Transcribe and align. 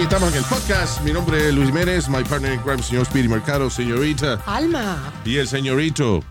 Aquí 0.00 0.06
estamos 0.06 0.32
en 0.32 0.38
el 0.38 0.44
podcast. 0.44 1.04
Mi 1.04 1.12
nombre 1.12 1.46
es 1.46 1.54
Luis 1.54 1.66
Jiménez, 1.66 2.08
my 2.08 2.24
partner 2.24 2.54
in 2.54 2.60
crime, 2.60 2.82
señor 2.82 3.04
Speedy 3.04 3.28
Mercado, 3.28 3.68
señorita. 3.68 4.40
Alma. 4.46 5.12
Y 5.26 5.36
el 5.36 5.46
señorito. 5.46 6.24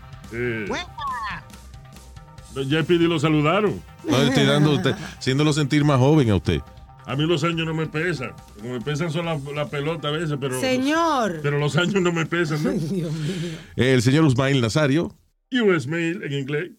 Ya 2.66 2.82
Speedy 2.82 3.06
lo 3.06 3.20
saludaron. 3.20 3.80
No 4.02 4.18
le 4.18 4.30
estoy 4.30 4.44
dando 4.44 4.72
usted, 4.72 4.96
haciéndolo 5.16 5.52
sentir 5.52 5.84
más 5.84 6.00
joven 6.00 6.30
a 6.30 6.34
usted. 6.34 6.60
A 7.06 7.14
mí 7.14 7.24
los 7.26 7.44
años 7.44 7.64
no 7.64 7.72
me 7.72 7.86
pesan. 7.86 8.32
Como 8.58 8.72
me 8.72 8.80
pesan 8.80 9.12
son 9.12 9.26
la, 9.26 9.38
la 9.54 9.68
pelota 9.68 10.08
a 10.08 10.10
veces, 10.10 10.36
pero. 10.40 10.60
Señor. 10.60 11.38
Pero 11.40 11.60
los 11.60 11.76
años 11.76 12.02
no 12.02 12.10
me 12.10 12.26
pesan. 12.26 12.64
¿no? 12.64 12.72
Dios 12.72 12.90
mío. 12.90 13.56
El 13.76 14.02
señor 14.02 14.24
Usmail 14.24 14.60
Nazario, 14.60 15.16
US 15.52 15.86
Mail 15.86 16.24
en 16.24 16.32
inglés. 16.32 16.70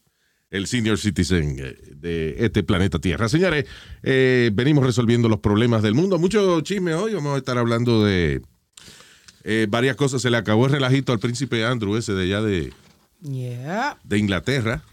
El 0.52 0.68
senior 0.68 0.98
citizen 1.00 1.56
eh, 1.58 1.76
de 1.96 2.36
este 2.40 2.62
planeta 2.62 3.00
Tierra. 3.00 3.28
Señores, 3.30 3.66
eh, 4.04 4.52
venimos 4.54 4.86
resolviendo 4.86 5.30
los 5.30 5.40
problemas 5.40 5.82
del 5.82 5.96
mundo. 5.96 6.20
Mucho 6.20 6.62
chisme 6.62 6.94
hoy. 6.94 7.14
Vamos 7.14 7.36
a 7.36 7.38
estar 7.38 7.58
hablando 7.58 8.04
de 8.04 8.42
eh, 9.44 9.66
varias 9.70 9.96
cosas. 9.96 10.22
Se 10.22 10.30
le 10.30 10.38
acabó 10.38 10.66
el 10.66 10.74
relajito 10.74 11.14
al 11.14 11.20
príncipe 11.20 11.66
Andrew, 11.66 11.96
ese 11.96 12.14
de 12.14 12.24
allá 12.24 12.42
de, 12.42 12.74
Yeah. 13.24 13.98
de 14.04 14.18
Inglaterra. 14.18 14.84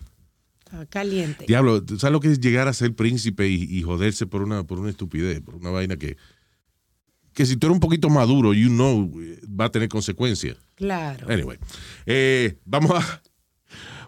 Está 0.65 0.87
caliente. 0.87 1.47
Diablo, 1.49 1.83
¿tú 1.83 1.99
¿sabes 1.99 2.13
lo 2.13 2.21
que 2.21 2.31
es 2.31 2.41
llegar 2.41 2.69
a 2.69 2.73
ser 2.73 2.95
príncipe 2.95 3.49
y, 3.49 3.65
y 3.65 3.83
joderse 3.83 4.27
por 4.27 4.43
una, 4.43 4.65
por 4.65 4.79
una 4.79 4.91
estupidez, 4.91 5.41
por 5.41 5.55
una 5.55 5.71
vaina 5.71 5.97
que, 5.97 6.19
que 7.33 7.47
si 7.47 7.57
tú 7.57 7.67
eres 7.69 7.75
un 7.75 7.81
poquito 7.81 8.11
maduro, 8.11 8.53
you 8.53 8.69
know, 8.69 9.11
va 9.49 9.65
a 9.65 9.71
tener 9.71 9.89
consecuencias? 9.89 10.59
Claro. 10.75 11.27
Anyway, 11.31 11.59
eh, 12.05 12.59
vamos, 12.67 12.91
a, 12.93 13.23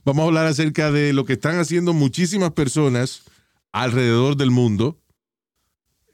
vamos 0.04 0.22
a 0.22 0.26
hablar 0.26 0.46
acerca 0.46 0.90
de 0.90 1.12
lo 1.12 1.24
que 1.24 1.34
están 1.34 1.58
haciendo 1.58 1.92
muchísimas 1.92 2.52
personas 2.52 3.22
alrededor 3.72 4.36
del 4.36 4.50
mundo 4.50 4.98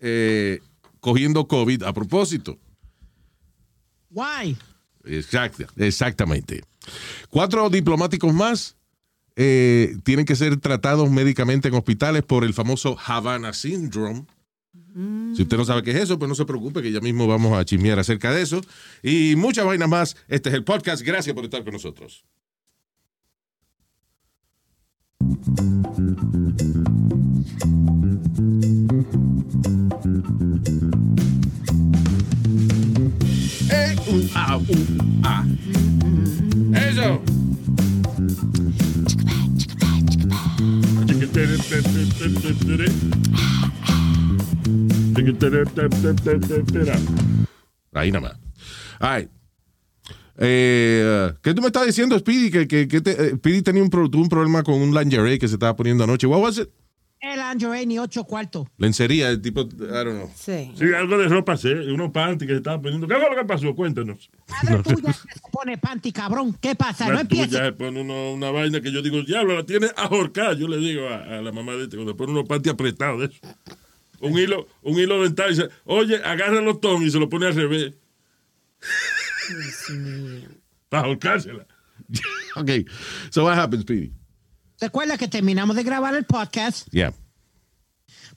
eh, 0.01 0.61
cogiendo 1.01 1.47
COVID 1.47 1.83
a 1.85 1.93
propósito. 1.93 2.59
Why? 4.11 4.57
Exacta, 5.05 5.67
exactamente. 5.77 6.63
Cuatro 7.31 7.69
diplomáticos 7.71 8.33
más 8.33 8.77
eh, 9.37 9.97
tienen 10.05 10.25
que 10.25 10.35
ser 10.35 10.57
tratados 10.59 11.11
médicamente 11.11 11.69
en 11.69 11.75
hospitales 11.75 12.23
por 12.23 12.45
el 12.45 12.55
famoso 12.55 12.97
Havana 13.05 13.53
Syndrome. 13.53 14.27
Si 15.35 15.43
usted 15.43 15.59
no 15.59 15.65
sabe 15.67 15.83
qué 15.83 15.91
es 15.91 15.97
eso, 15.99 16.19
pues 16.19 16.27
no 16.27 16.35
se 16.35 16.47
preocupe, 16.47 16.81
que 16.81 16.91
ya 16.91 17.01
mismo 17.01 17.27
vamos 17.27 17.53
a 17.53 17.67
chismear 17.67 17.99
acerca 17.99 18.33
de 18.33 18.41
eso. 18.41 18.63
Y 19.03 19.37
muchas 19.37 19.67
vainas 19.67 19.91
más. 19.91 20.17
Este 20.27 20.49
es 20.49 20.55
el 20.55 20.65
podcast. 20.65 21.03
Gracias 21.03 21.35
por 21.35 21.45
estar 21.45 21.63
con 21.65 21.75
nosotros. 21.75 22.25
Eh, 33.71 33.97
un, 34.07 34.31
ah, 34.35 34.57
un, 34.57 35.21
ah. 35.25 35.45
Eso. 36.75 37.23
Ahí 47.93 48.13
nada 48.13 48.29
más. 48.29 48.39
Ay. 49.01 49.36
Eh, 50.39 51.33
¿Qué 51.43 51.55
tú 51.55 51.61
me 51.63 51.69
estás 51.69 51.87
diciendo, 51.87 52.19
Speedy? 52.19 52.51
Que, 52.51 52.69
que, 52.69 52.89
que 52.89 53.01
te- 53.01 53.11
eh, 53.13 53.31
Speedy 53.37 53.63
tenía 53.63 53.83
un, 53.83 53.91
pro- 53.91 54.09
tuvo 54.11 54.23
un 54.23 54.29
problema 54.29 54.63
con 54.63 54.75
un 54.81 54.95
lingerie 54.95 55.39
que 55.39 55.49
se 55.49 55.55
estaba 55.55 55.75
poniendo 55.77 56.05
anoche. 56.05 56.27
What 56.27 56.41
was 56.41 56.59
it? 56.59 56.69
El 57.19 57.41
Android 57.41 57.87
ni 57.87 57.99
ocho 57.99 58.25
cuartos. 58.25 58.69
Lencería, 58.77 59.31
el 59.31 59.41
tipo, 59.41 59.63
I 59.63 59.65
don't 59.79 60.11
know. 60.17 60.31
Sí. 60.37 60.71
Sí, 60.79 60.85
algo 60.95 61.17
de 61.17 61.29
ropa, 61.29 61.57
sí, 61.57 61.69
unos 61.69 62.13
panties 62.13 62.47
que 62.47 62.53
se 62.53 62.59
estaban 62.59 62.83
poniendo. 62.83 63.09
¿Qué 63.09 63.15
fue 63.15 63.31
lo 63.31 63.37
que 63.37 63.45
pasó? 63.47 63.75
Cuéntanos. 63.75 64.31
Madre 64.63 64.83
tuya 64.83 65.13
se 65.15 65.29
pone 65.51 65.79
panty, 65.79 66.13
cabrón. 66.13 66.57
¿Qué 66.61 66.75
pasa? 66.75 67.07
No 67.09 67.15
La 67.15 67.25
tuya 67.25 67.45
empieces. 67.45 67.67
se 67.67 67.73
pone 67.73 68.03
uno- 68.03 68.33
una 68.35 68.51
vaina 68.51 68.83
que 68.83 68.93
yo 68.93 69.01
digo, 69.01 69.23
diablo, 69.23 69.55
la 69.57 69.65
tiene 69.65 69.89
ahorcada. 69.97 70.53
Yo 70.53 70.69
le 70.69 70.77
digo 70.77 71.09
a, 71.09 71.39
a 71.39 71.43
la 71.43 71.51
mamá 71.53 71.73
de 71.73 71.85
este, 71.85 71.97
cuando 71.97 72.15
pone 72.17 72.33
unos 72.33 72.45
panties 72.47 72.75
apretados 72.75 73.21
de 73.21 73.27
eso. 73.27 73.39
Un 74.21 74.39
hilo, 74.39 74.69
un 74.83 74.99
hilo 74.99 75.23
dental 75.23 75.47
y 75.53 75.55
dice, 75.57 75.69
oye, 75.85 76.17
agarra 76.23 76.61
los 76.61 76.81
ton 76.81 77.03
y 77.03 77.11
se 77.11 77.19
lo 77.19 77.29
pone 77.31 77.47
al 77.47 77.55
revés. 77.55 77.95
Para 80.89 81.07
ahorcársela. 81.07 81.67
Ok. 82.57 82.71
So 83.31 83.45
what 83.45 83.59
happened, 83.59 83.83
Speedy? 83.83 84.13
Recuerda 84.81 85.19
que 85.19 85.29
terminamos 85.29 85.77
de 85.77 85.83
grabar 85.83 86.15
el 86.15 86.25
podcast. 86.25 86.89
Yeah. 86.91 87.13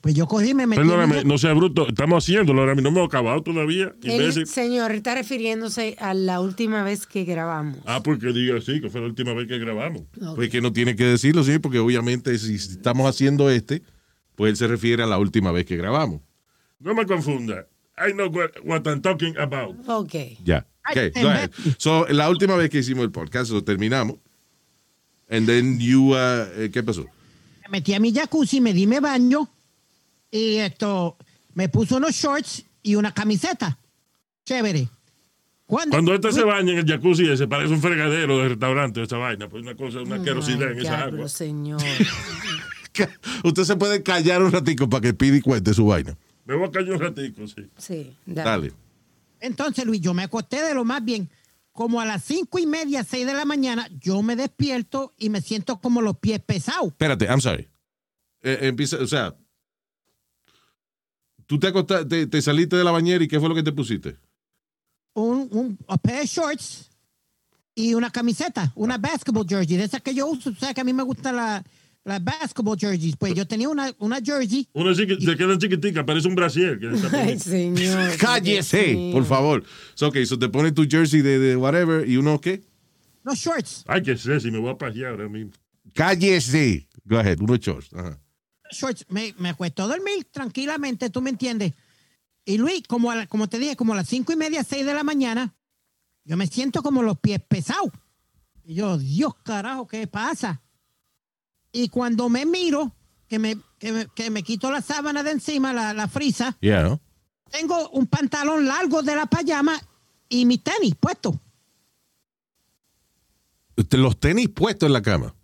Pues 0.00 0.14
yo 0.14 0.26
cogí 0.26 0.50
y 0.50 0.54
me 0.54 0.66
metí. 0.66 0.80
Perdóname, 0.80 1.24
no 1.24 1.36
sea 1.36 1.52
bruto, 1.52 1.86
estamos 1.88 2.24
haciéndolo 2.24 2.60
ahora 2.60 2.74
mismo, 2.74 2.90
no 2.90 2.94
me 2.96 3.02
he 3.02 3.04
acabado 3.04 3.42
todavía. 3.42 3.94
El 4.02 4.46
señor 4.46 4.92
está 4.92 5.14
refiriéndose 5.14 5.96
a 6.00 6.14
la 6.14 6.40
última 6.40 6.82
vez 6.82 7.06
que 7.06 7.24
grabamos. 7.24 7.78
Ah, 7.84 8.02
porque 8.02 8.32
diga 8.32 8.56
así, 8.56 8.80
que 8.80 8.88
fue 8.88 9.02
la 9.02 9.08
última 9.08 9.34
vez 9.34 9.46
que 9.46 9.58
grabamos. 9.58 10.02
Pues 10.34 10.48
que 10.48 10.62
no 10.62 10.72
tiene 10.72 10.96
que 10.96 11.04
decirlo, 11.04 11.44
sí, 11.44 11.58
porque 11.58 11.78
obviamente 11.78 12.36
si 12.38 12.54
estamos 12.54 13.08
haciendo 13.08 13.50
este, 13.50 13.82
pues 14.36 14.50
él 14.50 14.56
se 14.56 14.66
refiere 14.68 15.02
a 15.02 15.06
la 15.06 15.18
última 15.18 15.52
vez 15.52 15.66
que 15.66 15.76
grabamos. 15.76 16.22
No 16.78 16.94
me 16.94 17.04
confunda. 17.04 17.66
I 17.98 18.12
know 18.12 18.28
what, 18.30 18.52
what 18.64 18.86
I'm 18.86 19.02
talking 19.02 19.36
about. 19.36 19.76
Ok. 19.86 20.14
Ya. 20.44 20.66
Ay, 20.84 20.92
Okay, 21.10 21.22
go 21.22 21.28
ahead. 21.28 21.50
So, 21.78 22.06
la 22.08 22.28
última 22.30 22.56
vez 22.56 22.70
que 22.70 22.78
hicimos 22.78 23.04
el 23.04 23.10
podcast 23.10 23.50
lo 23.50 23.62
terminamos. 23.62 24.16
And 25.28 25.46
then 25.46 25.78
you, 25.78 26.12
uh, 26.14 26.46
eh, 26.56 26.70
¿qué 26.72 26.82
pasó? 26.82 27.06
me 27.70 27.78
metí 27.78 27.94
a 27.94 28.00
mi 28.00 28.12
jacuzzi, 28.12 28.60
me 28.60 28.72
di 28.72 28.86
mi 28.86 28.98
baño 28.98 29.48
y 30.30 30.56
esto, 30.56 31.16
me 31.54 31.68
puso 31.68 31.96
unos 31.98 32.12
shorts 32.14 32.64
y 32.82 32.96
una 32.96 33.12
camiseta. 33.12 33.78
Chévere. 34.44 34.88
Cuando, 35.66 35.92
Cuando 35.92 36.14
este 36.14 36.32
se 36.32 36.42
baña 36.42 36.72
en 36.72 36.78
el 36.78 36.84
jacuzzi 36.84 37.30
ese 37.30 37.46
parece 37.46 37.72
un 37.72 37.80
fregadero 37.80 38.38
de 38.38 38.48
restaurante, 38.48 39.02
esa 39.02 39.18
vaina, 39.18 39.48
pues 39.48 39.62
una 39.62 39.76
cosa, 39.76 40.00
una 40.00 40.16
asquerosidad 40.16 40.72
en 40.72 40.80
esa 40.80 41.02
agua. 41.02 41.28
señor. 41.28 41.80
Usted 43.44 43.62
se 43.62 43.76
puede 43.76 44.02
callar 44.02 44.42
un 44.42 44.50
ratico 44.50 44.90
para 44.90 45.02
que 45.02 45.14
Pidi 45.14 45.40
cuente 45.40 45.72
su 45.72 45.86
vaina. 45.86 46.16
Me 46.44 46.56
voy 46.56 46.66
a 46.66 46.70
callar 46.72 46.94
un 46.94 47.00
ratico, 47.00 47.46
sí. 47.46 47.68
Sí, 47.78 48.16
Dale. 48.26 48.72
Entonces, 49.40 49.84
Luis, 49.84 50.00
yo 50.00 50.14
me 50.14 50.22
acosté 50.24 50.62
de 50.62 50.74
lo 50.74 50.84
más 50.84 51.04
bien. 51.04 51.30
Como 51.72 52.00
a 52.00 52.04
las 52.04 52.24
cinco 52.24 52.58
y 52.58 52.66
media, 52.66 53.04
seis 53.04 53.24
de 53.26 53.32
la 53.32 53.44
mañana, 53.44 53.88
yo 54.00 54.22
me 54.22 54.36
despierto 54.36 55.12
y 55.16 55.30
me 55.30 55.40
siento 55.40 55.80
como 55.80 56.02
los 56.02 56.18
pies 56.18 56.40
pesados. 56.40 56.88
Espérate, 56.88 57.26
I'm 57.26 57.40
sorry. 57.40 57.68
Eh, 58.42 58.58
empieza, 58.62 58.96
o 58.98 59.06
sea, 59.06 59.36
tú 61.46 61.58
te 61.58 61.68
acostaste, 61.68 62.06
te, 62.06 62.26
te 62.26 62.42
saliste 62.42 62.76
de 62.76 62.84
la 62.84 62.90
bañera 62.90 63.22
y 63.24 63.28
¿qué 63.28 63.38
fue 63.40 63.48
lo 63.48 63.54
que 63.54 63.62
te 63.62 63.72
pusiste? 63.72 64.16
Un, 65.14 65.48
un 65.52 65.78
a 65.88 65.96
pair 65.96 66.20
of 66.22 66.26
shorts 66.26 66.90
y 67.74 67.94
una 67.94 68.10
camiseta, 68.10 68.72
una 68.74 68.98
basketball 68.98 69.46
jersey, 69.48 69.76
de 69.76 69.84
esas 69.84 70.02
que 70.02 70.14
yo 70.14 70.26
uso. 70.26 70.50
O 70.50 70.54
sea, 70.54 70.74
que 70.74 70.80
a 70.80 70.84
mí 70.84 70.92
me 70.92 71.02
gustan 71.02 71.36
la- 71.36 71.64
las 72.04 72.22
basketball 72.24 72.78
jerseys. 72.78 73.16
Pues 73.16 73.34
yo 73.34 73.46
tenía 73.46 73.68
una, 73.68 73.92
una 73.98 74.20
jersey. 74.20 74.68
Sí 74.94 75.06
que 75.06 75.16
se 75.20 75.36
queda 75.36 75.58
chiquitica, 75.58 76.04
parece 76.06 76.28
un 76.28 76.34
brasier. 76.34 76.78
Que 76.78 76.88
Ay, 77.16 77.38
señor. 77.38 78.16
Cállese, 78.18 78.94
mío. 78.94 79.12
por 79.12 79.24
favor. 79.24 79.64
So, 79.94 80.08
ok, 80.08 80.16
so 80.24 80.38
te 80.38 80.48
pones 80.48 80.74
tu 80.74 80.84
jersey 80.88 81.20
de, 81.22 81.38
de 81.38 81.56
whatever 81.56 82.08
y 82.08 82.16
uno 82.16 82.40
qué? 82.40 82.62
No 83.22 83.34
shorts. 83.34 83.84
Ay, 83.86 84.02
que 84.02 84.16
sé, 84.16 84.40
si 84.40 84.50
me 84.50 84.58
voy 84.58 84.70
a 84.70 84.78
pasear 84.78 85.10
ahora 85.12 85.28
mismo. 85.28 85.52
Cállese. 85.94 86.88
Go 87.04 87.18
ahead, 87.18 87.38
uno 87.40 87.56
shorts. 87.56 87.92
Ajá. 87.92 88.18
shorts. 88.72 89.04
Me, 89.08 89.34
me 89.38 89.50
acuesto 89.50 89.82
a 89.82 89.86
dormir 89.86 90.26
tranquilamente, 90.30 91.10
tú 91.10 91.20
me 91.20 91.30
entiendes. 91.30 91.74
Y 92.46 92.56
Luis, 92.56 92.82
como, 92.88 93.10
a 93.10 93.16
la- 93.16 93.26
como 93.26 93.48
te 93.48 93.58
dije, 93.58 93.76
como 93.76 93.92
a 93.92 93.96
las 93.96 94.08
cinco 94.08 94.32
y 94.32 94.36
media, 94.36 94.64
seis 94.64 94.86
de 94.86 94.94
la 94.94 95.04
mañana, 95.04 95.54
yo 96.24 96.36
me 96.38 96.46
siento 96.46 96.82
como 96.82 97.02
los 97.02 97.18
pies 97.18 97.40
pesados. 97.46 97.90
Y 98.64 98.74
yo, 98.76 98.96
Dios 98.98 99.34
carajo, 99.44 99.86
¿qué 99.86 100.06
pasa? 100.06 100.62
Y 101.72 101.88
cuando 101.88 102.28
me 102.28 102.44
miro, 102.46 102.92
que 103.28 103.38
me, 103.38 103.56
que 103.78 103.92
me, 103.92 104.06
que 104.08 104.30
me 104.30 104.42
quito 104.42 104.70
la 104.70 104.82
sábana 104.82 105.22
de 105.22 105.30
encima, 105.32 105.72
la, 105.72 105.94
la 105.94 106.08
frisa, 106.08 106.56
Yeah, 106.60 106.82
¿no? 106.82 107.00
tengo 107.50 107.88
un 107.90 108.06
pantalón 108.06 108.66
largo 108.66 109.02
de 109.02 109.14
la 109.16 109.26
payama 109.26 109.80
y 110.28 110.46
mis 110.46 110.62
tenis 110.62 110.94
puestos. 110.98 111.34
Los 113.92 114.18
tenis 114.20 114.48
puestos 114.48 114.86
en 114.88 114.92
la 114.92 115.02
cama. 115.02 115.34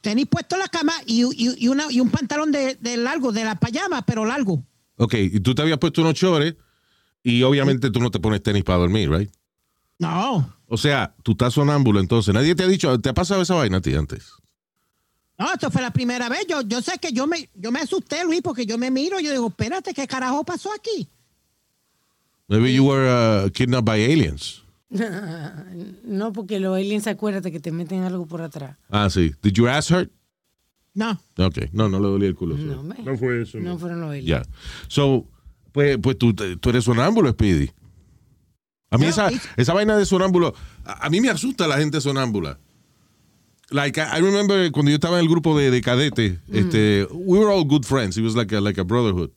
Tenis 0.00 0.26
puestos 0.26 0.56
en 0.56 0.60
la 0.62 0.68
cama 0.68 0.92
y, 1.06 1.24
y- 1.24 1.54
y 1.64 1.68
una, 1.68 1.84
y 1.90 2.00
un 2.00 2.10
pantalón 2.10 2.50
de, 2.50 2.74
de 2.76 2.96
largo, 2.96 3.30
de 3.32 3.44
la 3.44 3.54
payama, 3.54 4.02
pero 4.02 4.24
largo. 4.24 4.62
Ok, 4.96 5.14
y 5.14 5.40
tú 5.40 5.54
te 5.54 5.62
habías 5.62 5.78
puesto 5.78 6.00
unos 6.00 6.14
chores 6.14 6.56
y 7.22 7.42
obviamente 7.42 7.90
tú 7.90 8.00
no 8.00 8.10
te 8.10 8.18
pones 8.18 8.42
tenis 8.42 8.64
para 8.64 8.78
dormir, 8.80 9.10
right? 9.10 9.30
No, 10.00 10.52
O 10.66 10.76
sea, 10.76 11.14
tú 11.22 11.32
estás 11.32 11.54
sonámbulo 11.54 12.00
entonces. 12.00 12.32
Nadie 12.34 12.54
te 12.54 12.62
ha 12.64 12.68
dicho, 12.68 12.98
¿te 13.00 13.08
ha 13.10 13.14
pasado 13.14 13.42
esa 13.42 13.54
vaina 13.54 13.76
a 13.78 13.80
ti 13.80 13.94
antes? 13.94 14.32
No, 15.38 15.52
esto 15.52 15.70
fue 15.70 15.80
la 15.82 15.92
primera 15.92 16.28
vez. 16.28 16.46
Yo, 16.48 16.62
yo 16.62 16.82
sé 16.82 16.98
que 16.98 17.12
yo 17.12 17.26
me, 17.26 17.48
yo 17.54 17.70
me 17.70 17.80
asusté, 17.80 18.24
Luis, 18.24 18.40
porque 18.42 18.66
yo 18.66 18.76
me 18.78 18.90
miro 18.90 19.20
y 19.20 19.24
yo 19.24 19.30
digo, 19.30 19.48
espérate, 19.48 19.94
¿qué 19.94 20.06
carajo 20.06 20.44
pasó 20.44 20.70
aquí? 20.72 21.08
Maybe 22.48 22.72
you 22.74 22.84
were 22.86 23.06
uh, 23.46 23.50
kidnapped 23.50 23.84
by 23.84 24.02
aliens. 24.04 24.62
No, 26.04 26.32
porque 26.32 26.58
los 26.58 26.76
aliens, 26.76 27.06
acuérdate 27.06 27.52
que 27.52 27.60
te 27.60 27.70
meten 27.72 28.04
algo 28.04 28.26
por 28.26 28.40
atrás. 28.40 28.76
Ah, 28.90 29.08
sí. 29.10 29.32
Did 29.42 29.52
your 29.52 29.68
ass 29.68 29.90
hurt? 29.90 30.10
No, 30.94 31.20
Ok, 31.38 31.58
no, 31.72 31.88
no 31.88 32.00
le 32.00 32.08
dolía 32.08 32.28
el 32.28 32.34
culo. 32.34 32.56
No, 32.56 32.82
me- 32.82 32.96
No 33.04 33.16
fue 33.16 33.42
eso. 33.42 33.58
no 33.58 33.70
No. 33.74 33.78
fueron 33.78 34.00
los 34.00 34.10
aliens. 34.10 34.26
Ya. 34.26 34.42
So, 34.88 35.26
pues, 35.72 35.98
pues 36.02 36.18
tú, 36.18 36.32
tú 36.34 36.70
eres 36.70 36.84
sonámbulo, 36.84 37.30
Speedy. 37.30 37.70
A 38.90 38.96
mí 38.98 39.04
No, 39.04 39.10
esa, 39.10 39.28
esa 39.56 39.74
vaina 39.74 39.96
de 39.96 40.06
sonámbulo, 40.06 40.54
a, 40.84 41.06
a 41.06 41.10
mí 41.10 41.20
me 41.20 41.28
asusta 41.28 41.68
la 41.68 41.76
gente 41.78 42.00
sonámbula. 42.00 42.58
Like, 43.70 43.98
I, 44.00 44.20
remember 44.20 44.70
cuando 44.72 44.90
yo 44.90 44.94
estaba 44.96 45.18
en 45.18 45.24
el 45.24 45.28
grupo 45.28 45.56
de, 45.58 45.70
de 45.70 45.80
cadetes, 45.82 46.38
este, 46.50 47.06
we 47.12 47.38
were 47.38 47.50
all 47.52 47.64
good 47.64 47.84
friends. 47.84 48.16
It 48.16 48.22
was 48.24 48.34
like 48.34 48.54
a, 48.54 48.60
like 48.60 48.80
a 48.80 48.84
brotherhood. 48.84 49.30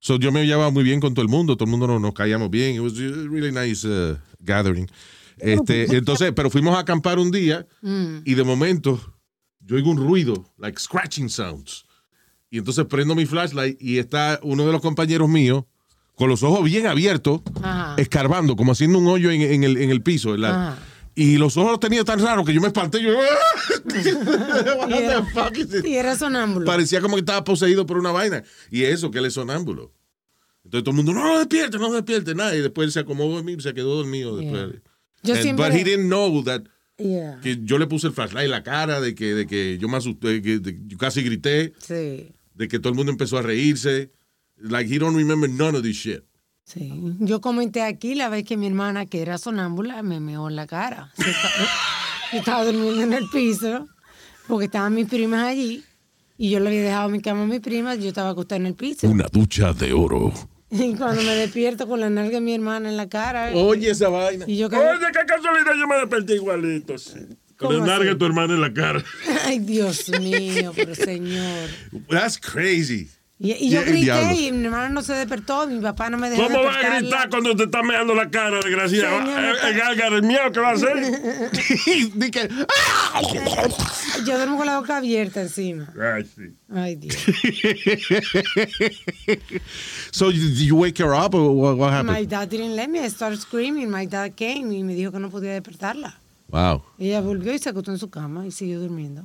So 0.00 0.18
yo 0.18 0.32
me 0.32 0.44
llevaba 0.46 0.70
muy 0.72 0.82
bien 0.82 1.00
con 1.00 1.12
todo 1.14 1.22
el 1.22 1.28
mundo, 1.28 1.54
todo 1.56 1.66
el 1.66 1.70
mundo 1.70 1.86
nos, 1.86 2.00
nos 2.00 2.14
caíamos 2.14 2.50
bien. 2.50 2.74
It 2.76 2.80
was 2.80 2.94
a 2.98 3.28
really 3.28 3.52
nice 3.52 3.84
uh, 3.86 4.16
gathering. 4.40 4.88
Este, 5.38 5.96
entonces, 5.96 6.32
pero 6.34 6.50
fuimos 6.50 6.74
a 6.76 6.80
acampar 6.80 7.18
un 7.18 7.30
día 7.30 7.66
y 8.24 8.34
de 8.34 8.42
momento 8.44 9.00
yo 9.60 9.76
oigo 9.76 9.90
un 9.90 9.96
ruido, 9.98 10.44
like 10.58 10.78
scratching 10.80 11.28
sounds. 11.28 11.84
Y 12.50 12.58
entonces 12.58 12.84
prendo 12.86 13.14
mi 13.14 13.26
flashlight 13.26 13.80
y 13.80 13.98
está 13.98 14.40
uno 14.42 14.64
de 14.66 14.72
los 14.72 14.80
compañeros 14.80 15.28
míos 15.28 15.64
con 16.16 16.28
los 16.28 16.42
ojos 16.42 16.64
bien 16.64 16.86
abiertos, 16.86 17.40
Ajá. 17.62 17.94
escarbando, 17.96 18.56
como 18.56 18.72
haciendo 18.72 18.98
un 18.98 19.06
hoyo 19.08 19.30
en, 19.30 19.40
en 19.42 19.64
el, 19.64 19.76
en 19.76 19.90
el 19.90 20.02
piso. 20.02 20.34
en 20.34 20.42
la-. 20.42 20.78
Y 21.14 21.36
los 21.36 21.56
ojos 21.56 21.72
los 21.72 21.80
tenía 21.80 22.04
tan 22.04 22.18
raros 22.20 22.44
que 22.46 22.54
yo 22.54 22.60
me 22.60 22.68
espanté. 22.68 23.02
Yo, 23.02 23.12
What 23.16 24.88
Y 24.88 24.92
the 24.92 24.98
era, 24.98 25.88
y 25.88 25.94
era 25.96 26.16
sonámbulo. 26.16 26.64
Parecía 26.66 27.00
como 27.00 27.16
que 27.16 27.20
estaba 27.20 27.44
poseído 27.44 27.86
por 27.86 27.98
una 27.98 28.12
vaina. 28.12 28.42
Y 28.70 28.84
eso, 28.84 29.10
que 29.10 29.18
él 29.18 29.26
es 29.26 29.34
sonámbulo. 29.34 29.92
Entonces 30.64 30.84
todo 30.84 30.90
el 30.90 30.96
mundo, 30.96 31.12
no, 31.12 31.24
no 31.24 31.38
despierte, 31.38 31.78
no 31.78 31.92
despierte, 31.92 32.34
nada. 32.34 32.54
Y 32.56 32.60
después 32.60 32.86
él 32.86 32.92
se 32.92 33.00
acomodó 33.00 33.42
mí, 33.42 33.56
se 33.60 33.74
quedó 33.74 33.96
dormido. 33.96 34.36
Después. 34.36 34.74
Yo 35.22 35.34
And- 35.34 35.42
siempre- 35.42 35.66
But 35.68 35.74
he 35.74 35.84
didn't 35.84 36.06
know 36.06 36.42
that 36.44 36.62
Yeah. 36.98 37.40
que 37.40 37.58
yo 37.62 37.78
le 37.78 37.86
puse 37.86 38.06
el 38.06 38.12
flashlight 38.12 38.44
en 38.44 38.50
la 38.52 38.62
cara, 38.62 39.00
de 39.00 39.14
que, 39.14 39.34
de 39.34 39.46
que 39.46 39.76
yo 39.78 39.88
me 39.88 39.96
asusté, 39.96 40.40
que 40.40 40.58
de- 40.60 40.78
yo 40.86 40.98
casi 40.98 41.22
grité, 41.22 41.72
Sí, 41.80 42.30
de 42.54 42.68
que 42.68 42.78
todo 42.78 42.90
el 42.90 42.94
mundo 42.94 43.10
empezó 43.10 43.38
a 43.38 43.42
reírse. 43.42 44.12
Like, 44.58 44.94
he 44.94 44.98
don't 44.98 45.16
remember 45.16 45.48
none 45.50 45.76
of 45.76 45.82
this 45.82 45.96
shit. 45.96 46.22
Sí. 46.64 46.92
Yo 47.20 47.40
comenté 47.40 47.82
aquí 47.82 48.14
la 48.14 48.28
vez 48.28 48.44
que 48.44 48.56
mi 48.56 48.66
hermana, 48.66 49.06
que 49.06 49.22
era 49.22 49.38
sonámbula, 49.38 50.02
me 50.02 50.20
meó 50.20 50.48
en 50.48 50.56
la 50.56 50.66
cara. 50.66 51.12
Se 51.16 51.30
estaba, 51.30 51.54
yo 52.32 52.38
estaba 52.38 52.64
durmiendo 52.64 53.02
en 53.02 53.12
el 53.12 53.28
piso 53.28 53.88
porque 54.48 54.66
estaban 54.66 54.94
mis 54.94 55.08
primas 55.08 55.44
allí 55.44 55.84
y 56.38 56.50
yo 56.50 56.60
le 56.60 56.68
había 56.68 56.82
dejado 56.82 57.08
mi 57.08 57.20
cama 57.20 57.42
a 57.42 57.46
mis 57.46 57.60
primas 57.60 57.98
y 57.98 58.02
yo 58.02 58.08
estaba 58.08 58.30
acostada 58.30 58.60
en 58.60 58.66
el 58.66 58.74
piso. 58.74 59.08
Una 59.08 59.26
ducha 59.30 59.72
de 59.72 59.92
oro. 59.92 60.32
Y 60.70 60.94
cuando 60.94 61.20
me 61.22 61.34
despierto 61.34 61.86
con 61.86 62.00
la 62.00 62.08
nalga 62.08 62.36
de 62.36 62.40
mi 62.40 62.54
hermana 62.54 62.88
en 62.88 62.96
la 62.96 63.06
cara. 63.08 63.50
Oye 63.54 63.90
esa 63.90 64.08
vaina. 64.08 64.46
Y 64.48 64.56
yo 64.56 64.70
que... 64.70 64.76
Oye, 64.76 65.06
qué 65.12 65.26
casualidad, 65.26 65.72
yo 65.78 65.86
me 65.86 65.96
desperté 65.96 66.36
igualito. 66.36 66.96
sí. 66.96 67.18
Con 67.58 67.68
¿Cómo 67.68 67.72
el 67.72 67.80
narga 67.86 68.04
así? 68.04 68.08
de 68.08 68.14
tu 68.16 68.24
hermana 68.24 68.54
en 68.54 68.60
la 68.62 68.72
cara. 68.72 69.04
Ay, 69.44 69.58
Dios 69.60 70.08
mío, 70.18 70.72
pero 70.74 70.94
señor. 70.94 71.68
That's 72.08 72.38
crazy. 72.40 73.08
Y, 73.38 73.52
y 73.54 73.70
yo 73.70 73.80
Ya, 73.82 73.86
grité 73.90 74.34
y 74.40 74.52
mi 74.52 74.66
hermana 74.66 74.88
no 74.90 75.02
se 75.02 75.14
despertó, 75.14 75.66
mi 75.66 75.80
papá 75.80 76.08
no 76.10 76.16
me 76.16 76.30
dejó 76.30 76.44
¿Cómo 76.44 76.62
va 76.62 76.76
a 76.76 76.98
gritar 77.00 77.28
cuando 77.28 77.56
te 77.56 77.64
está 77.64 77.82
meando 77.82 78.14
la 78.14 78.30
cara, 78.30 78.58
desgraciado? 78.62 79.18
Señor, 79.18 79.38
Eh, 79.44 79.52
no- 79.74 80.06
El 80.06 80.14
el 80.14 80.22
miedo 80.22 80.52
que 80.52 80.60
va 80.60 80.68
a 80.70 80.72
hacer. 80.74 80.96
Di 82.14 82.30
que- 82.30 82.48
Yo 84.24 84.36
duermo 84.36 84.56
con 84.58 84.66
la 84.66 84.78
boca 84.78 84.98
abierta 84.98 85.40
encima. 85.42 85.92
Ay, 86.00 86.24
sí. 86.24 86.42
Ay, 86.72 86.94
Dios. 86.94 87.16
so, 90.12 90.30
did 90.30 90.56
you 90.58 90.76
wake 90.76 90.98
her 91.02 91.12
up 91.12 91.34
or 91.34 91.50
what, 91.50 91.76
what 91.76 91.90
happened? 91.92 92.12
My 92.16 92.24
dad 92.24 92.48
didn't 92.48 92.76
let 92.76 92.88
me. 92.88 93.00
I 93.00 93.08
started 93.08 93.40
screaming. 93.40 93.90
My 93.90 94.06
dad 94.06 94.32
came 94.36 94.72
y 94.72 94.84
me 94.84 94.94
dijo 94.94 95.10
que 95.10 95.18
no 95.18 95.30
podía 95.30 95.52
despertarla. 95.52 96.14
Wow. 96.48 96.82
Ella 96.98 97.20
volvió 97.20 97.52
y 97.54 97.58
se 97.58 97.70
acostó 97.70 97.90
en 97.90 97.98
su 97.98 98.08
cama 98.10 98.46
y 98.46 98.50
siguió 98.52 98.78
durmiendo. 98.80 99.24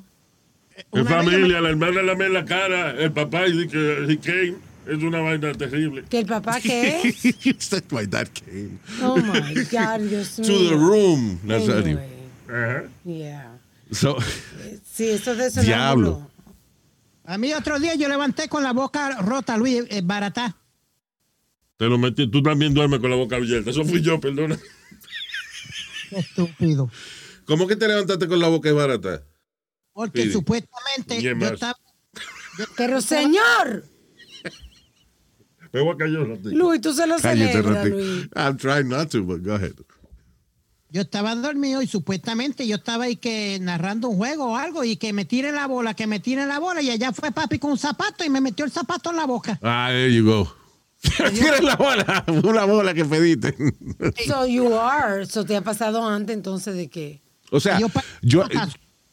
En 0.91 1.05
familia, 1.07 1.61
la 1.61 1.69
hermana 1.69 2.01
le 2.03 2.15
mea 2.15 2.29
la 2.29 2.45
cara, 2.45 2.91
el 2.91 3.11
papá 3.11 3.47
y 3.47 3.51
dice 3.53 3.67
que 3.69 4.13
he 4.13 4.17
came. 4.19 4.55
Es 4.87 5.03
una 5.03 5.19
vaina 5.19 5.51
terrible. 5.53 6.03
¿Que 6.09 6.19
el 6.19 6.25
papá 6.25 6.59
qué 6.63 7.01
es? 7.03 7.83
My 7.91 8.05
dad 8.05 8.27
came 8.33 8.77
Oh, 9.01 9.17
my 9.17 9.53
God, 9.69 9.99
Dios 10.07 10.39
mío. 10.39 10.47
to 10.47 10.69
the 10.69 10.75
room. 10.75 11.39
Nazario. 11.43 11.97
Anyway, 11.97 12.09
Ajá. 12.47 12.83
yeah. 13.03 13.57
So, 13.91 14.17
Sí, 14.93 15.09
eso 15.09 15.35
de 15.35 15.47
eso 15.47 15.61
Diablo. 15.61 16.29
A 17.25 17.37
mí 17.37 17.53
otro 17.53 17.79
día 17.79 17.95
yo 17.95 18.07
levanté 18.07 18.47
con 18.47 18.63
la 18.63 18.71
boca 18.71 19.17
rota, 19.21 19.57
Luis, 19.57 19.83
eh, 19.89 20.01
baratá. 20.03 20.55
Te 21.75 21.85
lo 21.85 21.97
metí. 21.97 22.27
Tú 22.27 22.41
también 22.41 22.73
duermes 22.73 22.99
con 22.99 23.09
la 23.09 23.17
boca 23.17 23.35
abierta. 23.35 23.69
Eso 23.71 23.83
fui 23.83 24.01
yo, 24.01 24.19
perdona. 24.21 24.57
Estúpido. 26.11 26.89
¿cómo 27.45 27.67
que 27.67 27.75
te 27.75 27.87
levantaste 27.87 28.27
con 28.27 28.39
la 28.39 28.47
boca 28.47 28.71
barata? 28.71 29.21
Porque 29.97 30.25
Sí. 30.25 30.31
supuestamente 30.31 31.17
¿Quién 31.17 31.39
yo 31.39 31.47
estaba, 31.47 31.75
Pero, 32.77 33.01
señor, 33.01 33.83
Me 35.73 35.81
voy 35.81 35.95
a 35.95 35.97
callar 35.97 36.21
un 36.21 36.29
ratito. 36.29 36.49
Luis, 36.51 36.81
tú 36.81 36.93
se 36.93 37.07
lo 37.07 37.17
celebras. 37.17 37.87
Luis. 37.89 38.29
I'm 38.35 38.57
trying 38.57 38.89
not 38.89 39.09
to, 39.09 39.23
but 39.23 39.41
go 39.43 39.55
ahead. 39.55 39.73
yo 40.91 41.01
estaba 41.01 41.33
dormido 41.35 41.81
y 41.81 41.87
supuestamente 41.87 42.67
yo 42.67 42.75
estaba 42.75 43.05
ahí 43.05 43.15
que 43.15 43.57
narrando 43.59 44.07
un 44.07 44.17
juego 44.17 44.51
o 44.51 44.55
algo 44.55 44.83
y 44.83 44.97
que 44.97 45.13
me 45.13 45.25
tiren 45.25 45.55
la 45.55 45.65
bola, 45.65 45.95
que 45.95 46.05
me 46.05 46.19
tiren 46.19 46.47
la 46.47 46.59
bola 46.59 46.81
y 46.83 46.91
allá 46.91 47.11
fue 47.11 47.31
papi 47.31 47.57
con 47.57 47.71
un 47.71 47.77
zapato 47.79 48.23
y 48.23 48.29
me 48.29 48.39
metió 48.39 48.65
el 48.65 48.71
zapato 48.71 49.09
en 49.09 49.15
la 49.17 49.25
boca. 49.25 49.57
Ah, 49.63 49.87
there 49.89 50.13
you 50.13 50.23
go. 50.23 50.55
Tienes 51.33 51.63
la 51.63 51.75
bola, 51.75 52.23
una 52.43 52.65
bola 52.65 52.93
que 52.93 53.03
pediste. 53.03 53.55
So 54.27 54.45
you 54.45 54.75
are. 54.75 55.25
So 55.25 55.43
te 55.43 55.55
ha 55.55 55.61
pasado 55.61 56.07
antes 56.07 56.35
entonces 56.35 56.75
de 56.75 56.87
que. 56.87 57.21
O 57.51 57.59
sea, 57.59 57.79
Yo 57.79 57.87
yo. 58.21 58.45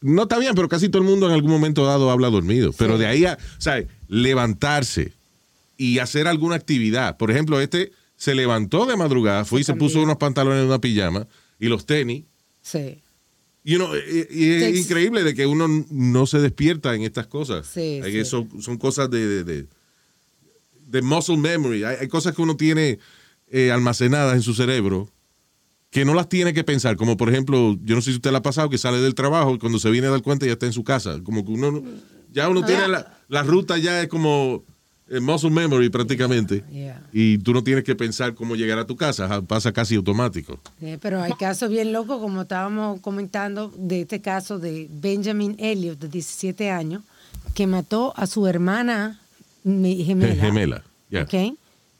No 0.05 0.23
está 0.25 0.39
bien, 0.39 0.55
pero 0.55 0.69
casi 0.69 0.89
todo 0.89 1.03
el 1.03 1.09
mundo 1.09 1.27
en 1.27 1.33
algún 1.33 1.51
momento 1.51 1.85
dado 1.87 2.11
habla 2.11 2.29
dormido. 2.31 2.73
Pero 2.77 2.99
de 2.99 3.07
ahí 3.07 3.25
a, 3.25 3.39
¿sabes? 3.59 3.87
Levantarse 4.09 5.13
y 5.77 5.99
hacer 5.99 6.27
alguna 6.29 6.57
actividad. 6.57 7.17
Por 7.17 7.31
ejemplo, 7.31 7.61
este 7.61 7.91
se 8.17 8.35
levantó 8.35 8.87
de 8.87 8.97
madrugada, 8.97 9.45
fue 9.45 9.61
y 9.61 9.65
se 9.65 9.75
puso 9.75 10.01
unos 10.01 10.17
pantalones 10.19 10.63
y 10.63 10.67
una 10.67 10.81
pijama 10.81 11.27
y 11.59 11.67
los 11.69 11.85
tenis. 11.87 12.25
Sí. 12.63 13.01
Y, 13.65 13.75
y- 13.77 13.79
y 14.31 14.51
es 14.53 14.63
Takes- 14.63 14.77
increíble 14.79 15.25
de 15.25 15.35
que 15.35 15.47
uno 15.47 15.67
no 15.91 16.27
se 16.27 16.39
despierta 16.39 16.95
en 16.95 17.03
estas 17.03 17.27
cosas. 17.27 17.67
Sí, 17.67 18.01
Hay 18.05 18.13
sí. 18.13 18.19
que 18.19 18.25
Son, 18.25 18.63
son 18.63 18.77
cosas 18.79 19.11
de, 19.11 19.27
de, 19.27 19.45
de- 19.45 19.67
de 20.87 21.03
muscle 21.03 21.39
memory. 21.39 21.83
Hay, 21.85 21.97
hay 22.03 22.09
cosas 22.09 22.35
que 22.35 22.43
uno 22.43 22.57
tiene 22.57 22.99
eh, 23.51 23.71
almacenadas 23.73 24.35
en 24.35 24.43
su 24.43 24.55
cerebro 24.55 25.09
que 25.95 26.05
no 26.05 26.13
las 26.13 26.29
tiene 26.29 26.53
que 26.53 26.65
pensar. 26.65 26.97
Como 26.97 27.17
por 27.17 27.29
ejemplo, 27.31 27.79
yo 27.85 27.95
no 27.95 28.03
sé 28.03 28.11
si 28.11 28.17
usted 28.17 28.33
la 28.33 28.39
ha 28.39 28.43
pasado, 28.43 28.69
que 28.69 28.79
sale 28.79 28.99
del 29.01 29.15
trabajo 29.15 29.55
y 29.55 29.59
cuando 29.61 29.79
se 29.79 29.91
viene 29.93 30.09
a 30.09 30.11
dar 30.11 30.23
cuenta 30.23 30.45
ya 30.45 30.53
está 30.55 30.67
en 30.67 30.73
su 30.73 30.83
casa. 30.83 31.21
Como 31.23 31.45
que 31.45 31.53
uno, 31.53 31.71
no- 31.71 31.83
ya 32.33 32.49
uno 32.49 32.65
tiene 32.67 32.89
la, 32.89 33.17
la 33.29 33.45
ruta 33.45 33.79
ya 33.79 34.03
es 34.03 34.09
como 34.09 34.65
eh, 35.09 35.21
muscle 35.21 35.51
memory 35.51 35.91
prácticamente. 35.91 36.65
Yeah. 36.73 37.01
Y 37.13 37.39
tú 37.39 37.53
no 37.55 37.63
tienes 37.63 37.85
que 37.85 37.95
pensar 37.95 38.35
cómo 38.35 38.57
llegar 38.57 38.77
a 38.81 38.87
tu 38.89 38.97
casa, 38.97 39.41
pasa 39.43 39.71
casi 39.73 39.95
automático. 39.95 40.59
Pero 41.01 41.23
hay 41.23 41.31
casos 41.35 41.71
bien 41.71 41.93
locos, 41.93 42.19
como 42.21 42.43
estábamos 42.43 43.01
comentando, 43.01 43.73
de 43.79 44.01
este 44.01 44.21
caso 44.21 44.59
de 44.59 44.89
Benjamin 44.91 45.55
Elliot, 45.61 45.97
de 46.01 46.09
17 46.09 46.71
años, 46.73 47.03
que 47.55 47.69
mató 47.69 48.13
a 48.17 48.27
su 48.27 48.49
hermana 48.49 49.21
me- 49.63 49.95
gemela. 49.95 50.35
Gemela. 50.45 50.83
yeah. 51.09 51.25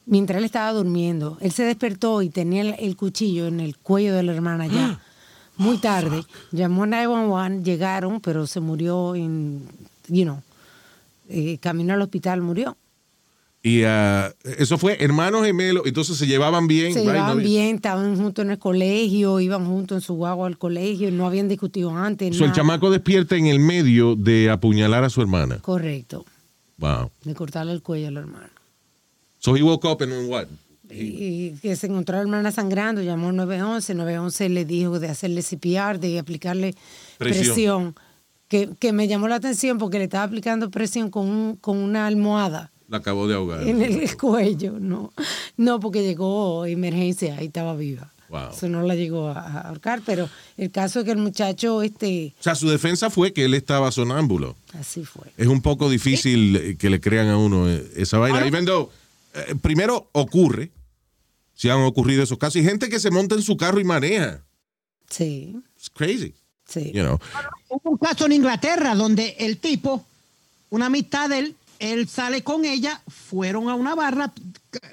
Mientras 0.07 0.37
él 0.37 0.45
estaba 0.45 0.71
durmiendo. 0.71 1.37
Él 1.41 1.51
se 1.51 1.63
despertó 1.63 2.21
y 2.21 2.29
tenía 2.29 2.61
el, 2.61 2.75
el 2.79 2.95
cuchillo 2.95 3.47
en 3.47 3.59
el 3.59 3.77
cuello 3.77 4.13
de 4.15 4.23
la 4.23 4.33
hermana 4.33 4.67
ya. 4.67 4.99
Muy 5.57 5.77
tarde. 5.77 6.23
Llamó 6.51 6.83
a 6.83 6.87
911, 6.87 7.63
llegaron, 7.63 8.19
pero 8.21 8.45
se 8.45 8.59
murió 8.59 9.15
en, 9.15 9.63
you 10.07 10.23
know, 10.23 10.41
eh, 11.29 11.57
camino 11.59 11.93
al 11.93 12.01
hospital, 12.01 12.41
murió. 12.41 12.77
Y 13.63 13.81
ah, 13.83 14.31
eso 14.59 14.77
fue 14.77 15.03
hermanos 15.03 15.43
gemelos, 15.43 15.83
entonces 15.87 16.17
se 16.17 16.27
llevaban 16.27 16.67
bien. 16.67 16.93
Se 16.93 16.99
right? 16.99 17.07
llevaban 17.09 17.37
No- 17.37 17.43
bien, 17.43 17.75
estaban 17.77 18.15
juntos 18.15 18.45
en 18.45 18.51
el 18.51 18.59
colegio, 18.59 19.39
iban 19.39 19.65
juntos 19.65 19.95
en 19.97 20.01
su 20.01 20.13
guagua 20.13 20.45
al 20.45 20.59
colegio, 20.59 21.09
no 21.11 21.25
habían 21.25 21.47
discutido 21.47 21.89
antes. 21.89 22.37
So, 22.37 22.45
el 22.45 22.51
chamaco 22.51 22.91
despierta 22.91 23.35
en 23.37 23.47
el 23.47 23.57
medio 23.59 24.15
de 24.15 24.51
apuñalar 24.51 25.03
a 25.03 25.09
su 25.09 25.21
hermana. 25.21 25.57
Correcto, 25.63 26.25
Wow. 26.77 27.09
de 27.23 27.33
cortarle 27.33 27.71
el 27.71 27.81
cuello 27.81 28.09
a 28.09 28.11
la 28.11 28.19
hermana. 28.19 28.51
So 29.45 29.55
he 29.55 29.61
woke 29.61 29.85
up 29.87 30.01
and 30.01 30.27
what? 30.27 30.47
Y 30.89 31.51
que 31.61 31.75
se 31.75 31.87
encontró 31.87 32.15
a 32.15 32.17
la 32.17 32.23
hermana 32.23 32.51
sangrando, 32.51 33.01
llamó 33.01 33.29
al 33.29 33.35
911, 33.35 33.93
911 33.95 34.49
le 34.49 34.65
dijo 34.65 34.99
de 34.99 35.07
hacerle 35.09 35.41
CPR, 35.43 35.99
de 35.99 36.17
aplicarle 36.19 36.73
Presión. 37.17 37.45
presión, 37.45 37.95
que, 38.47 38.69
que 38.79 38.91
me 38.93 39.07
llamó 39.07 39.27
la 39.27 39.35
atención 39.35 39.77
porque 39.77 39.97
le 39.99 40.05
estaba 40.05 40.23
aplicando 40.23 40.69
presión 40.71 41.09
con, 41.09 41.27
un- 41.27 41.55
con 41.57 41.77
una 41.77 42.07
almohada. 42.07 42.71
La 42.87 42.97
acabó 42.97 43.27
de 43.27 43.35
ahogar. 43.35 43.67
en 43.67 43.81
el 43.81 44.17
cuello, 44.17 44.79
no. 44.79 45.11
No, 45.57 45.79
porque 45.79 46.03
llegó 46.03 46.65
emergencia 46.65 47.41
y 47.41 47.45
estaba 47.45 47.75
viva. 47.75 48.11
Wow. 48.29 48.51
Eso 48.55 48.67
no 48.69 48.81
la 48.81 48.95
llegó 48.95 49.27
a 49.29 49.61
ahorcar, 49.61 50.01
pero 50.05 50.27
el 50.57 50.71
caso 50.71 50.99
es 50.99 51.05
que 51.05 51.11
el 51.11 51.17
muchacho, 51.19 51.83
este, 51.83 52.33
O 52.39 52.43
sea, 52.43 52.55
su 52.55 52.67
defensa 52.69 53.09
fue 53.11 53.33
que 53.33 53.45
él 53.45 53.53
estaba 53.53 53.91
sonámbulo. 53.91 54.55
así 54.73 55.03
fue. 55.05 55.25
Es 55.37 55.47
un 55.47 55.61
poco 55.61 55.89
difícil 55.89 56.55
eh, 56.55 56.75
que 56.77 56.89
le 56.89 56.99
crean 56.99 57.27
a 57.27 57.37
uno 57.37 57.69
eh, 57.69 57.83
esa 57.95 58.17
vaina. 58.17 58.45
Even 58.45 58.65
though, 58.65 58.89
eh, 59.35 59.55
primero 59.61 60.09
ocurre, 60.13 60.71
si 61.53 61.69
han 61.69 61.81
ocurrido 61.81 62.23
esos 62.23 62.37
casos, 62.37 62.57
y 62.57 62.63
gente 62.63 62.89
que 62.89 62.99
se 62.99 63.11
monta 63.11 63.35
en 63.35 63.41
su 63.41 63.55
carro 63.57 63.79
y 63.79 63.83
maneja. 63.83 64.41
Sí, 65.09 65.55
It's 65.77 65.89
crazy. 65.89 66.33
sí. 66.67 66.91
You 66.93 67.03
know. 67.03 67.19
Hubo 67.69 67.91
un 67.91 67.97
caso 67.97 68.25
en 68.25 68.33
Inglaterra 68.33 68.95
donde 68.95 69.35
el 69.39 69.57
tipo, 69.57 70.05
una 70.69 70.87
amistad 70.87 71.29
de 71.29 71.39
él, 71.39 71.55
él 71.79 72.07
sale 72.07 72.41
con 72.43 72.65
ella, 72.65 73.01
fueron 73.07 73.69
a 73.69 73.75
una 73.75 73.95
barra, 73.95 74.33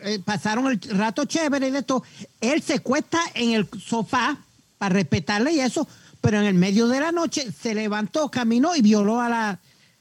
eh, 0.02 0.18
pasaron 0.25 0.66
el 0.66 0.80
rato 0.99 1.25
chévere 1.25 1.68
y 1.68 1.70
de 1.70 1.82
todo. 1.82 2.02
Él 2.40 2.61
se 2.62 2.80
cuesta 2.80 3.20
en 3.34 3.52
el 3.52 3.68
sofá 3.80 4.37
para 4.78 4.94
respetarle 4.94 5.52
y 5.52 5.61
eso, 5.61 5.87
pero 6.20 6.38
en 6.38 6.44
el 6.44 6.54
medio 6.54 6.88
de 6.88 7.00
la 7.00 7.12
noche 7.12 7.50
se 7.52 7.75
levantó, 7.75 8.30
caminó 8.30 8.75
y 8.76 8.82
violó 8.82 9.20
a 9.20 9.28
la, 9.28 9.61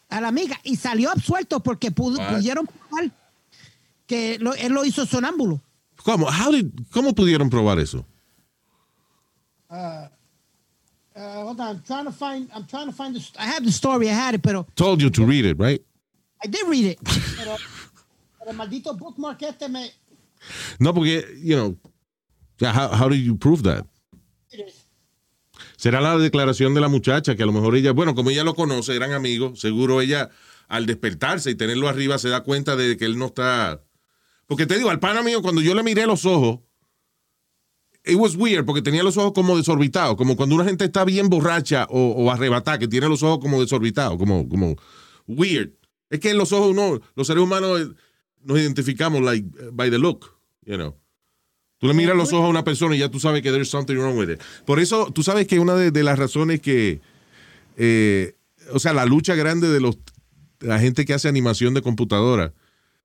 a 0.10 0.22
la 0.22 0.28
amiga 0.28 0.60
y 0.64 0.76
salió 0.76 1.12
absuelto 1.12 1.62
porque 1.62 1.92
pudo- 1.92 2.20
pudieron 2.36 2.66
probar 2.68 3.12
que 4.12 4.38
lo- 4.40 4.54
él 4.56 4.74
lo 4.74 4.84
hizo 4.84 5.06
sonámbulo. 5.06 5.62
¿Cómo? 6.04 6.26
How 6.28 6.52
did- 6.52 6.70
¿Cómo 6.92 7.14
pudieron 7.16 7.50
probar 7.50 7.80
eso? 7.80 8.06
Uh, 9.70 10.08
hold 11.16 11.60
on, 11.62 11.68
I'm 11.78 11.84
trying 11.84 12.06
to 12.06 12.12
find, 12.12 12.50
I'm 12.54 12.66
trying 12.68 12.88
to 12.88 12.92
find 12.92 13.16
the, 13.16 13.22
I 13.40 13.46
have 13.46 13.64
the 13.64 13.72
story, 13.72 14.10
I 14.10 14.14
had 14.14 14.36
it, 14.36 14.42
pero 14.42 14.68
Told 14.76 15.02
you 15.02 15.10
to 15.12 15.26
read 15.26 15.46
it, 15.46 15.58
right? 15.58 15.82
I 16.44 16.48
did 16.50 16.68
read 16.68 16.86
it. 16.86 17.00
Pero, 17.38 17.56
pero 18.40 18.54
maldito 18.54 18.98
bookmark 18.98 19.42
este 19.44 19.70
me. 19.70 19.92
No, 20.80 20.92
porque, 20.94 21.24
you 21.42 21.56
know, 21.56 21.78
yeah, 22.60 22.74
how, 22.74 22.90
how 22.90 23.08
did 23.08 23.20
you 23.24 23.38
prove 23.38 23.62
that? 23.64 23.86
Será 25.78 26.02
la 26.02 26.18
declaración 26.18 26.74
de 26.74 26.82
la 26.82 26.88
muchacha, 26.90 27.36
que 27.36 27.44
a 27.44 27.46
lo 27.46 27.52
mejor 27.54 27.76
ella, 27.76 27.92
bueno, 27.94 28.14
como 28.16 28.30
ella 28.32 28.44
lo 28.44 28.56
conoce, 28.56 28.96
eran 28.96 29.14
amigos, 29.14 29.60
seguro 29.60 30.02
ella 30.02 30.30
al 30.68 30.86
despertarse 30.86 31.52
y 31.52 31.56
tenerlo 31.56 31.88
arriba 31.88 32.18
se 32.18 32.30
da 32.30 32.42
cuenta 32.42 32.76
de 32.76 32.98
que 32.98 33.06
él 33.06 33.18
no 33.18 33.28
está... 33.28 33.82
Porque 34.52 34.66
te 34.66 34.78
digo, 34.78 34.90
al 34.90 35.00
pana 35.00 35.22
mío, 35.24 35.42
cuando 35.42 35.62
yo 35.62 35.74
le 35.74 35.82
miré 35.82 36.06
los 36.06 36.26
ojos, 36.26 36.60
it 38.04 38.18
was 38.18 38.36
weird, 38.36 38.66
porque 38.66 38.82
tenía 38.82 39.02
los 39.02 39.16
ojos 39.16 39.32
como 39.32 39.56
desorbitados, 39.56 40.18
como 40.18 40.36
cuando 40.36 40.56
una 40.56 40.66
gente 40.66 40.84
está 40.84 41.06
bien 41.06 41.30
borracha 41.30 41.88
o, 41.90 42.10
o 42.18 42.30
arrebatada, 42.30 42.78
que 42.78 42.90
tiene 42.90 43.08
los 43.08 43.24
ojos 43.24 43.40
como 43.40 43.62
desorbitados, 43.62 44.18
como, 44.18 44.50
como 44.50 44.76
weird. 45.26 45.72
Es 46.10 46.20
que 46.20 46.32
en 46.32 46.38
los 46.38 46.52
ojos 46.52 46.72
uno, 46.72 47.00
los 47.16 47.28
seres 47.28 47.42
humanos 47.42 47.80
eh, 47.80 47.88
nos 48.44 48.60
identificamos 48.60 49.22
like, 49.22 49.48
by 49.72 49.90
the 49.90 49.98
look, 49.98 50.26
you 50.66 50.76
know. 50.76 50.98
Tú 51.78 51.88
le 51.88 51.94
miras 51.94 52.18
los 52.18 52.34
ojos 52.34 52.48
a 52.48 52.50
una 52.50 52.66
persona 52.66 52.94
y 52.94 53.00
ya 53.00 53.08
tú 53.08 53.22
sabes 53.22 53.42
que 53.44 53.52
there's 53.52 53.70
something 53.70 53.96
wrong 53.96 54.18
with 54.18 54.32
it. 54.32 54.42
Por 54.66 54.82
eso, 54.82 55.14
tú 55.14 55.24
sabes 55.24 55.48
que 55.48 55.62
una 55.62 55.76
de, 55.76 55.92
de 55.92 56.04
las 56.04 56.20
razones 56.20 56.60
que, 56.60 57.00
eh, 57.78 58.36
o 58.74 58.80
sea, 58.80 58.92
la 58.92 59.06
lucha 59.06 59.34
grande 59.34 59.70
de 59.70 59.80
los 59.80 59.98
de 60.60 60.68
la 60.68 60.80
gente 60.80 61.06
que 61.06 61.14
hace 61.14 61.30
animación 61.30 61.74
de 61.74 61.82
computadora. 61.82 62.54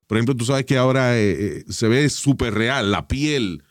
Por 0.07 0.17
ejemplo, 0.19 0.37
tú 0.37 0.45
sabes 0.45 0.65
que 0.67 0.77
ahora 0.77 1.19
eh, 1.19 1.33
eh, 1.59 1.65
se 1.69 1.89
ve 1.89 2.09
súper 2.09 2.55
real 2.55 2.91
la 2.91 3.09
piel 3.09 3.63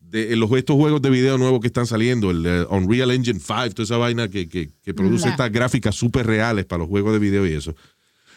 de 0.00 0.36
los, 0.36 0.50
estos 0.52 0.76
juegos 0.76 1.02
de 1.02 1.10
video 1.10 1.38
nuevos 1.38 1.60
que 1.60 1.66
están 1.66 1.86
saliendo, 1.86 2.30
el 2.30 2.44
eh, 2.46 2.64
Unreal 2.70 3.10
Engine 3.10 3.40
5, 3.40 3.70
toda 3.70 3.84
esa 3.84 3.96
vaina 3.96 4.28
que, 4.28 4.48
que- 4.48 4.70
que 4.82 4.94
produce 4.94 5.28
estas 5.28 5.50
gráficas 5.50 5.94
súper 5.94 6.26
reales 6.26 6.64
para 6.66 6.80
los 6.80 6.88
juegos 6.88 7.12
de 7.12 7.18
video 7.18 7.46
y 7.46 7.52
eso. 7.54 7.70
O 7.72 7.76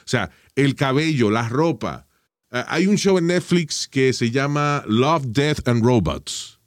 sea, 0.09 0.31
el 0.55 0.75
cabello, 0.75 1.29
la 1.29 1.49
ropa. 1.49 2.07
Ah, 2.49 2.65
hay 2.69 2.87
un 2.87 2.97
show 2.97 3.17
en 3.17 3.27
Netflix 3.27 3.87
que 3.87 4.13
se 4.13 4.31
llama 4.31 4.83
Love, 4.87 5.25
Death 5.27 5.67
and 5.67 5.83
Robots. 5.83 6.59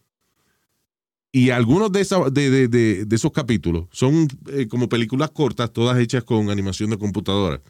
Y 1.32 1.50
algunos 1.50 1.92
de, 1.92 2.00
esa- 2.00 2.28
de, 2.30 2.50
de- 2.50 2.68
de- 2.68 3.04
de 3.04 3.16
esos 3.16 3.30
capítulos 3.32 3.86
son 3.92 4.26
eh, 4.52 4.66
como 4.68 4.88
películas 4.88 5.30
cortas, 5.30 5.72
todas 5.72 5.98
hechas 5.98 6.24
con 6.24 6.50
animación 6.50 6.90
de 6.90 6.98
computadora. 6.98 7.62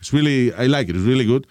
It's 0.00 0.10
really, 0.12 0.52
I 0.62 0.68
like 0.68 0.90
it, 0.90 0.96
it's 0.96 1.06
really 1.06 1.24
good. 1.24 1.44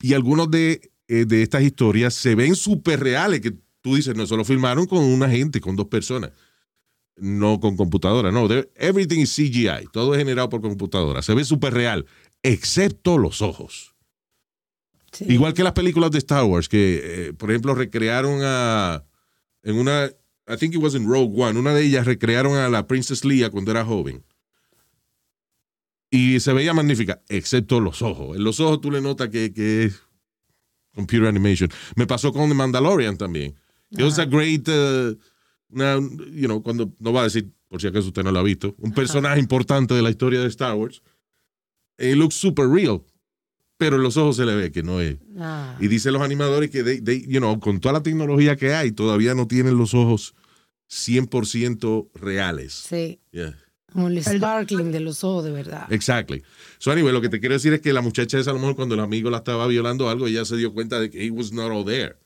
Y 0.00 0.14
algunos 0.14 0.50
de, 0.50 0.92
eh, 1.08 1.24
de 1.26 1.42
estas 1.42 1.62
historias 1.62 2.14
se 2.14 2.34
ven 2.34 2.54
súper 2.54 3.00
reales, 3.00 3.40
que 3.40 3.52
tú 3.80 3.96
dices, 3.96 4.14
no, 4.16 4.22
eso 4.22 4.36
lo 4.36 4.44
filmaron 4.44 4.86
con 4.86 5.04
una 5.04 5.28
gente, 5.28 5.60
con 5.60 5.76
dos 5.76 5.86
personas, 5.86 6.30
no 7.16 7.60
con 7.60 7.76
computadora. 7.76 8.30
No, 8.30 8.48
everything 8.76 9.20
is 9.20 9.34
CGI, 9.34 9.88
todo 9.92 10.14
es 10.14 10.18
generado 10.18 10.48
por 10.48 10.60
computadora. 10.60 11.22
Se 11.22 11.34
ve 11.34 11.44
súper 11.44 11.74
real, 11.74 12.06
excepto 12.42 13.18
los 13.18 13.42
ojos. 13.42 13.94
sí. 15.12 15.26
Igual 15.28 15.54
que 15.54 15.64
las 15.64 15.72
películas 15.72 16.10
de 16.10 16.18
Star 16.18 16.44
Wars, 16.44 16.68
que, 16.68 17.00
eh, 17.02 17.32
por 17.34 17.50
ejemplo, 17.50 17.74
recrearon 17.74 18.40
a. 18.42 19.04
En 19.62 19.76
una. 19.76 20.10
I 20.48 20.56
think 20.56 20.74
it 20.74 20.80
was 20.80 20.94
in 20.94 21.06
Rogue 21.06 21.40
One. 21.40 21.58
Una 21.58 21.74
de 21.74 21.84
ellas 21.84 22.06
recrearon 22.06 22.56
a 22.56 22.68
la 22.68 22.86
Princess 22.86 23.24
Leia 23.24 23.50
cuando 23.50 23.70
era 23.70 23.84
joven. 23.84 24.24
Y 26.10 26.40
se 26.40 26.52
veía 26.52 26.74
magnífica, 26.74 27.22
excepto 27.28 27.80
los 27.80 28.02
ojos. 28.02 28.36
En 28.36 28.42
los 28.44 28.58
ojos 28.60 28.80
tú 28.80 28.90
le 28.90 29.00
notas 29.00 29.28
que, 29.28 29.52
que 29.52 29.84
es 29.84 30.00
computer 30.94 31.28
animation. 31.28 31.70
Me 31.94 32.06
pasó 32.06 32.32
con 32.32 32.48
The 32.48 32.54
Mandalorian 32.54 33.16
también. 33.16 33.54
It 33.90 34.02
was 34.02 34.18
a 34.18 34.24
great. 34.24 34.68
uh, 34.68 35.16
una- 35.70 36.00
you 36.32 36.46
know, 36.46 36.62
cuando. 36.62 36.92
No 36.98 37.12
va 37.12 37.20
a 37.20 37.24
decir, 37.24 37.50
por 37.68 37.80
si 37.80 37.86
acaso 37.86 38.08
usted 38.08 38.24
no 38.24 38.32
lo 38.32 38.40
ha 38.40 38.42
visto. 38.42 38.74
Un 38.78 38.92
personaje 38.92 39.38
importante 39.38 39.94
de 39.94 40.02
la 40.02 40.10
historia 40.10 40.40
de 40.40 40.48
Star 40.48 40.74
Wars. 40.74 41.00
It 41.98 42.16
looks 42.16 42.34
super 42.34 42.66
real. 42.68 43.02
Pero 43.76 43.96
en 43.96 44.02
los 44.02 44.16
ojos 44.16 44.36
se 44.36 44.44
le 44.44 44.54
ve 44.56 44.72
que 44.72 44.82
no 44.82 45.00
es. 45.00 45.16
Ah, 45.38 45.76
Y 45.80 45.88
dicen 45.88 46.12
los 46.12 46.22
animadores 46.22 46.70
que, 46.70 46.82
they- 46.82 47.00
they, 47.00 47.22
you 47.26 47.38
know, 47.38 47.58
con 47.60 47.78
toda 47.80 47.94
la 47.94 48.02
tecnología 48.02 48.56
que 48.56 48.74
hay, 48.74 48.90
todavía 48.92 49.34
no 49.34 49.46
tienen 49.46 49.78
los 49.78 49.94
ojos 49.94 50.34
100% 50.90 52.10
reales. 52.14 52.72
sí. 52.72 53.20
Yeah, 53.32 53.56
Como 53.92 54.08
el 54.08 54.22
sparkling 54.22 54.92
de 54.92 55.00
los 55.00 55.22
ojos, 55.24 55.44
de 55.44 55.50
verdad. 55.52 55.86
exactly. 55.92 56.42
So 56.78 56.90
anyway, 56.92 57.12
lo 57.12 57.20
que 57.20 57.28
te 57.28 57.40
quiero 57.40 57.54
decir 57.54 57.72
es 57.72 57.80
que 57.80 57.92
la 57.92 58.00
muchacha 58.00 58.38
esa, 58.38 58.50
a 58.50 58.54
lo 58.54 58.60
mejor 58.60 58.76
cuando 58.76 58.94
el 58.94 59.00
amigo 59.00 59.30
la 59.30 59.38
estaba 59.38 59.66
violando 59.66 60.06
o 60.06 60.08
algo, 60.08 60.26
ella 60.26 60.44
se 60.44 60.56
dio 60.56 60.72
cuenta 60.72 60.98
de 61.00 61.10
que 61.10 61.24
he 61.26 61.30
was 61.30 61.52
not 61.52 61.70
all 61.70 61.84
there. 61.84 62.16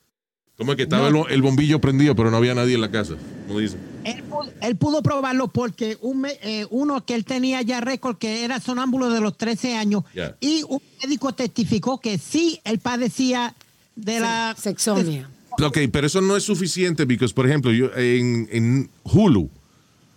Como 0.57 0.71
es 0.71 0.77
que 0.77 0.85
estaba 0.85 1.09
el, 1.09 1.17
el 1.31 1.43
bombillo 1.43 1.81
prendido, 1.81 2.15
pero 2.15 2.31
no 2.31 2.37
había 2.37 2.55
nadie 2.55 2.75
en 2.77 2.81
la 2.81 2.91
casa, 2.91 3.15
como 3.49 3.59
dicen. 3.59 3.81
Él, 4.05 4.23
pu- 4.31 4.49
él 4.63 4.77
pudo 4.77 5.03
probarlo 5.03 5.49
porque 5.49 5.99
un 6.01 6.27
eh, 6.27 6.65
uno 6.71 7.05
que 7.05 7.17
él 7.17 7.25
tenía 7.25 7.61
ya 7.63 7.81
récord 7.81 8.19
que 8.19 8.45
era 8.45 8.61
sonámbulo 8.61 9.11
de 9.11 9.21
los 9.21 9.37
13 9.37 9.75
años 9.75 10.05
y 10.41 10.63
un 10.69 10.81
médico 11.03 11.33
testificó 11.35 12.01
que 12.01 12.19
sí, 12.19 12.61
él 12.63 12.79
padecía 12.79 13.55
de 13.97 14.21
la... 14.21 14.55
Sexomia. 14.57 15.29
Ok, 15.61 15.79
pero 15.91 16.07
eso 16.07 16.21
no 16.21 16.37
es 16.37 16.45
suficiente, 16.45 17.05
porque, 17.05 17.33
por 17.33 17.47
ejemplo, 17.49 17.73
yo, 17.73 17.91
en, 17.97 18.49
en 18.53 18.91
Hulu 19.03 19.51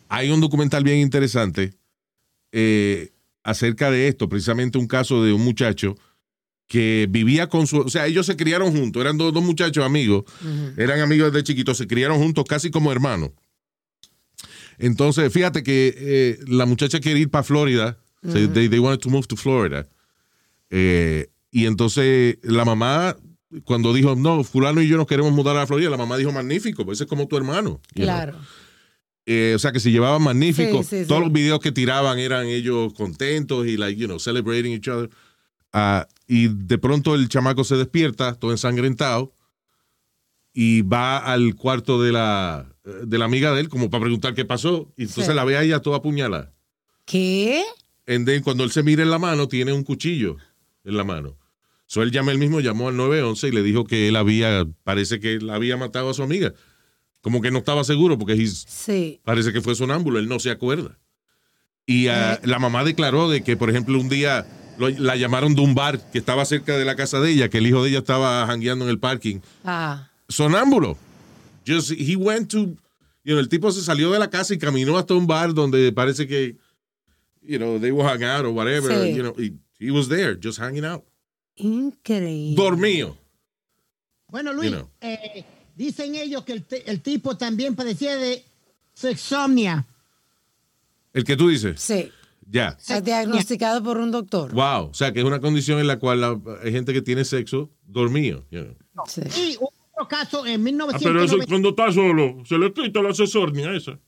hay 0.10 0.30
un 0.30 0.42
documental 0.42 0.84
bien 0.84 1.00
interesante 1.00 1.74
eh, 2.52 3.12
acerca 3.44 3.92
de 3.92 4.08
esto, 4.08 4.30
precisamente 4.30 4.78
un 4.78 4.88
caso 4.88 5.24
de 5.24 5.34
un 5.34 5.44
muchacho 5.44 5.96
que 6.68 7.08
vivía 7.10 7.48
con 7.48 7.66
su, 7.66 7.80
o 7.80 7.90
sea, 7.90 8.08
ellos 8.08 8.26
se 8.26 8.36
criaron 8.36 8.76
juntos, 8.76 9.02
eran 9.02 9.18
dos, 9.18 9.34
dos 9.34 9.44
muchachos 9.44 9.86
amigos, 9.86 10.26
eran 10.76 11.00
amigos 11.00 11.32
desde 11.32 11.46
chiquitos, 11.46 11.78
se 11.78 11.88
criaron 11.88 12.18
juntos 12.18 12.44
casi 12.46 12.70
como 12.70 12.92
hermanos. 12.92 13.32
Entonces, 14.78 15.32
fíjate 15.32 15.64
que 15.64 15.96
eh, 15.98 16.40
la 16.48 16.66
muchacha 16.66 17.00
quiere 17.00 17.20
ir 17.22 17.30
para 17.32 17.44
Florida, 17.44 17.98
so 18.22 18.34
they, 18.34 18.68
they 18.68 18.80
wanted 18.80 19.00
to 19.00 19.10
move 19.10 19.28
to 19.28 19.38
Florida. 19.38 19.88
Eh, 20.70 21.30
y 21.52 21.66
entonces 21.66 22.38
la 22.44 22.66
mamá, 22.66 23.16
cuando 23.64 23.94
dijo, 23.94 24.16
no, 24.16 24.44
fulano 24.44 24.82
y 24.82 24.90
yo 24.90 24.98
nos 24.98 25.08
queremos 25.08 25.32
mudar 25.32 25.56
a 25.58 25.66
Florida, 25.66 25.90
la 25.90 25.98
mamá 25.98 26.18
dijo, 26.18 26.34
magnífico, 26.34 26.86
pues 26.86 26.98
ese 26.98 27.06
es 27.06 27.10
como 27.10 27.28
tu 27.28 27.38
hermano. 27.38 27.80
you 27.96 28.06
know. 28.06 28.42
Eh, 29.30 29.52
o 29.56 29.60
sea, 29.60 29.74
que 29.74 29.82
se 29.82 29.92
llevaban 29.92 30.24
magnífico. 30.24 30.84
Sí, 30.84 30.90
sí, 30.90 31.02
sí. 31.02 31.08
Todos 31.08 31.22
los 31.22 31.34
videos 31.34 31.60
que 31.60 31.74
tiraban 31.74 32.18
eran 32.18 32.48
ellos 32.48 32.94
contentos 32.94 33.68
y, 33.68 33.76
like, 33.76 34.00
you 34.00 34.08
know, 34.08 34.20
celebrating 34.20 34.72
each 34.72 34.88
other. 34.88 35.10
Ah, 35.74 36.08
y 36.28 36.48
de 36.48 36.78
pronto 36.78 37.14
el 37.14 37.28
chamaco 37.28 37.66
se 37.66 37.76
despierta, 37.76 38.36
todo 38.36 38.52
ensangrentado, 38.52 39.34
y 40.54 40.82
va 40.82 41.18
al 41.18 41.56
cuarto 41.56 42.02
de 42.02 42.14
la, 42.14 42.74
de 43.04 43.18
la 43.18 43.26
amiga 43.26 43.54
de 43.54 43.60
él, 43.60 43.70
como 43.70 43.90
para 43.90 44.04
preguntar 44.04 44.34
qué 44.34 44.46
pasó. 44.46 44.94
Y 44.96 45.04
entonces 45.04 45.36
la 45.36 45.44
ve 45.44 45.58
a 45.58 45.64
ella 45.64 45.82
toda 45.82 45.98
apuñalada. 45.98 46.54
¿Qué? 47.04 47.64
And 48.08 48.26
then, 48.26 48.42
cuando 48.42 48.64
él 48.64 48.72
se 48.72 48.82
mira 48.82 49.04
en 49.04 49.12
la 49.12 49.20
mano, 49.20 49.50
tiene 49.50 49.74
un 49.74 49.84
cuchillo 49.84 50.38
en 50.86 50.96
la 50.96 51.04
mano. 51.04 51.38
So 51.86 52.02
él 52.02 52.12
llama 52.12 52.32
él 52.32 52.38
mismo, 52.38 52.62
llamó 52.62 52.88
al 52.88 52.96
911 52.96 53.50
y 53.50 53.52
le 53.52 53.62
dijo 53.62 53.84
que 53.86 54.08
él 54.08 54.16
había, 54.16 54.66
parece 54.86 55.20
que 55.20 55.34
él 55.34 55.50
había 55.50 55.76
matado 55.76 56.10
a 56.10 56.14
su 56.14 56.24
amiga. 56.24 56.54
Como 57.28 57.42
que 57.42 57.52
no 57.52 57.58
estaba 57.60 57.84
seguro 57.84 58.18
porque 58.18 58.38
Sí. 58.48 59.20
parece 59.26 59.52
que 59.52 59.60
fue 59.60 59.76
sonámbulo, 59.76 60.18
él 60.18 60.30
no 60.30 60.40
se 60.40 60.50
acuerda. 60.50 60.98
Y 61.86 62.08
ah, 62.08 62.40
la 62.46 62.58
mamá 62.58 62.86
declaró 62.86 63.30
de 63.30 63.44
que, 63.44 63.58
por 63.58 63.70
ejemplo, 63.70 64.00
un 64.00 64.08
día 64.08 64.46
lo- 64.78 64.88
la 64.88 65.18
llamaron 65.18 65.54
de 65.54 65.60
un 65.60 65.76
bar 65.76 66.00
que 66.10 66.20
estaba 66.20 66.46
cerca 66.46 66.78
de 66.78 66.86
la 66.86 66.96
casa 66.96 67.20
de 67.20 67.32
ella, 67.32 67.50
que 67.50 67.58
el 67.58 67.68
hijo 67.68 67.84
de 67.84 67.90
ella 67.90 67.98
estaba 67.98 68.48
jangueando 68.48 68.86
en 68.86 68.92
el 68.92 68.98
parking. 69.00 69.42
Ah, 69.66 70.10
Sonámbulo. 70.30 70.98
Just, 71.68 71.92
he 71.92 72.16
went 72.16 72.50
to, 72.50 72.60
you 72.60 73.34
know, 73.34 73.40
el 73.40 73.50
tipo 73.50 73.70
se 73.74 73.82
salió 73.82 74.10
de 74.12 74.20
la 74.20 74.30
casa 74.30 74.54
y 74.54 74.58
caminó 74.58 74.98
hasta 74.98 75.14
un 75.14 75.28
bar 75.28 75.54
donde 75.54 75.92
parece 75.92 76.28
que, 76.28 76.56
you 77.42 77.58
know, 77.58 77.78
they 77.78 77.92
were 77.92 78.08
hanging 78.08 78.24
out 78.30 78.46
or 78.46 78.52
whatever, 78.54 78.90
Sí. 79.04 79.14
you 79.18 79.22
know, 79.22 79.34
he, 79.38 79.52
he 79.86 79.92
was 79.92 80.08
there, 80.08 80.38
just 80.42 80.60
hanging 80.62 80.86
out. 80.86 81.04
Increíble. 81.58 82.56
Dormido. 82.56 83.18
Bueno, 84.30 84.54
Luis, 84.54 84.72
You 84.72 84.78
know. 84.78 84.90
eh, 85.02 85.44
dicen 85.78 86.16
ellos 86.16 86.44
que 86.44 86.54
el, 86.54 86.66
el 86.86 87.02
tipo 87.02 87.38
también 87.38 87.76
padecía 87.76 88.16
de 88.18 88.44
sexomnia. 88.94 89.86
El 91.14 91.24
que 91.24 91.38
tú 91.38 91.48
dices. 91.50 91.80
Sí. 91.82 92.12
Ya. 92.50 92.70
Está 92.80 93.02
diagnosticado 93.02 93.84
por 93.84 93.98
un 93.98 94.12
doctor. 94.12 94.54
Wow. 94.54 94.90
O 94.90 94.94
sea, 94.94 95.12
que 95.12 95.20
es 95.20 95.26
una 95.26 95.40
condición 95.40 95.80
en 95.80 95.88
la 95.88 96.00
cual 96.00 96.22
la- 96.22 96.40
hay 96.64 96.72
gente 96.72 96.94
que 96.94 97.02
tiene 97.02 97.26
sexo 97.26 97.70
dormido. 97.86 98.46
you 98.52 98.62
know. 98.64 98.76
Sí. 99.08 99.22
Y 99.36 99.58
otro 99.58 100.08
caso 100.08 100.46
en 100.46 100.62
Ah, 100.82 100.98
pero 101.02 101.24
eso 101.24 101.38
1990. 101.38 101.48
cuando 101.48 101.70
está 101.70 101.92
solo, 101.92 102.44
se 102.46 102.58
le 102.58 102.72
quita 102.74 103.02
la 103.02 103.10
asesornia 103.10 103.74
esa. 103.76 104.00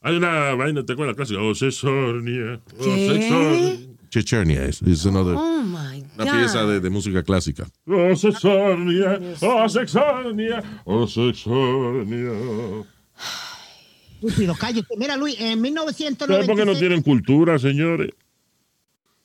Hay 0.00 0.16
una 0.16 0.54
vaina, 0.54 0.84
¿te 0.84 0.92
acuerdas? 0.92 1.16
Casi, 1.16 1.34
oh, 1.36 1.54
sesornia. 1.54 2.60
Oh, 2.78 2.82
sesornia. 2.84 3.76
Chechernia 4.10 4.64
es, 4.64 4.82
es 4.82 5.04
another- 5.06 5.34
Oh 5.36 5.62
my 5.62 5.95
Una 6.18 6.32
pieza 6.38 6.64
de, 6.64 6.80
de 6.80 6.90
música 6.90 7.22
clásica. 7.22 7.66
Oh, 7.86 8.14
sesornia. 8.16 9.20
Oh, 9.40 9.68
sexornia. 9.68 10.62
Oh, 10.84 11.06
sexornia. 11.06 12.30
Estúpido, 14.22 14.54
cállate. 14.58 14.86
Mira, 14.96 15.16
Luis, 15.16 15.34
en 15.38 15.58
¿Saben 15.58 15.62
1996. 15.62 16.46
por 16.46 16.56
qué 16.56 16.64
no 16.64 16.78
tienen 16.78 17.02
cultura, 17.02 17.58
señores? 17.58 18.10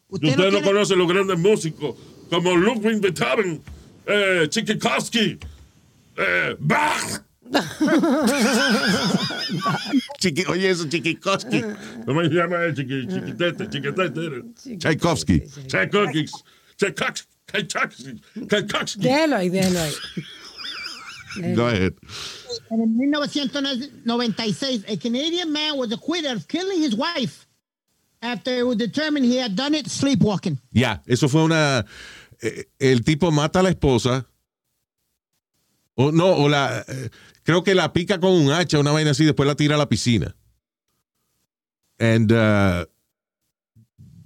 usted 0.09 0.27
Ustedes 0.29 0.51
no, 0.51 0.59
tiene- 0.59 0.67
conocen 0.67 0.97
los 0.99 1.07
grandes 1.07 1.39
músicos 1.39 1.95
como 2.29 2.55
Ludwig 2.55 2.99
Beethoven, 2.99 3.61
eh, 4.05 4.47
Tchaikovsky, 4.49 5.37
eh, 6.17 6.55
Bach. 6.59 7.23
Chiqui, 10.19 10.43
oye, 10.47 10.69
eso, 10.69 10.87
Chiquikoski. 10.87 11.61
¿Cómo 12.05 12.21
se 12.21 12.29
llama 12.29 12.57
chiqui, 12.73 13.07
chiquitete? 13.07 13.69
Chiquitete. 13.69 14.25
era? 14.25 14.41
Tchaikovsky. 14.77 15.43
Tchaikovsky. 16.81 18.21
Tchaikovsky. 18.47 18.99
Déjalo 19.01 19.35
ahí, 19.37 19.49
déjalo 19.49 19.79
ahí. 19.79 19.93
Go 21.55 21.67
ahead. 21.67 21.93
En 22.71 22.97
1996, 22.97 24.83
a 24.89 24.97
Canadian 24.97 25.51
man 25.51 25.77
was 25.77 25.91
acquitted 25.93 26.31
of 26.35 26.47
killing 26.47 26.81
his 26.81 26.93
wife 26.95 27.47
after 28.21 28.51
it 28.59 28.63
was 28.65 28.75
determined 28.77 29.25
he 29.25 29.37
had 29.37 29.55
done 29.55 29.73
it 29.73 29.87
sleepwalking. 29.89 30.57
Ya, 30.73 31.01
eso 31.07 31.27
fue 31.29 31.43
una. 31.43 31.85
eh, 32.41 32.65
el 32.79 33.03
tipo 33.03 33.31
mata 33.31 33.59
a 33.59 33.63
la 33.63 33.69
esposa. 33.69 34.25
O 35.95 36.11
no, 36.11 36.33
o 36.35 36.49
la. 36.49 36.83
eh, 36.87 37.09
creo 37.43 37.63
que 37.63 37.75
la 37.75 37.93
pica 37.93 38.19
con 38.19 38.31
un 38.31 38.51
hacha, 38.51 38.79
una 38.79 38.91
vaina 38.91 39.11
así, 39.11 39.23
después 39.23 39.47
la 39.47 39.55
tira 39.55 39.75
a 39.75 39.77
la 39.77 39.87
piscina. 39.87 40.35
And. 41.99 42.31
uh, 42.31 42.85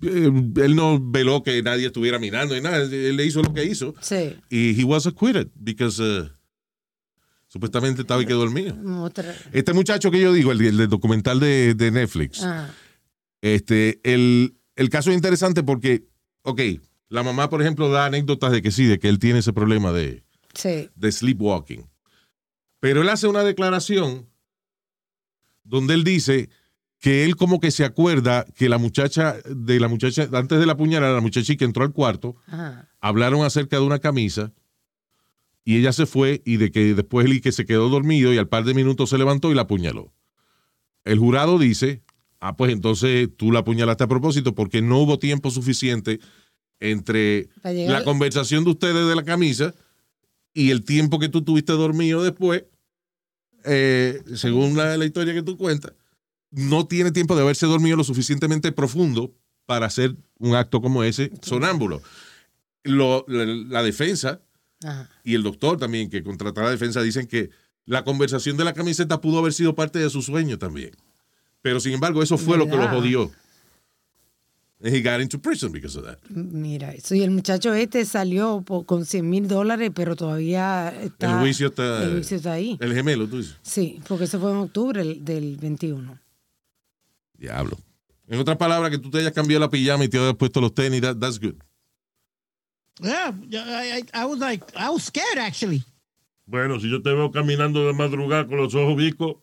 él 0.08 0.76
no 0.76 1.00
veló 1.02 1.44
que 1.44 1.62
nadie 1.62 1.88
estuviera 1.88 2.20
mirando 2.20 2.56
y 2.56 2.62
nada. 2.62 2.78
Él 2.84 3.16
le 3.16 3.26
hizo 3.26 3.42
lo 3.42 3.54
que 3.54 3.66
hizo. 3.66 3.94
Sí. 4.02 4.36
Y 4.50 4.80
he 4.80 4.84
was 4.84 5.06
acquitted 5.08 5.48
because. 5.56 6.02
uh, 6.02 6.30
supuestamente 7.48 8.02
estaba 8.02 8.22
y 8.22 8.26
quedó 8.26 8.40
dormido. 8.40 8.76
Otra. 9.02 9.34
Este 9.54 9.72
muchacho 9.74 10.12
que 10.12 10.20
yo 10.20 10.34
digo, 10.34 10.52
el, 10.52 10.60
el 10.62 10.76
del 10.78 10.90
documental 10.90 11.40
de, 11.40 11.74
de 11.74 11.92
Netflix. 11.92 12.44
Ah, 12.44 12.70
Este, 13.42 14.00
el, 14.04 14.58
el 14.76 14.90
caso 14.90 15.10
es 15.12 15.16
interesante 15.16 15.64
porque, 15.64 16.08
ok, 16.42 16.60
la 17.08 17.24
mamá, 17.24 17.50
por 17.50 17.62
ejemplo, 17.62 17.90
da 17.90 18.08
anécdotas 18.08 18.52
de 18.52 18.62
que 18.62 18.72
sí, 18.72 18.86
de 18.86 19.00
que 19.00 19.08
él 19.08 19.20
tiene 19.20 19.40
ese 19.40 19.54
problema 19.54 19.94
de, 19.94 20.24
sí. 20.54 20.90
de 20.96 21.12
sleepwalking. 21.12 21.86
Pero 22.82 23.04
él 23.04 23.10
hace 23.10 23.28
una 23.28 23.44
declaración 23.44 24.28
donde 25.64 25.94
él 25.94 26.04
dice 26.04 26.50
que 27.06 27.24
él 27.24 27.36
como 27.36 27.60
que 27.60 27.70
se 27.70 27.86
acuerda 27.86 28.48
que 28.56 28.68
la 28.68 28.80
muchacha, 28.80 29.36
de 29.48 29.80
la 29.80 29.88
muchacha, 29.88 30.28
antes 30.34 30.58
de 30.60 30.66
la 30.66 30.76
puñalada, 30.76 31.14
la 31.14 31.22
muchacha 31.22 31.56
que 31.56 31.64
entró 31.64 31.84
al 31.84 31.94
cuarto, 31.94 32.36
Ajá. 32.48 32.90
hablaron 33.00 33.46
acerca 33.46 33.76
de 33.76 33.84
una 33.84 34.00
camisa 34.00 34.54
y 35.64 35.78
ella 35.78 35.94
se 35.94 36.08
fue 36.08 36.42
y 36.46 36.58
de 36.58 36.72
que 36.72 36.96
después 36.96 37.28
él 37.28 37.42
que 37.42 37.52
se 37.52 37.68
quedó 37.68 37.90
dormido 37.90 38.34
y 38.34 38.40
al 38.40 38.48
par 38.48 38.64
de 38.64 38.74
minutos 38.74 39.12
se 39.12 39.20
levantó 39.20 39.52
y 39.52 39.54
la 39.54 39.62
apuñaló. 39.62 40.16
El 41.04 41.20
jurado 41.20 41.60
dice, 41.60 42.02
ah, 42.40 42.58
pues 42.58 42.74
entonces 42.74 43.30
tú 43.38 43.52
la 43.52 43.60
apuñalaste 43.60 44.04
a 44.04 44.08
propósito 44.08 44.56
porque 44.56 44.82
no 44.82 44.98
hubo 44.98 45.20
tiempo 45.20 45.52
suficiente 45.52 46.20
entre 46.80 47.50
la 47.64 48.04
conversación 48.04 48.64
de 48.64 48.72
ustedes 48.72 49.08
de 49.08 49.16
la 49.16 49.24
camisa 49.24 49.76
y 50.56 50.72
el 50.72 50.84
tiempo 50.84 51.20
que 51.20 51.30
tú 51.30 51.44
tuviste 51.44 51.74
dormido 51.74 52.24
después, 52.24 52.64
eh, 53.64 54.24
según 54.34 54.76
la, 54.76 54.98
la 54.98 55.06
historia 55.06 55.36
que 55.36 55.44
tú 55.44 55.56
cuentas, 55.56 55.94
no 56.56 56.88
tiene 56.88 57.12
tiempo 57.12 57.36
de 57.36 57.42
haberse 57.44 57.66
dormido 57.66 57.98
lo 57.98 58.04
suficientemente 58.04 58.72
profundo 58.72 59.34
para 59.66 59.86
hacer 59.86 60.16
un 60.40 60.56
acto 60.56 60.82
como 60.82 61.04
ese 61.04 61.32
sonámbulo. 61.42 62.02
Lo- 62.84 63.26
la, 63.28 63.46
la 63.46 63.84
defensa 63.84 64.42
Ajá. 64.84 65.10
y 65.24 65.34
el 65.36 65.44
doctor 65.44 65.78
también 65.78 66.10
que 66.10 66.24
contrata 66.24 66.62
la 66.62 66.70
defensa 66.72 67.02
dicen 67.02 67.28
que 67.28 67.50
la 67.86 68.04
conversación 68.04 68.58
de 68.58 68.64
la 68.64 68.74
camiseta 68.74 69.22
pudo 69.22 69.40
haber 69.40 69.54
sido 69.54 69.76
parte 69.76 70.00
de 70.00 70.10
su 70.10 70.22
sueño 70.22 70.58
también. 70.60 70.92
Pero 71.62 71.80
sin 71.80 71.94
embargo, 71.94 72.22
eso 72.22 72.38
fue 72.38 72.58
lo 72.58 72.66
que 72.68 72.78
lo 72.78 72.88
jodió. 72.90 73.32
And 74.84 74.94
he 74.94 75.02
got 75.02 75.22
into 75.22 75.40
prison 75.40 75.72
because 75.72 75.98
of 75.98 76.06
that. 76.06 76.18
Mira, 76.30 76.92
eso. 76.94 77.16
Y 77.16 77.24
el 77.24 77.32
muchacho 77.32 77.74
este 77.74 78.06
salió 78.06 78.62
po- 78.62 78.86
con 78.86 79.06
100 79.06 79.28
mil 79.28 79.48
dólares, 79.48 79.90
pero 79.96 80.16
todavía 80.16 80.94
está. 81.02 81.32
el 81.34 81.40
juicio 81.40 81.68
está. 81.68 82.04
el 82.04 82.12
juicio 82.16 82.38
está 82.38 82.52
ahí. 82.54 82.78
El 82.82 82.94
gemelo, 82.94 83.28
tú 83.28 83.38
dices. 83.38 83.56
Sí, 83.64 84.00
porque 84.08 84.26
eso 84.26 84.40
fue 84.40 84.52
en 84.52 84.58
octubre 84.58 85.02
el- 85.02 85.24
del 85.26 85.56
21. 85.58 86.20
Diablo. 87.38 87.78
En 88.28 88.40
otras 88.40 88.58
palabras, 88.58 88.90
que 88.92 88.98
tú 88.98 89.10
te 89.10 89.20
hayas 89.20 89.34
cambiado 89.34 89.60
la 89.62 89.70
pijama 89.70 90.04
y 90.06 90.10
te 90.10 90.18
hayas 90.18 90.36
puesto 90.36 90.60
los 90.62 90.74
tenis, 90.74 91.02
that- 91.02 91.20
that's 91.20 91.40
good. 91.40 91.56
Yeah, 93.02 93.34
I, 93.52 94.00
I, 94.00 94.04
I 94.14 94.26
was 94.26 94.40
like, 94.40 94.64
I 94.76 94.90
was 94.90 95.04
scared 95.04 95.38
actually. 95.38 95.84
Bueno, 96.46 96.80
si 96.80 96.90
yo 96.90 97.02
te 97.02 97.12
veo 97.12 97.30
caminando 97.32 97.86
de 97.86 97.94
madrugada 97.94 98.48
con 98.48 98.58
los 98.58 98.74
ojos 98.74 98.96
vicos, 98.96 99.36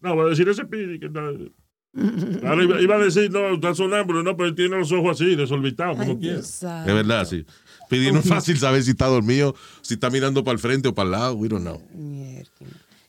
no, 0.00 0.14
voy 0.14 0.26
a 0.26 0.30
decir 0.30 0.48
ese 0.48 0.64
pidi 0.64 0.98
que 0.98 1.06
está... 1.06 1.20
Ahora 2.46 2.62
iba, 2.64 2.80
iba 2.80 2.94
a 2.96 2.98
decir, 2.98 3.30
no, 3.30 3.54
está 3.54 3.74
sonámbulo, 3.74 4.22
no, 4.22 4.36
pero 4.36 4.48
él 4.48 4.54
tiene 4.54 4.76
los 4.78 4.90
ojos 4.92 5.20
así, 5.20 5.34
desorbitados, 5.34 5.96
como 5.98 6.18
quiera. 6.18 6.38
Es 6.40 6.60
verdad, 6.62 7.24
sí. 7.26 7.44
Pidi, 7.88 8.10
no 8.12 8.18
es 8.20 8.28
fácil 8.28 8.58
saber 8.58 8.82
si 8.82 8.90
está 8.90 9.06
dormido, 9.06 9.54
si 9.82 9.94
está 9.94 10.10
mirando 10.10 10.42
para 10.44 10.54
el 10.54 10.58
frente 10.58 10.88
o 10.88 10.94
para 10.94 11.06
el 11.06 11.12
lado. 11.12 11.34
We 11.34 11.48
don't 11.48 11.62
know. 11.64 11.80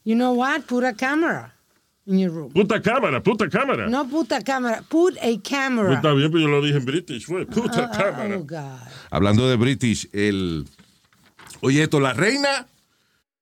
You 0.04 0.16
know 0.16 0.34
what? 0.34 0.62
Put 0.68 0.84
a 0.86 0.94
camera 0.94 1.54
in 2.08 2.20
your 2.20 2.32
room. 2.32 2.52
Puta 2.52 2.82
cámara, 2.82 3.22
puta 3.22 3.48
cámara. 3.50 3.88
No 3.88 4.08
puta 4.08 4.42
cámara, 4.44 4.82
put 4.90 5.16
a 5.22 5.42
camera. 5.42 5.94
está 5.96 6.14
bien, 6.14 6.32
pero 6.32 6.44
yo 6.44 6.48
lo 6.48 6.62
dije 6.62 6.78
en 6.78 6.86
British, 6.86 7.26
fue. 7.26 7.46
Puta 7.46 7.90
Ah, 7.94 7.98
cámara. 7.98 8.38
oh, 8.38 8.44
God. 8.44 8.88
Hablando 9.12 9.48
de 9.48 9.56
British, 9.58 10.08
el. 10.14 10.66
Oye, 11.62 11.84
esto, 11.84 12.00
la 12.00 12.14
reina 12.14 12.68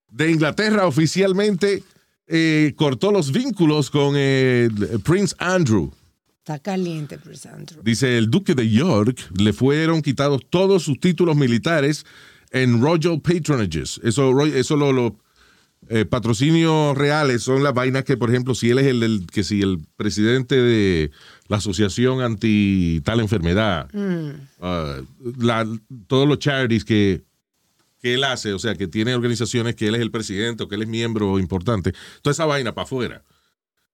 de 0.10 0.32
Inglaterra 0.32 0.88
oficialmente 0.88 1.84
eh, 2.28 2.73
cortó 2.75 3.12
los 3.12 3.32
vínculos 3.32 3.89
con 3.91 4.13
eh, 4.17 4.69
Prince 5.04 5.36
Andrew. 5.38 5.91
Está 6.39 6.60
caliente, 6.60 7.17
Prince 7.17 7.49
Andrew. 7.49 7.82
Dice 7.84 8.17
el 8.17 8.30
duque 8.30 8.54
de 8.56 8.69
York 8.69 9.19
le 9.38 9.51
fueron 9.51 10.01
quitados 10.01 10.41
todos 10.49 10.84
sus 10.84 10.99
títulos 10.99 11.36
militares 11.36 12.06
en 12.51 12.82
Royal 12.82 13.19
Patronages. 13.19 13.99
Eso, 14.04 14.45
eso 14.45 14.75
lo, 14.78 14.93
lo, 14.93 15.15
eh, 15.89 16.06
patrocinios 16.06 16.98
reales 16.98 17.43
son 17.43 17.63
las 17.63 17.74
vainas 17.74 18.04
que, 18.04 18.17
por 18.17 18.30
ejemplo, 18.30 18.56
si 18.56 18.69
él 18.71 18.80
es 18.80 18.86
el, 18.88 19.26
que 19.32 19.43
si 19.43 19.62
el 19.62 19.80
presidente 19.98 20.56
de 20.56 21.12
la 21.48 21.58
asociación 21.58 22.21
anti 22.21 23.02
tal 23.04 23.19
enfermedad, 23.19 23.88
ah, 24.62 24.98
la- 25.38 25.67
todos 26.08 26.28
los 26.28 26.39
charities 26.39 26.84
que, 26.86 27.21
que 28.02 28.15
él 28.15 28.24
hace, 28.24 28.54
o 28.54 28.60
sea, 28.60 28.76
que 28.76 28.88
tiene 28.88 29.13
organizaciones 29.15 29.76
que 29.76 29.88
él 29.88 29.95
es 29.95 30.02
el 30.02 30.12
presidente 30.12 30.63
o 30.63 30.67
que 30.67 30.76
él 30.76 30.82
es 30.84 30.88
miembro 30.88 31.38
importante, 31.39 31.93
toda 32.21 32.32
esa 32.32 32.45
vaina 32.45 32.74
para 32.74 32.86
afuera. 32.86 33.24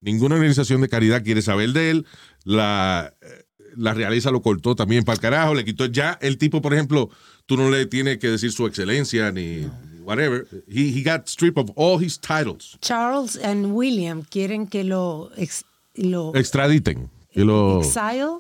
Ninguna 0.02 0.36
organización 0.36 0.82
de 0.82 0.90
caridad 0.90 1.24
quiere 1.24 1.42
saber 1.44 1.74
de 1.74 1.92
él. 1.92 2.06
La, 2.44 3.14
eh, 3.22 3.46
la 3.76 3.94
realeza 3.94 4.32
lo 4.32 4.42
cortó 4.42 4.76
también 4.76 5.04
para 5.04 5.14
el 5.16 5.20
carajo, 5.22 5.54
le 5.54 5.64
quitó 5.64 5.86
ya 5.86 6.18
el 6.22 6.38
tipo, 6.38 6.62
por 6.62 6.74
ejemplo, 6.74 7.10
tú 7.46 7.56
no 7.56 7.70
le 7.70 7.86
tienes 7.86 8.18
que 8.18 8.28
decir 8.30 8.52
su 8.52 8.66
excelencia 8.66 9.32
ni 9.32 9.68
whatever. 10.04 10.48
He, 10.68 10.92
he 10.92 11.04
got 11.04 11.28
stripped 11.28 11.58
of 11.60 11.72
all 11.76 11.98
his 12.00 12.18
titles. 12.20 12.78
Charles 12.82 13.36
and 13.38 13.74
William 13.76 14.24
quieren 14.24 14.68
que 14.68 14.84
lo, 14.84 15.30
ex- 15.38 15.64
lo 15.96 16.34
Extraditen, 16.36 17.10
que 17.34 17.44
lo, 17.46 17.80
exile. 17.82 18.40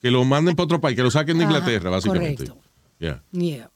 que 0.00 0.10
lo 0.10 0.24
manden 0.24 0.54
para 0.56 0.64
otro 0.64 0.80
país, 0.80 0.96
que 0.96 1.02
lo 1.02 1.10
saquen 1.10 1.38
de 1.38 1.44
Ajá, 1.44 1.52
Inglaterra, 1.54 1.90
básicamente. 1.90 2.44
correcto. 2.46 2.62
Yeah. 2.98 3.22
Yeah. 3.32 3.70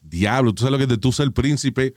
Diablo, 0.00 0.52
tú 0.54 0.60
sabes 0.62 0.72
lo 0.72 0.78
que 0.78 0.84
es 0.84 0.88
de 0.90 0.98
tú 0.98 1.10
ser 1.12 1.32
príncipe 1.32 1.94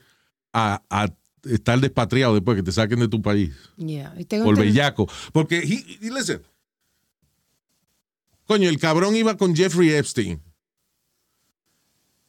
a, 0.52 0.82
a 0.90 1.08
estar 1.44 1.78
despatriado 1.80 2.34
después 2.34 2.56
que 2.56 2.62
te 2.62 2.72
saquen 2.72 2.98
de 3.00 3.08
tu 3.08 3.22
país. 3.22 3.52
Yeah. 3.76 4.14
Por 4.42 4.58
bellaco. 4.58 5.08
Porque, 5.32 5.58
he- 5.58 5.98
he- 6.06 6.10
listen. 6.10 6.42
Coño, 8.46 8.68
el 8.68 8.78
cabrón 8.80 9.14
iba 9.14 9.36
con 9.36 9.54
Jeffrey 9.54 9.90
Epstein. 9.90 10.40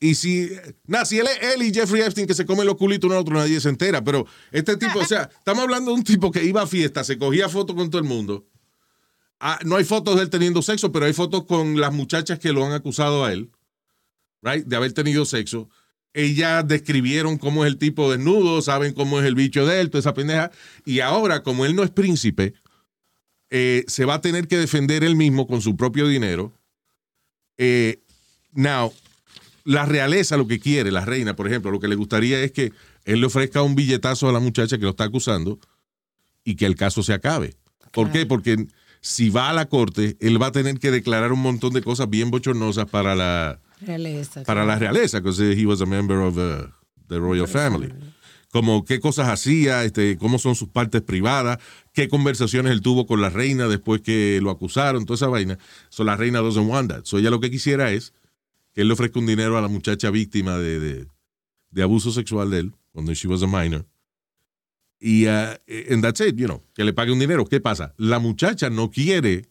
Y 0.03 0.15
si, 0.15 0.49
nada, 0.87 1.05
si 1.05 1.19
él 1.19 1.27
es 1.27 1.53
él 1.53 1.61
y 1.61 1.71
Jeffrey 1.71 2.01
Epstein 2.01 2.25
que 2.25 2.33
se 2.33 2.43
come 2.43 2.65
los 2.65 2.75
culitos 2.75 3.07
uno 3.07 3.17
al 3.17 3.21
otro, 3.21 3.35
nadie 3.35 3.61
se 3.61 3.69
entera. 3.69 4.03
Pero 4.03 4.25
este 4.51 4.75
tipo, 4.75 4.97
o 4.97 5.05
sea, 5.05 5.29
estamos 5.37 5.63
hablando 5.63 5.91
de 5.91 5.97
un 5.97 6.03
tipo 6.03 6.31
que 6.31 6.43
iba 6.43 6.63
a 6.63 6.67
fiesta, 6.67 7.03
se 7.03 7.19
cogía 7.19 7.47
fotos 7.47 7.75
con 7.75 7.91
todo 7.91 8.01
el 8.01 8.07
mundo. 8.07 8.47
Ah, 9.39 9.59
no 9.63 9.75
hay 9.75 9.83
fotos 9.83 10.15
de 10.15 10.23
él 10.23 10.31
teniendo 10.31 10.63
sexo, 10.63 10.91
pero 10.91 11.05
hay 11.05 11.13
fotos 11.13 11.45
con 11.45 11.79
las 11.79 11.93
muchachas 11.93 12.39
que 12.39 12.51
lo 12.51 12.65
han 12.65 12.71
acusado 12.71 13.23
a 13.23 13.31
él. 13.31 13.51
right, 14.41 14.65
de 14.65 14.75
haber 14.75 14.91
tenido 14.93 15.23
sexo. 15.23 15.69
Ellas 16.13 16.67
describieron 16.67 17.37
cómo 17.37 17.63
es 17.63 17.71
el 17.71 17.77
tipo 17.77 18.11
desnudo, 18.11 18.63
saben 18.63 18.93
cómo 18.93 19.19
es 19.19 19.25
el 19.27 19.35
bicho 19.35 19.67
de 19.67 19.81
él, 19.81 19.91
toda 19.91 19.99
esa 19.99 20.15
pendeja. 20.15 20.51
Y 20.83 21.01
ahora, 21.01 21.43
como 21.43 21.63
él 21.63 21.75
no 21.75 21.83
es 21.83 21.91
príncipe, 21.91 22.55
eh, 23.51 23.83
se 23.87 24.05
va 24.05 24.15
a 24.15 24.21
tener 24.21 24.47
que 24.47 24.57
defender 24.57 25.03
él 25.03 25.15
mismo 25.15 25.45
con 25.45 25.61
su 25.61 25.77
propio 25.77 26.07
dinero. 26.07 26.51
Eh, 27.59 28.01
now, 28.53 28.91
la 29.63 29.85
realeza 29.85 30.37
lo 30.37 30.47
que 30.47 30.59
quiere, 30.59 30.91
la 30.91 31.05
reina, 31.05 31.35
por 31.35 31.47
ejemplo, 31.47 31.71
lo 31.71 31.79
que 31.79 31.87
le 31.87 31.95
gustaría 31.95 32.41
es 32.41 32.51
que 32.51 32.71
él 33.05 33.19
le 33.21 33.27
ofrezca 33.27 33.61
un 33.61 33.75
billetazo 33.75 34.29
a 34.29 34.31
la 34.31 34.39
muchacha 34.39 34.77
que 34.77 34.83
lo 34.83 34.91
está 34.91 35.05
acusando 35.05 35.59
y 36.43 36.55
que 36.55 36.65
el 36.65 36.75
caso 36.75 37.03
se 37.03 37.13
acabe. 37.13 37.55
¿Por 37.91 38.11
qué? 38.11 38.25
Porque 38.25 38.67
si 39.01 39.29
va 39.29 39.49
a 39.49 39.53
la 39.53 39.65
corte, 39.65 40.17
él 40.19 40.41
va 40.41 40.47
a 40.47 40.51
tener 40.51 40.79
que 40.79 40.91
declarar 40.91 41.31
un 41.31 41.41
montón 41.41 41.73
de 41.73 41.81
cosas 41.81 42.09
bien 42.09 42.31
bochornosas 42.31 42.85
para 42.89 43.15
la, 43.15 43.59
Realeza. 43.81 44.43
para 44.43 44.65
la 44.65 44.77
realeza, 44.77 45.19
because 45.19 45.39
he 45.41 45.65
was 45.65 45.81
a 45.81 45.85
member 45.85 46.19
of 46.19 46.37
uh, 46.37 46.67
the 47.07 47.19
royal 47.19 47.47
family. 47.47 47.91
Como 48.51 48.83
qué 48.83 48.99
cosas 48.99 49.29
hacía, 49.29 49.85
este, 49.85 50.17
cómo 50.17 50.37
son 50.37 50.55
sus 50.55 50.67
partes 50.67 51.01
privadas, 51.01 51.57
qué 51.93 52.09
conversaciones 52.09 52.73
él 52.73 52.81
tuvo 52.81 53.07
con 53.07 53.21
la 53.21 53.29
reina 53.29 53.67
después 53.67 54.01
que 54.01 54.39
lo 54.41 54.51
acusaron, 54.51 55.05
toda 55.05 55.15
esa 55.15 55.27
vaina. 55.27 55.57
So 55.89 56.03
la 56.03 56.17
reina 56.17 56.39
doesn't 56.39 56.69
want 56.69 56.89
that. 56.91 57.01
So 57.05 57.17
ella 57.17 57.29
lo 57.29 57.39
que 57.39 57.49
quisiera 57.49 57.91
es 57.91 58.13
que 58.73 58.81
él 58.81 58.87
le 58.87 58.93
ofrezca 58.93 59.19
un 59.19 59.25
dinero 59.25 59.57
a 59.57 59.61
la 59.61 59.67
muchacha 59.67 60.09
víctima 60.11 60.57
de, 60.57 60.79
de, 60.79 61.07
de 61.71 61.83
abuso 61.83 62.11
sexual 62.11 62.49
de 62.51 62.59
él, 62.59 62.73
cuando 62.91 63.13
she 63.13 63.27
was 63.27 63.43
a 63.43 63.47
minor. 63.47 63.85
Y 64.99 65.25
uh, 65.27 65.57
and 65.89 66.03
that's 66.03 66.19
it, 66.21 66.35
you 66.35 66.45
know, 66.47 66.61
que 66.75 66.83
le 66.83 66.93
pague 66.93 67.11
un 67.11 67.19
dinero. 67.19 67.45
¿Qué 67.45 67.59
pasa? 67.59 67.93
La 67.97 68.19
muchacha 68.19 68.69
no 68.69 68.91
quiere 68.91 69.47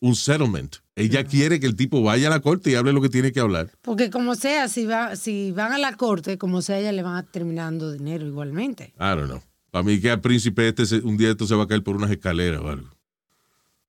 un 0.00 0.14
settlement. 0.16 0.76
Ella 0.94 1.24
quiere 1.24 1.60
que 1.60 1.66
el 1.66 1.76
tipo 1.76 2.02
vaya 2.02 2.28
a 2.28 2.30
la 2.30 2.40
corte 2.40 2.70
y 2.70 2.74
hable 2.74 2.92
lo 2.94 3.02
que 3.02 3.10
tiene 3.10 3.32
que 3.32 3.40
hablar. 3.40 3.70
Porque 3.82 4.08
como 4.08 4.34
sea, 4.34 4.68
si, 4.68 4.86
va, 4.86 5.14
si 5.16 5.52
van 5.52 5.72
a 5.72 5.78
la 5.78 5.94
corte, 5.96 6.38
como 6.38 6.62
sea, 6.62 6.78
ella 6.78 6.92
le 6.92 7.02
van 7.02 7.16
a 7.16 7.22
terminar 7.22 7.66
dando 7.66 7.92
dinero 7.92 8.26
igualmente. 8.26 8.94
I 8.98 9.14
don't 9.14 9.26
know. 9.26 9.42
Para 9.70 9.82
mí 9.82 10.00
que 10.00 10.10
al 10.10 10.22
príncipe 10.22 10.68
este 10.68 10.86
se- 10.86 11.00
un 11.00 11.18
día 11.18 11.30
esto 11.30 11.46
se 11.46 11.54
va 11.54 11.64
a 11.64 11.66
caer 11.68 11.82
por 11.82 11.96
unas 11.96 12.10
escaleras 12.10 12.62
o 12.62 12.68
algo. 12.70 12.88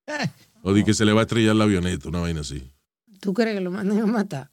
Eh, 0.08 0.30
O 0.64 0.74
di 0.74 0.84
que 0.84 0.94
se 0.94 1.06
le 1.06 1.14
va 1.14 1.22
a 1.22 1.24
estrellar 1.24 1.56
la 1.56 1.64
avioneta, 1.64 2.10
una 2.10 2.20
vaina 2.20 2.42
así. 2.42 2.62
¿Tú 3.20 3.34
crees 3.34 3.56
que 3.56 3.62
lo 3.62 3.72
manden 3.72 4.00
a 4.00 4.06
matar? 4.06 4.52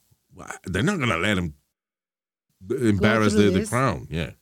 They're 0.64 0.82
not 0.82 0.98
gonna 0.98 1.16
let 1.18 1.38
him 1.38 1.54
embarrass 2.70 3.34
the, 3.34 3.50
the 3.50 3.66
crown, 3.66 4.06
yeah. 4.08 4.36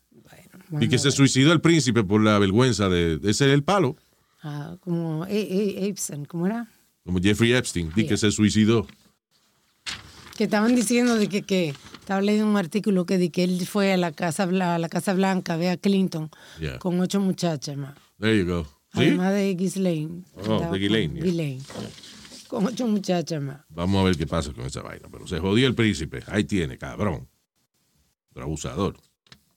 Bueno, 0.70 0.87
Y 0.87 0.88
que 0.88 0.98
se 0.98 1.11
suicidó 1.11 1.52
el 1.52 1.61
príncipe 1.61 2.02
por 2.04 2.22
la 2.22 2.38
vergüenza 2.38 2.88
de, 2.88 3.18
de 3.18 3.35
ser 3.35 3.50
el 3.50 3.62
palo, 3.62 3.96
Ah, 4.44 4.76
como 4.80 5.24
E- 5.26 5.40
E- 5.40 5.87
Epstein, 5.88 6.24
¿cómo 6.24 6.46
era? 6.46 6.66
como 7.04 7.20
Jeffrey 7.20 7.52
Epstein, 7.52 7.92
y 7.96 8.06
que 8.06 8.16
se 8.16 8.30
suicidó. 8.30 8.87
Que 10.37 10.44
estaban 10.44 10.74
diciendo 10.74 11.16
de 11.16 11.28
que, 11.28 11.42
que 11.42 11.74
estaba 12.00 12.20
leyendo 12.22 12.48
un 12.50 12.56
artículo 12.56 13.04
que, 13.06 13.18
de 13.18 13.30
que 13.30 13.44
él 13.44 13.66
fue 13.66 13.92
a 13.92 13.96
la 13.96 14.12
Casa, 14.12 14.44
a 14.44 14.78
la 14.78 14.88
Casa 14.88 15.12
Blanca, 15.14 15.56
ve 15.56 15.68
a 15.70 15.76
Clinton, 15.76 16.30
Yeah. 16.58 16.78
con 16.78 16.98
ocho 17.00 17.20
muchachas 17.20 17.76
más. 17.76 17.94
There 18.18 18.37
you 18.38 18.46
go. 18.46 18.64
¿Sí? 18.94 19.00
Además 19.00 19.32
de 19.35 19.54
Ghislaine. 19.54 20.24
Oh, 20.46 20.70
de 20.72 20.78
Ghislaine, 20.78 21.14
yeah. 21.14 21.24
Ghislaine. 21.24 21.62
Con 22.53 22.67
ocho 22.67 22.87
muchachas 22.87 23.41
más. 23.41 23.62
Vamos 23.71 23.99
a 23.99 24.05
ver 24.05 24.15
qué 24.15 24.27
pasa 24.27 24.53
con 24.53 24.67
esa 24.67 24.83
vaina. 24.83 25.09
Pero 25.11 25.27
se 25.27 25.38
jodió 25.38 25.67
el 25.67 25.75
príncipe. 25.75 26.23
Ahí 26.27 26.45
tiene, 26.45 26.77
cabrón. 26.77 27.27
Pero 28.35 28.45
abusador. 28.45 28.99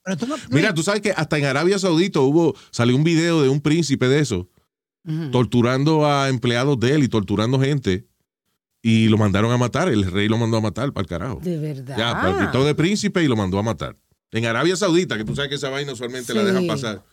pero 0.02 0.16
tú 0.16 0.26
no- 0.26 0.36
Mira, 0.48 0.72
tú 0.72 0.82
sabes 0.82 1.02
que 1.02 1.10
hasta 1.10 1.36
en 1.36 1.44
Arabia 1.44 1.78
Saudita 1.78 2.20
hubo, 2.20 2.54
salió 2.70 2.96
un 2.96 3.04
video 3.04 3.42
de 3.42 3.50
un 3.50 3.60
príncipe 3.60 4.08
de 4.08 4.20
eso, 4.20 4.48
torturando 5.30 6.06
a 6.06 6.30
empleados 6.30 6.80
de 6.80 6.94
él 6.94 7.02
y 7.02 7.08
torturando 7.08 7.60
gente. 7.60 8.06
Y 8.80 9.08
lo 9.08 9.18
mandaron 9.18 9.52
a 9.52 9.58
matar. 9.58 9.90
El 9.90 10.10
rey 10.10 10.26
lo 10.26 10.38
mandó 10.38 10.56
a 10.56 10.62
matar 10.62 10.90
para 10.94 11.02
el 11.02 11.06
carajo. 11.06 11.40
De 11.42 11.58
verdad. 11.58 11.98
Ya, 11.98 12.12
para 12.14 12.50
el 12.60 12.64
de 12.64 12.74
príncipe 12.74 13.22
y 13.22 13.28
lo 13.28 13.36
mandó 13.36 13.58
a 13.58 13.62
matar. 13.62 13.94
En 14.30 14.46
Arabia 14.46 14.74
Saudita, 14.74 15.18
que 15.18 15.24
tú 15.24 15.34
sabes 15.34 15.50
que 15.50 15.56
esa 15.56 15.68
vaina 15.68 15.92
usualmente 15.92 16.32
la 16.32 16.44
dejan 16.44 16.66
pasar. 16.66 17.04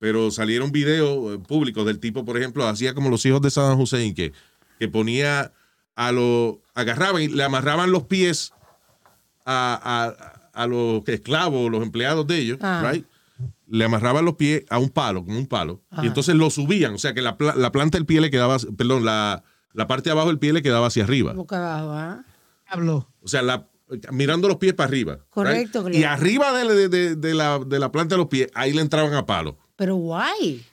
Pero 0.00 0.30
salieron 0.30 0.72
videos 0.72 1.34
eh, 1.34 1.38
públicos 1.38 1.86
del 1.86 1.98
tipo, 2.00 2.24
por 2.24 2.36
ejemplo, 2.36 2.66
hacía 2.66 2.94
como 2.94 3.10
los 3.10 3.24
hijos 3.26 3.40
de 3.42 3.50
Saddam 3.50 3.80
Hussein, 3.80 4.12
que, 4.14 4.32
que 4.78 4.88
ponía 4.88 5.52
a 5.96 6.12
los. 6.12 6.56
agarraban 6.74 7.22
y 7.22 7.28
le 7.28 7.42
amarraban 7.44 7.92
los 7.92 8.04
pies 8.04 8.52
a, 9.46 9.78
a, 10.54 10.62
a 10.62 10.66
los 10.66 11.06
esclavos, 11.08 11.70
los 11.70 11.82
empleados 11.82 12.26
de 12.26 12.38
ellos, 12.38 12.58
Ah. 12.62 12.88
right? 12.92 13.06
Le 13.66 13.84
amarraban 13.84 14.24
los 14.24 14.34
pies 14.34 14.64
a 14.70 14.78
un 14.78 14.90
palo, 14.90 15.24
como 15.24 15.38
un 15.38 15.46
palo, 15.46 15.82
y 16.02 16.06
entonces 16.06 16.34
lo 16.34 16.50
subían, 16.50 16.94
o 16.94 16.98
sea 16.98 17.14
que 17.14 17.22
la, 17.22 17.36
la 17.56 17.72
planta 17.72 17.96
del 17.98 18.06
pie 18.06 18.20
le 18.20 18.30
quedaba, 18.30 18.56
perdón, 18.76 19.04
la, 19.04 19.42
la 19.72 19.86
parte 19.86 20.04
de 20.10 20.12
abajo 20.12 20.28
del 20.28 20.38
pie 20.38 20.52
le 20.52 20.62
quedaba 20.62 20.86
hacia 20.88 21.02
arriba. 21.04 21.32
Boca 21.32 21.56
abajo, 21.56 21.92
¿ah? 21.92 22.24
Hablo. 22.66 23.08
O 23.22 23.28
sea, 23.28 23.42
la, 23.42 23.66
mirando 24.12 24.48
los 24.48 24.58
pies 24.58 24.74
para 24.74 24.88
arriba. 24.88 25.18
Correcto, 25.30 25.80
right? 25.82 25.92
claro. 25.94 25.98
Y 25.98 26.04
arriba 26.04 26.52
de, 26.52 26.74
de- 26.74 26.88
de- 26.88 27.16
de 27.16 27.34
la, 27.34 27.58
de 27.58 27.78
la 27.78 27.90
planta 27.90 28.14
de 28.14 28.18
los 28.18 28.28
pies, 28.28 28.48
ahí 28.54 28.72
le 28.72 28.82
entraban 28.82 29.14
a 29.14 29.24
palo. 29.26 29.56
Pero 29.76 29.96
guay. 29.96 30.64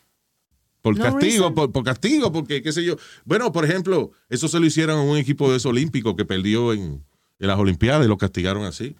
Por 0.82 0.98
No 0.98 1.04
castigo, 1.04 1.54
por, 1.54 1.72
por 1.72 1.84
castigo, 1.84 2.32
porque 2.32 2.62
qué 2.62 2.72
sé 2.72 2.84
yo. 2.84 2.96
Bueno, 3.26 3.52
por 3.52 3.66
ejemplo, 3.66 4.12
eso 4.30 4.48
se 4.48 4.60
lo 4.60 4.66
hicieron 4.66 4.98
a 4.98 5.02
un 5.04 5.18
equipo 5.18 5.50
de 5.52 5.58
esos 5.58 5.70
olímpicos 5.70 6.16
que 6.16 6.26
perdió 6.26 6.74
en, 6.74 7.04
en 7.40 7.48
las 7.48 7.60
Olimpiadas 7.60 8.06
y 8.06 8.10
lo 8.10 8.18
castigaron 8.18 8.64
así. 8.66 8.96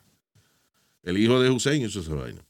El 1.04 1.18
hijo 1.18 1.40
de 1.42 1.50
Hussein 1.50 1.82
hizo 1.84 2.02
esa 2.02 2.14
vaina. 2.14 2.42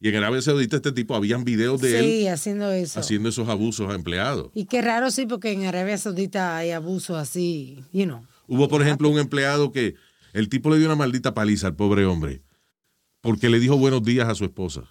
Y 0.00 0.08
en 0.08 0.16
Arabia 0.16 0.40
Saudita 0.42 0.76
este 0.76 0.92
tipo, 0.92 1.14
habían 1.16 1.44
videos 1.44 1.80
de 1.80 1.98
él 1.98 2.04
Sí, 2.04 2.28
haciendo 2.28 2.70
eso. 2.72 3.00
haciendo 3.00 3.28
esos 3.28 3.48
abusos 3.48 3.90
a 3.90 3.94
empleados. 3.94 4.50
Y 4.54 4.66
qué 4.66 4.80
raro, 4.82 5.10
sí, 5.10 5.26
porque 5.26 5.52
en 5.52 5.66
Arabia 5.66 5.98
Saudita 5.98 6.56
hay 6.56 6.70
abuso 6.70 7.16
así, 7.16 7.82
you 7.92 8.04
know. 8.04 8.24
Hubo, 8.46 8.68
por 8.68 8.82
ejemplo, 8.82 9.08
un 9.08 9.18
empleado 9.18 9.72
que 9.72 9.94
el 10.32 10.48
tipo 10.48 10.70
le 10.70 10.78
dio 10.78 10.86
una 10.86 10.96
maldita 10.96 11.34
paliza 11.34 11.66
al 11.68 11.76
pobre 11.76 12.04
hombre 12.06 12.42
porque 13.20 13.48
le 13.48 13.58
dijo 13.60 13.76
buenos 13.76 14.02
días 14.02 14.28
a 14.28 14.34
su 14.34 14.44
esposa. 14.44 14.82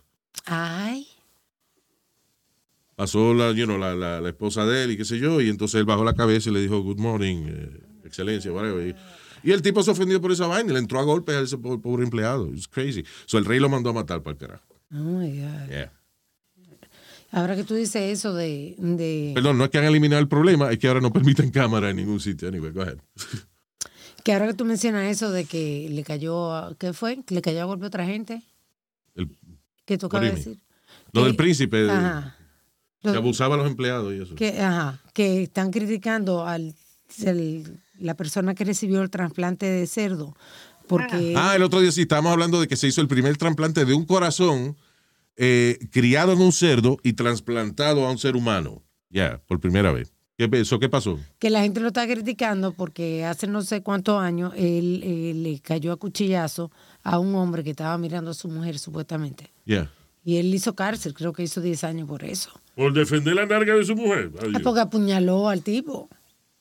Ay, 0.45 0.87
pasó 2.97 3.31
la, 3.36 3.51
you 3.51 3.65
know, 3.65 3.77
la, 3.77 3.93
la, 3.95 4.19
la 4.19 4.29
esposa 4.29 4.65
de 4.65 4.83
él 4.83 4.91
y 4.91 4.97
qué 4.97 5.05
sé 5.05 5.19
yo, 5.19 5.39
y 5.39 5.49
entonces 5.49 5.79
él 5.79 5.86
bajó 5.86 6.03
la 6.03 6.15
cabeza 6.15 6.49
y 6.49 6.53
le 6.53 6.60
dijo, 6.62 6.81
good 6.81 6.97
morning, 6.99 7.45
eh, 7.47 7.79
excelencia, 8.03 8.51
whatever. 8.51 8.88
Y, 9.43 9.47
y 9.47 9.51
el 9.53 9.62
tipo 9.62 9.83
se 9.83 9.91
ofendió 9.91 10.19
por 10.19 10.31
esa 10.31 10.47
vaina 10.47 10.71
y 10.71 10.73
le 10.73 10.79
entró 10.79 10.99
a 10.99 11.03
golpes 11.03 11.36
a 11.36 11.41
ese 11.41 11.60
po- 11.60 11.79
pobre 11.79 12.03
empleado. 12.03 12.51
It's 12.53 12.67
crazy. 12.67 13.03
So 13.27 13.38
el 13.38 13.45
rey 13.45 13.60
lo 13.60 13.69
mandó 13.69 13.91
a 13.91 13.93
matar 13.93 14.23
para 14.23 14.31
el 14.33 14.38
carajo. 14.39 14.65
oh 14.91 14.95
my 14.97 15.29
God. 15.29 15.69
Yeah. 15.69 15.93
Ahora 17.31 17.55
que 17.55 17.63
tú 17.63 17.75
dices 17.75 18.01
eso 18.17 18.33
de, 18.33 18.73
de 18.79 19.31
Perdón, 19.36 19.57
no 19.60 19.65
es 19.65 19.69
que 19.69 19.77
han 19.77 19.83
eliminado 19.83 20.21
el 20.21 20.27
problema, 20.27 20.71
es 20.71 20.79
que 20.79 20.88
ahora 20.88 21.01
no 21.01 21.13
permiten 21.13 21.51
cámara 21.51 21.89
en 21.91 21.97
ningún 21.97 22.19
sitio. 22.19 22.47
Anyway, 22.47 22.71
go 22.71 22.81
ahead. 22.81 22.97
que 24.23 24.33
ahora 24.33 24.47
que 24.47 24.53
tú 24.55 24.65
mencionas 24.65 25.12
eso 25.12 25.29
de 25.31 25.45
que 25.45 25.88
le 25.91 26.03
cayó, 26.03 26.51
a- 26.55 26.75
¿qué 26.79 26.93
fue? 26.93 27.21
Que 27.23 27.36
le 27.36 27.41
cayó 27.43 27.62
a 27.62 27.65
golpe 27.65 27.86
a 27.86 27.88
otra 27.89 28.05
gente. 28.05 28.41
El- 29.13 29.29
¿Qué 29.86 29.97
you 29.99 30.31
decir? 30.31 30.57
Lo 31.12 31.21
Que- 31.21 31.27
del 31.27 31.36
príncipe, 31.36 31.77
de- 31.83 31.91
Ajá. 31.91 32.37
Que 33.01 33.10
Lo- 33.12 33.17
abusaba 33.17 33.55
a 33.55 33.57
los 33.57 33.67
empleados 33.67 34.13
y 34.13 34.21
eso. 34.21 34.36
que, 34.36 34.60
ajá, 34.62 34.99
que 35.13 35.43
están 35.43 35.71
criticando 35.71 36.45
al 36.45 36.73
el- 37.23 37.79
la 37.99 38.15
persona 38.15 38.53
que 38.53 38.65
recibió 38.65 39.01
el 39.01 39.10
trasplante 39.10 39.65
de 39.65 39.88
cerdo. 39.88 40.36
Porque 40.88 41.33
Ah, 41.36 41.55
el 41.55 41.63
otro 41.63 41.79
día 41.81 41.91
sí 41.91 42.01
estábamos 42.01 42.31
hablando 42.31 42.60
de 42.62 42.67
que 42.67 42.75
se 42.75 42.88
hizo 42.88 43.01
el 43.01 43.07
primer 43.07 43.36
trasplante 43.38 43.86
de 43.86 43.93
un 43.93 44.05
corazón 44.05 44.75
eh, 45.39 45.77
criado 45.91 46.33
en 46.33 46.39
un 46.41 46.51
cerdo 46.51 46.97
y 47.03 47.13
trasplantado 47.13 48.05
a 48.07 48.12
un 48.12 48.17
ser 48.17 48.36
humano. 48.36 48.83
Ya, 49.10 49.39
por 49.47 49.60
primera 49.60 49.91
vez. 49.91 50.12
¿Qué, 50.38 50.49
¿Eso 50.53 50.79
qué 50.79 50.89
pasó? 50.89 51.19
que 51.39 51.49
la 51.49 51.62
gente 51.62 51.79
lo 51.79 51.88
está 51.88 52.05
criticando 52.07 52.71
porque 52.73 53.23
hace 53.25 53.47
no 53.47 53.62
sé 53.63 53.81
cuántos 53.83 54.19
años 54.21 54.53
él, 54.55 55.01
eh, 55.03 55.33
le 55.36 55.60
cayó 55.60 55.91
a 55.91 55.97
cuchillazo 55.97 56.71
a 57.03 57.19
un 57.19 57.33
hombre 57.36 57.63
que 57.63 57.71
estaba 57.71 57.97
mirando 57.97 58.31
a 58.31 58.33
su 58.33 58.47
mujer 58.47 58.77
supuestamente. 58.79 59.51
Ya. 59.65 59.91
Y 60.23 60.38
él 60.38 60.53
hizo 60.53 60.75
cárcel, 60.75 61.13
creo 61.13 61.33
que 61.33 61.43
hizo 61.43 61.62
10 61.62 61.83
años 61.83 62.07
por 62.07 62.23
eso. 62.23 62.49
Por 62.78 62.94
defender 62.94 63.34
la 63.36 63.46
narga 63.46 63.76
de 63.76 63.84
su 63.84 63.96
mujer. 63.96 64.32
Adiós. 64.40 64.54
Ah, 64.56 64.60
porque 64.63 64.80
apuñaló 64.80 65.50
al 65.50 65.63
tipo. 65.63 66.10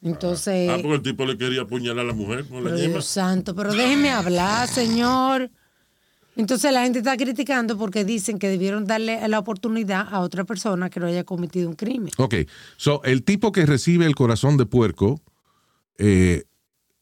Entonces, 0.03 0.69
Ah, 0.71 0.79
porque 0.83 0.95
el 0.97 1.03
tipo 1.03 1.25
le 1.27 1.37
quería 1.39 1.61
apuñalar 1.63 2.05
a 2.05 2.09
la 2.09 2.13
mujer 2.15 2.45
con 2.49 2.65
la. 2.65 2.75
Dios 2.75 3.05
santo, 3.07 3.55
pero 3.55 3.73
déjeme 3.73 4.11
hablar, 4.11 4.67
señor. 4.67 5.51
Entonces 6.37 6.71
la 6.73 6.83
gente 6.85 6.99
está 6.99 7.17
criticando 7.17 7.79
porque 7.79 8.05
dicen 8.05 8.39
que 8.39 8.49
debieron 8.49 8.87
darle 8.87 9.27
la 9.29 9.39
oportunidad 9.39 10.07
a 10.13 10.21
otra 10.21 10.45
persona 10.45 10.91
que 10.91 11.01
no 11.01 11.07
haya 11.07 11.25
cometido 11.25 11.69
un 11.69 11.75
crimen. 11.77 12.11
Ok, 12.19 12.35
so 12.77 13.03
el 13.05 13.23
tipo 13.23 13.53
que 13.53 13.65
recibe 13.65 14.05
el 14.07 14.15
corazón 14.15 14.57
de 14.59 14.67
puerco 14.67 15.21
eh, 15.99 16.45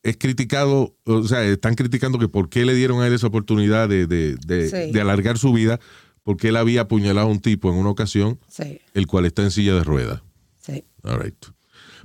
es 0.04 0.16
criticado, 0.18 0.94
o 1.04 1.22
sea, 1.24 1.42
están 1.44 1.74
criticando 1.74 2.18
que 2.18 2.28
por 2.28 2.48
qué 2.48 2.64
le 2.64 2.74
dieron 2.74 3.00
a 3.02 3.06
él 3.08 3.12
esa 3.14 3.26
oportunidad 3.26 3.88
de, 3.88 4.06
de- 4.06 4.36
de- 4.36 4.68
Sí. 4.68 4.92
de 4.92 5.00
alargar 5.00 5.36
su 5.38 5.52
vida, 5.52 5.80
porque 6.24 6.48
él 6.48 6.56
había 6.56 6.80
apuñalado 6.82 7.28
a 7.28 7.30
un 7.30 7.40
tipo 7.40 7.70
en 7.70 7.76
una 7.76 7.90
ocasión, 7.90 8.40
Sí, 8.48 8.80
el 8.94 9.06
cual 9.06 9.24
está 9.26 9.42
en 9.42 9.50
silla 9.52 9.74
de 9.74 9.84
ruedas. 9.84 10.22
sí. 10.60 10.84
All 11.04 11.20
right. 11.22 11.36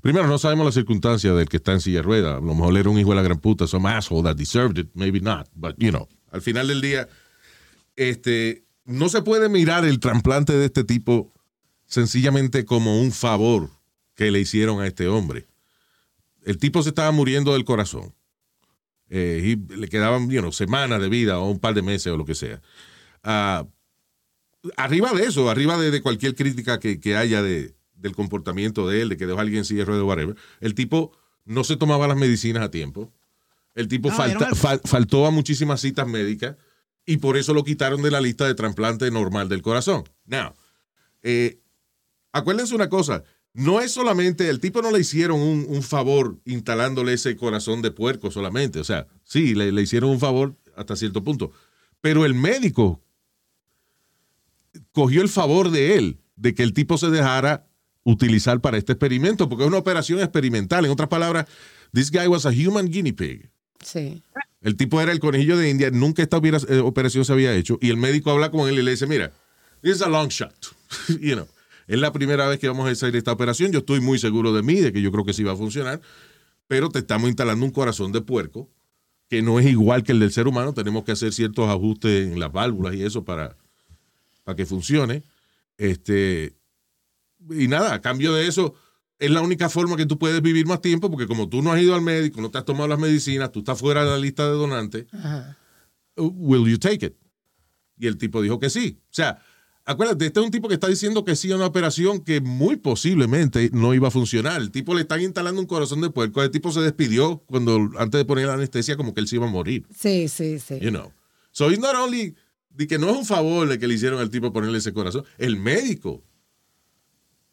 Primero, 0.02 0.28
no 0.28 0.38
sabemos 0.38 0.66
las 0.66 0.76
circunstancias 0.76 1.36
del 1.36 1.50
que 1.50 1.58
está 1.58 1.74
en 1.74 1.82
silla 1.82 1.98
de 1.98 2.04
ruedas. 2.04 2.38
A 2.38 2.40
lo 2.46 2.54
mejor 2.54 2.78
era 2.78 2.90
un 2.90 2.98
hijo 3.00 3.10
de 3.10 3.16
la 3.18 3.22
gran 3.22 3.40
puta, 3.40 3.66
some 3.68 3.90
asshole 3.90 4.24
that 4.24 4.36
deserved 4.38 4.78
it, 4.78 4.90
maybe 4.94 5.20
not, 5.20 5.48
but 5.56 5.76
you 5.78 5.90
know, 5.90 6.08
al 6.32 6.42
final 6.42 6.68
del 6.68 6.80
día, 6.80 7.08
este, 7.96 8.64
no 8.86 9.10
se 9.10 9.22
puede 9.22 9.50
mirar 9.50 9.84
el 9.86 10.00
trasplante 10.00 10.54
de 10.54 10.66
este 10.66 10.84
tipo 10.84 11.34
sencillamente 11.86 12.66
como 12.66 13.02
un 13.02 13.12
favor 13.12 13.70
que 14.16 14.32
le 14.32 14.40
hicieron 14.40 14.80
a 14.82 14.88
este 14.88 15.08
hombre. 15.08 15.48
El 16.44 16.58
tipo 16.58 16.82
se 16.84 16.90
estaba 16.90 17.12
muriendo 17.12 17.54
del 17.54 17.66
corazón. 17.66 18.14
Eh, 19.10 19.42
y 19.70 19.76
le 19.76 19.88
quedaban 19.88 20.30
you 20.30 20.40
know, 20.40 20.52
semanas 20.52 21.02
de 21.02 21.10
vida 21.10 21.40
o 21.40 21.50
un 21.50 21.60
par 21.60 21.74
de 21.74 21.82
meses 21.82 22.08
o 22.14 22.18
lo 22.18 22.26
que 22.26 22.36
sea. 22.36 22.62
Ah, 23.24 23.66
arriba 24.78 25.12
de 25.14 25.24
eso, 25.24 25.50
arriba 25.50 25.78
de, 25.78 25.92
de 25.92 26.02
cualquier 26.02 26.36
crítica 26.36 26.80
que, 26.80 27.00
que 27.00 27.16
haya 27.16 27.42
de, 27.42 27.76
del 27.96 28.16
comportamiento 28.16 28.88
de 28.88 29.02
él, 29.02 29.10
de 29.10 29.18
que 29.18 29.26
dejó 29.26 29.40
a 29.40 29.42
alguien 29.42 29.64
de 29.64 29.86
ruedas 29.86 30.04
whatever, 30.06 30.36
el 30.60 30.74
tipo 30.76 31.12
no 31.46 31.64
se 31.64 31.78
tomaba 31.78 32.08
las 32.08 32.18
medicinas 32.18 32.64
a 32.64 32.72
tiempo. 32.72 33.12
El 33.76 33.88
tipo 33.88 34.10
No, 34.10 34.16
falta- 34.16 34.38
era 34.38 34.48
una- 34.48 34.56
fal- 34.56 34.82
faltó 34.84 35.26
a 35.26 35.32
muchísimas 35.32 35.82
citas 35.82 36.08
médicas 36.08 36.56
y 37.06 37.18
por 37.18 37.38
eso 37.38 37.54
lo 37.54 37.64
quitaron 37.64 38.02
de 38.02 38.12
la 38.12 38.22
lista 38.22 38.46
de 38.46 38.56
trasplante 38.56 39.10
normal 39.12 39.48
del 39.50 39.62
corazón. 39.62 40.04
Now, 40.26 40.54
eh, 41.24 41.60
acuérdense 42.32 42.76
una 42.76 42.90
cosa, 42.90 43.24
no 43.54 43.82
es 43.82 43.92
solamente, 43.92 44.50
el 44.50 44.60
tipo 44.60 44.82
no 44.82 44.92
le 44.92 45.00
hicieron 45.00 45.40
un, 45.40 45.66
un 45.68 45.82
favor 45.82 46.38
instalándole 46.46 47.14
ese 47.14 47.36
corazón 47.36 47.82
de 47.82 47.92
puerco 47.92 48.30
solamente, 48.32 48.80
o 48.80 48.84
sea, 48.84 49.08
sí, 49.24 49.56
le, 49.56 49.72
le 49.72 49.82
hicieron 49.82 50.10
un 50.12 50.20
favor 50.20 50.56
hasta 50.76 50.96
cierto 50.96 51.24
punto, 51.24 51.52
pero 52.02 52.26
el 52.26 52.34
médico 52.36 53.02
cogió 54.92 55.22
el 55.22 55.30
favor 55.30 55.72
de 55.72 55.98
él, 55.98 56.20
de 56.36 56.54
que 56.54 56.64
el 56.64 56.74
tipo 56.74 56.98
se 56.98 57.10
dejara 57.10 57.68
utilizar 58.04 58.62
para 58.62 58.78
este 58.78 58.94
experimento, 58.94 59.50
porque 59.50 59.64
es 59.64 59.68
una 59.68 59.78
operación 59.78 60.20
experimental. 60.20 60.86
En 60.86 60.92
otras 60.92 61.10
palabras, 61.10 61.46
this 61.94 62.12
guy 62.12 62.28
was 62.28 62.46
a 62.46 62.50
human 62.50 62.88
guinea 62.88 63.14
pig. 63.14 63.50
Sí. 63.84 64.22
El 64.62 64.76
tipo 64.76 65.00
era 65.00 65.12
el 65.12 65.20
conejillo 65.20 65.58
de 65.58 65.70
India, 65.70 65.90
nunca 65.92 66.22
esta 66.22 66.38
eh, 66.38 66.80
operación 66.80 67.24
se 67.24 67.32
había 67.32 67.56
hecho, 67.56 67.78
y 67.82 67.90
el 67.90 67.98
médico 67.98 68.32
habla 68.32 68.52
con 68.52 68.68
él 68.68 68.78
y 68.78 68.82
le 68.82 68.92
dice, 68.92 69.08
mira, 69.08 69.32
this 69.82 69.98
is 69.98 70.02
a 70.02 70.10
long 70.10 70.28
shot. 70.28 70.54
you 71.22 71.34
know, 71.34 71.48
es 71.88 71.98
la 71.98 72.12
primera 72.12 72.48
vez 72.48 72.60
que 72.60 72.68
vamos 72.68 72.88
a 72.88 72.92
hacer 72.92 73.16
esta 73.16 73.32
operación, 73.32 73.72
yo 73.72 73.80
estoy 73.80 74.02
muy 74.02 74.20
seguro 74.20 74.54
de 74.54 74.64
mí, 74.64 74.76
de 74.76 74.92
que 74.92 75.02
yo 75.02 75.12
creo 75.12 75.24
que 75.24 75.34
sí 75.34 75.44
va 75.44 75.54
a 75.54 75.56
funcionar, 75.56 76.02
pero 76.68 76.90
te 76.90 77.00
estamos 77.00 77.30
instalando 77.30 77.66
un 77.66 77.72
corazón 77.72 78.12
de 78.12 78.22
puerco, 78.22 78.70
que 79.30 79.42
no 79.42 79.60
es 79.60 79.68
igual 79.68 80.04
que 80.04 80.12
el 80.12 80.20
del 80.20 80.32
ser 80.32 80.48
humano, 80.48 80.74
tenemos 80.74 81.04
que 81.06 81.14
hacer 81.14 81.32
ciertos 81.32 81.70
ajustes 81.70 82.32
en 82.32 82.40
las 82.40 82.52
válvulas 82.52 82.96
y 82.96 83.04
eso 83.04 83.24
para, 83.24 83.56
para 84.50 84.56
que 84.56 84.66
funcione. 84.66 85.22
Este, 85.78 86.56
y 87.52 87.68
nada, 87.68 87.94
a 87.94 88.02
cambio 88.02 88.34
de 88.34 88.48
eso, 88.48 88.74
es 89.20 89.30
la 89.30 89.42
única 89.42 89.70
forma 89.70 89.96
que 89.96 90.08
tú 90.08 90.18
puedes 90.18 90.42
vivir 90.42 90.66
más 90.66 90.82
tiempo, 90.82 91.10
porque 91.12 91.28
como 91.28 91.48
tú 91.48 91.62
no 91.62 91.72
has 91.72 91.80
ido 91.82 91.94
al 91.94 92.02
médico, 92.02 92.42
no 92.42 92.50
te 92.50 92.58
has 92.58 92.66
tomado 92.66 92.88
las 92.88 92.98
medicinas, 93.00 93.52
tú 93.52 93.60
estás 93.60 93.78
fuera 93.80 94.04
de 94.04 94.10
la 94.10 94.18
lista 94.18 94.46
de 94.46 94.52
donantes, 94.54 95.06
Ajá. 95.14 95.56
uh, 96.18 96.24
will 96.36 96.68
you 96.70 96.80
take 96.80 97.06
it? 97.06 97.14
Y 98.00 98.08
el 98.08 98.18
tipo 98.18 98.42
dijo 98.42 98.60
que 98.60 98.70
sí. 98.72 98.98
O 99.04 99.14
sea, 99.14 99.40
acuérdate, 99.86 100.26
este 100.26 100.40
es 100.40 100.46
un 100.46 100.52
tipo 100.52 100.68
que 100.68 100.74
está 100.74 100.88
diciendo 100.88 101.24
que 101.24 101.36
sí 101.36 101.52
a 101.52 101.56
una 101.58 101.68
operación 101.68 102.22
que 102.22 102.42
muy 102.42 102.76
posiblemente 102.78 103.70
no 103.72 103.94
iba 103.94 104.08
a 104.08 104.12
funcionar. 104.12 104.60
El 104.62 104.72
tipo 104.72 104.96
le 104.96 105.02
están 105.02 105.22
instalando 105.22 105.62
un 105.62 105.68
corazón 105.68 106.02
de 106.02 106.10
puerco, 106.10 106.42
el 106.42 106.50
tipo 106.50 106.72
se 106.72 106.82
despidió 106.82 107.44
cuando 107.46 107.78
antes 108.00 108.18
de 108.18 108.26
poner 108.26 108.48
la 108.48 108.54
anestesia 108.56 108.98
como 108.98 109.14
que 109.14 109.22
él 109.22 109.28
se 109.28 109.36
iba 109.36 109.46
a 109.48 109.52
morir, 109.52 109.86
Sí, 109.96 110.28
sí, 110.28 110.60
sí. 110.60 110.80
you 110.82 110.90
know. 110.90 111.12
So 111.52 111.70
it's 111.70 111.80
not 111.80 111.94
only 111.96 112.36
de 112.80 112.88
que 112.88 112.98
no 112.98 113.10
es 113.10 113.18
un 113.18 113.26
favor 113.26 113.68
de 113.68 113.78
que 113.78 113.88
le 113.88 113.96
hicieron 113.96 114.22
al 114.22 114.30
tipo 114.30 114.54
ponerle 114.54 114.78
ese 114.78 114.94
corazón, 114.94 115.26
el 115.38 115.58
médico 115.58 116.24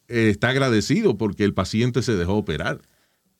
eh, 0.07 0.29
está 0.29 0.47
agradecido 0.47 1.17
porque 1.17 1.43
el 1.43 1.53
paciente 1.53 2.01
se 2.01 2.15
dejó 2.15 2.35
operar. 2.35 2.79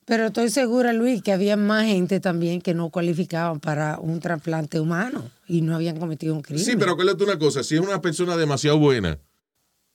Pero 0.04 0.26
estoy 0.26 0.50
segura, 0.50 0.91
Luis, 0.91 1.21
que 1.21 1.32
había 1.32 1.56
más 1.56 1.86
gente 1.86 2.19
también 2.19 2.60
que 2.60 2.73
no 2.73 2.89
cualificaban 2.89 3.62
para 3.62 4.00
un 4.00 4.19
trasplante 4.19 4.82
humano 4.82 5.32
y 5.47 5.62
no 5.62 5.76
habían 5.76 5.97
cometido 5.97 6.36
un 6.36 6.41
crimen. 6.41 6.65
Sí, 6.65 6.76
pero 6.78 6.91
acuérdate 6.91 7.23
una 7.23 7.39
cosa, 7.39 7.63
si 7.63 7.76
es 7.76 7.82
una 7.82 8.02
persona 8.02 8.36
demasiado 8.36 8.78
buena 8.78 9.17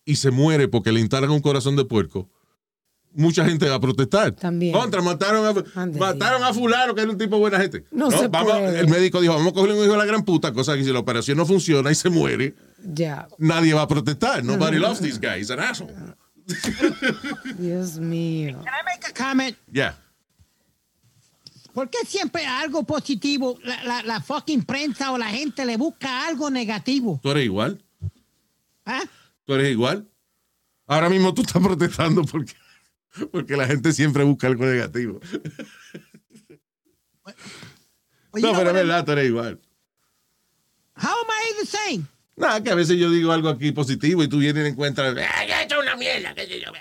y 0.06 0.16
se 0.16 0.30
muere 0.30 0.68
porque 0.68 0.92
le 0.92 1.00
instalan 1.00 1.30
un 1.30 1.42
corazón 1.42 1.76
de 1.76 1.84
puerco, 1.84 2.30
mucha 3.14 3.44
gente 3.44 3.68
va 3.68 3.76
a 3.76 3.80
protestar. 3.80 4.32
También. 4.32 4.72
Contra, 4.72 5.02
mataron 5.02 5.44
a, 5.46 5.80
Ande 5.80 5.98
mataron 5.98 6.42
a 6.42 6.52
fulano, 6.52 6.94
que 6.94 7.02
era 7.02 7.10
un 7.10 7.18
tipo 7.18 7.36
de 7.36 7.40
buena 7.40 7.58
gente. 7.58 7.84
No 7.90 8.10
se 8.10 8.28
vamos, 8.28 8.52
puede. 8.52 8.80
El 8.80 8.88
médico 8.88 9.20
dijo, 9.20 9.34
vamos 9.34 9.52
a 9.52 9.54
cogerle 9.54 9.76
un 9.78 9.84
hijo 9.84 9.92
de 9.92 9.98
la 9.98 10.04
gran 10.04 10.24
puta, 10.24 10.52
cosa 10.52 10.76
que 10.76 10.84
si 10.84 10.92
la 10.92 10.98
operación 10.98 11.36
no 11.38 11.46
funciona 11.46 11.90
y 11.90 11.94
se 11.94 12.10
muere, 12.10 12.54
Ya, 12.84 13.28
nadie 13.38 13.74
va 13.74 13.82
a 13.82 13.88
protestar. 13.88 14.42
Nobody 14.44 14.78
loves 14.78 15.00
this 15.00 15.20
guy, 15.20 15.38
he's 15.40 15.50
an 15.50 15.60
asshole. 15.60 15.92
Dios 17.58 17.98
mío. 17.98 18.58
Can 18.64 18.74
I 18.74 18.84
make 18.84 19.06
a 19.08 19.12
comment? 19.12 19.56
Yeah. 19.72 19.96
¿Por 21.72 21.88
qué 21.88 21.98
siempre 22.06 22.44
algo 22.44 22.82
positivo, 22.82 23.58
la, 23.64 23.82
la, 23.84 24.02
la 24.02 24.20
fucking 24.20 24.64
prensa 24.64 25.10
o 25.12 25.16
la 25.18 25.28
gente 25.28 25.64
le 25.64 25.76
busca 25.76 26.26
algo 26.26 26.50
negativo? 26.50 27.18
¿Tú 27.22 27.30
eres 27.30 27.44
igual? 27.46 27.80
¿Ah? 28.84 29.02
¿Tú 29.46 29.54
eres 29.54 29.70
igual? 29.70 30.06
Ahora 30.86 31.08
mismo 31.08 31.32
tú 31.32 31.42
estás 31.42 31.62
protestando 31.62 32.24
porque, 32.24 32.52
porque 33.30 33.56
la 33.56 33.66
gente 33.66 33.92
siempre 33.92 34.24
busca 34.24 34.46
algo 34.46 34.64
negativo. 34.64 35.20
No, 38.34 38.52
pero 38.54 38.68
es 38.68 38.74
verdad, 38.74 39.04
tú 39.04 39.12
eres 39.12 39.26
igual. 39.26 39.60
How 40.96 41.08
am 41.08 41.28
I 41.28 41.60
the 41.60 41.66
same? 41.66 42.06
Nada, 42.36 42.62
que 42.62 42.70
a 42.70 42.74
veces 42.74 42.98
yo 42.98 43.10
digo 43.10 43.32
algo 43.32 43.48
aquí 43.48 43.72
positivo 43.72 44.22
y 44.22 44.28
tú 44.28 44.38
vienes 44.38 44.64
y 44.66 44.68
encuentras, 44.70 45.14
"Ay, 45.34 45.50
esto 45.62 45.74
es 45.76 45.80
una 45.82 45.96
mierda, 45.96 46.34
qué 46.34 46.46
sé 46.46 46.60
yo. 46.60 46.72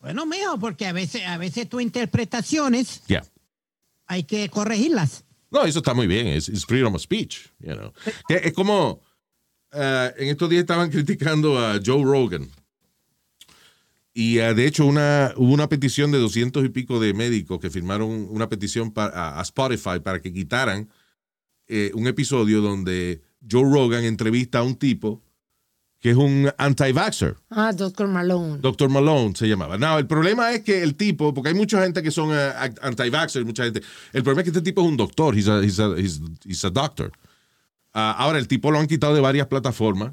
Bueno, 0.00 0.26
mijo, 0.26 0.58
porque 0.58 0.86
a 0.86 0.92
veces, 0.92 1.22
a 1.26 1.38
veces 1.38 1.68
tus 1.68 1.80
interpretaciones 1.82 3.02
Ya. 3.06 3.22
hay 4.06 4.24
que 4.24 4.48
corregirlas. 4.48 5.24
No, 5.50 5.64
eso 5.64 5.78
está 5.78 5.94
muy 5.94 6.06
bien, 6.06 6.26
es 6.28 6.50
freedom 6.66 6.94
of 6.94 7.02
speech, 7.02 7.48
you 7.60 7.74
know. 7.74 7.92
Que 8.26 8.36
es 8.36 8.52
como, 8.52 9.00
eh, 9.72 10.12
en 10.16 10.28
estos 10.28 10.48
días 10.50 10.62
estaban 10.62 10.90
criticando 10.90 11.58
a 11.58 11.78
Joe 11.84 12.02
Rogan. 12.02 12.48
Y 14.14 14.38
eh, 14.38 14.52
de 14.54 14.66
hecho 14.66 14.84
una, 14.86 15.32
hubo 15.36 15.52
una 15.52 15.68
petición 15.68 16.10
de 16.12 16.18
doscientos 16.18 16.64
y 16.64 16.68
pico 16.68 17.00
de 17.00 17.14
médicos 17.14 17.58
que 17.60 17.70
firmaron 17.70 18.10
una 18.30 18.48
petición 18.48 18.90
pa- 18.92 19.06
a, 19.14 19.38
a 19.38 19.42
Spotify 19.42 20.00
para 20.02 20.20
que 20.20 20.32
quitaran 20.32 20.88
eh, 21.66 21.90
un 21.94 22.06
episodio 22.06 22.60
donde 22.60 23.22
Joe 23.50 23.62
Rogan 23.64 24.04
entrevista 24.04 24.58
a 24.58 24.62
un 24.62 24.76
tipo 24.76 25.22
que 26.00 26.10
es 26.10 26.16
un 26.16 26.50
anti-vaxxer. 26.58 27.36
Ah, 27.48 27.72
Doctor 27.72 28.08
Malone. 28.08 28.58
Dr. 28.60 28.88
Malone 28.90 29.34
se 29.36 29.46
llamaba. 29.46 29.78
No, 29.78 29.96
el 29.98 30.06
problema 30.08 30.50
es 30.52 30.62
que 30.64 30.82
el 30.82 30.96
tipo, 30.96 31.32
porque 31.32 31.50
hay 31.50 31.54
mucha 31.54 31.80
gente 31.80 32.02
que 32.02 32.10
son 32.10 32.30
eh, 32.32 32.50
anti-vaxxers, 32.82 33.46
mucha 33.46 33.62
gente. 33.64 33.82
El 34.12 34.24
problema 34.24 34.40
es 34.40 34.44
que 34.46 34.50
este 34.58 34.62
tipo 34.62 34.82
es 34.82 34.88
un 34.88 34.96
doctor, 34.96 35.36
he's 35.38 35.46
a, 35.46 35.62
he's 35.62 35.78
a- 35.78 35.96
he's- 35.96 36.20
he's 36.44 36.64
a 36.64 36.70
doctor. 36.70 37.12
Ah, 37.94 38.16
ahora, 38.18 38.38
el 38.40 38.48
tipo 38.48 38.70
lo 38.72 38.80
han 38.80 38.88
quitado 38.88 39.14
de 39.14 39.20
varias 39.20 39.46
plataformas 39.46 40.12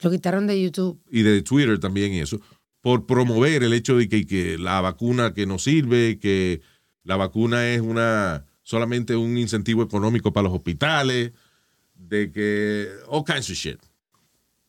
Lo 0.00 0.10
quitaron 0.10 0.46
de 0.46 0.62
YouTube. 0.62 1.00
y 1.10 1.22
de 1.22 1.42
Twitter 1.42 1.80
también 1.80 2.12
y 2.12 2.20
eso, 2.20 2.40
por 2.84 3.06
promover 3.06 3.62
el 3.62 3.72
hecho 3.72 3.96
de 3.96 4.10
que, 4.10 4.26
que 4.26 4.58
la 4.58 4.82
vacuna 4.82 5.32
que 5.32 5.46
no 5.46 5.58
sirve, 5.58 6.18
que 6.18 6.60
la 7.02 7.16
vacuna 7.16 7.72
es 7.72 7.80
una 7.80 8.44
solamente 8.62 9.16
un 9.16 9.38
incentivo 9.38 9.82
económico 9.82 10.34
para 10.34 10.48
los 10.48 10.52
hospitales, 10.52 11.32
de 11.94 12.30
que 12.30 12.90
all 13.08 13.24
kinds 13.24 13.48
of 13.48 13.56
shit. 13.56 13.78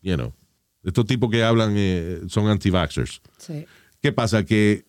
You 0.02 0.16
know. 0.16 0.34
Estos 0.82 1.06
tipos 1.08 1.30
que 1.30 1.44
hablan 1.44 1.74
eh, 1.76 2.22
son 2.30 2.48
anti-vaxxers. 2.48 3.22
Sí. 3.38 3.66
¿Qué 4.02 4.14
pasa? 4.14 4.46
Que 4.46 4.86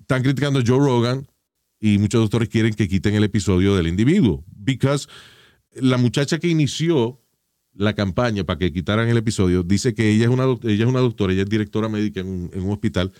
están 0.00 0.24
criticando 0.24 0.58
a 0.58 0.64
Joe 0.66 0.78
Rogan 0.80 1.28
y 1.78 1.98
muchos 1.98 2.22
doctores 2.22 2.48
quieren 2.48 2.74
que 2.74 2.88
quiten 2.88 3.14
el 3.14 3.22
episodio 3.22 3.76
del 3.76 3.86
individuo. 3.86 4.42
Because 4.48 5.06
la 5.74 5.96
muchacha 5.96 6.40
que 6.40 6.48
inició 6.48 7.20
la 7.76 7.94
campaña 7.94 8.44
para 8.44 8.58
que 8.58 8.72
quitaran 8.72 9.08
el 9.08 9.16
episodio 9.16 9.62
dice 9.62 9.94
que 9.94 10.10
ella 10.10 10.24
es 10.24 10.30
una, 10.30 10.44
ella 10.44 10.84
es 10.84 10.88
una 10.88 11.00
doctora, 11.00 11.32
ella 11.32 11.42
es 11.42 11.48
directora 11.48 11.88
médica 11.88 12.20
en 12.20 12.28
un, 12.28 12.50
en 12.52 12.62
un 12.62 12.72
hospital 12.72 13.12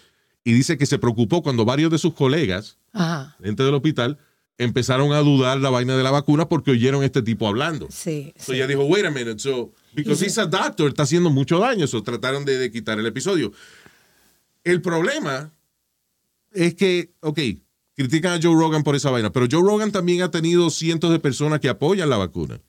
y 0.45 0.53
dice 0.53 0.79
que 0.79 0.87
se 0.87 0.99
preocupó 0.99 1.43
cuando 1.43 1.65
varios 1.65 1.91
de 1.91 1.99
sus 1.99 2.15
colegas, 2.15 2.79
Ajá. 2.93 3.37
dentro 3.41 3.67
del 3.67 3.75
hospital, 3.75 4.19
empezaron 4.59 5.13
a 5.13 5.19
dudar 5.19 5.59
la 5.59 5.71
vaina 5.71 5.97
de 5.97 6.03
la 6.03 6.11
vacuna 6.11 6.49
porque 6.49 6.71
oyeron 6.71 7.03
a 7.03 7.05
este 7.05 7.21
tipo 7.21 7.49
hablando. 7.49 7.89
Sí. 7.91 8.33
So 8.39 8.53
sí. 8.53 8.59
ella 8.59 8.67
dijo, 8.67 8.85
wait 8.85 9.05
a 9.05 9.11
minute, 9.11 9.39
so, 9.39 9.73
because 9.93 10.25
he's 10.25 10.39
a 10.39 10.47
doctor, 10.47 10.89
está 10.89 11.03
haciendo 11.03 11.31
mucho 11.31 11.59
daño, 11.59 11.87
so 11.87 12.03
trataron 12.03 12.45
de, 12.45 12.59
de 12.59 12.71
quitar 12.71 12.99
el 12.99 13.07
episodio. 13.07 13.53
El 14.65 14.81
problema 14.83 15.53
es 16.53 16.75
que, 16.75 17.13
ok, 17.21 17.39
critican 17.97 18.35
a 18.35 18.43
Joe 18.43 18.55
Rogan 18.55 18.83
por 18.83 18.95
esa 18.95 19.11
vaina, 19.11 19.33
pero 19.33 19.47
Joe 19.51 19.63
Rogan 19.63 19.91
también 19.91 20.23
ha 20.23 20.31
tenido 20.31 20.71
cientos 20.71 21.11
de 21.11 21.19
personas 21.19 21.61
que 21.61 21.69
apoyan 21.69 22.09
la 22.09 22.19
vacuna. 22.19 22.61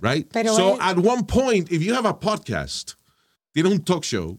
Right? 0.00 0.28
Pero 0.32 0.54
so 0.54 0.74
él- 0.74 0.80
at 0.80 0.96
one 0.98 1.24
point, 1.26 1.70
if 1.72 1.82
you 1.82 1.94
have 1.94 2.06
a 2.08 2.18
podcast, 2.18 2.92
tienes 3.52 3.72
un 3.72 3.80
talk 3.82 4.04
show, 4.04 4.38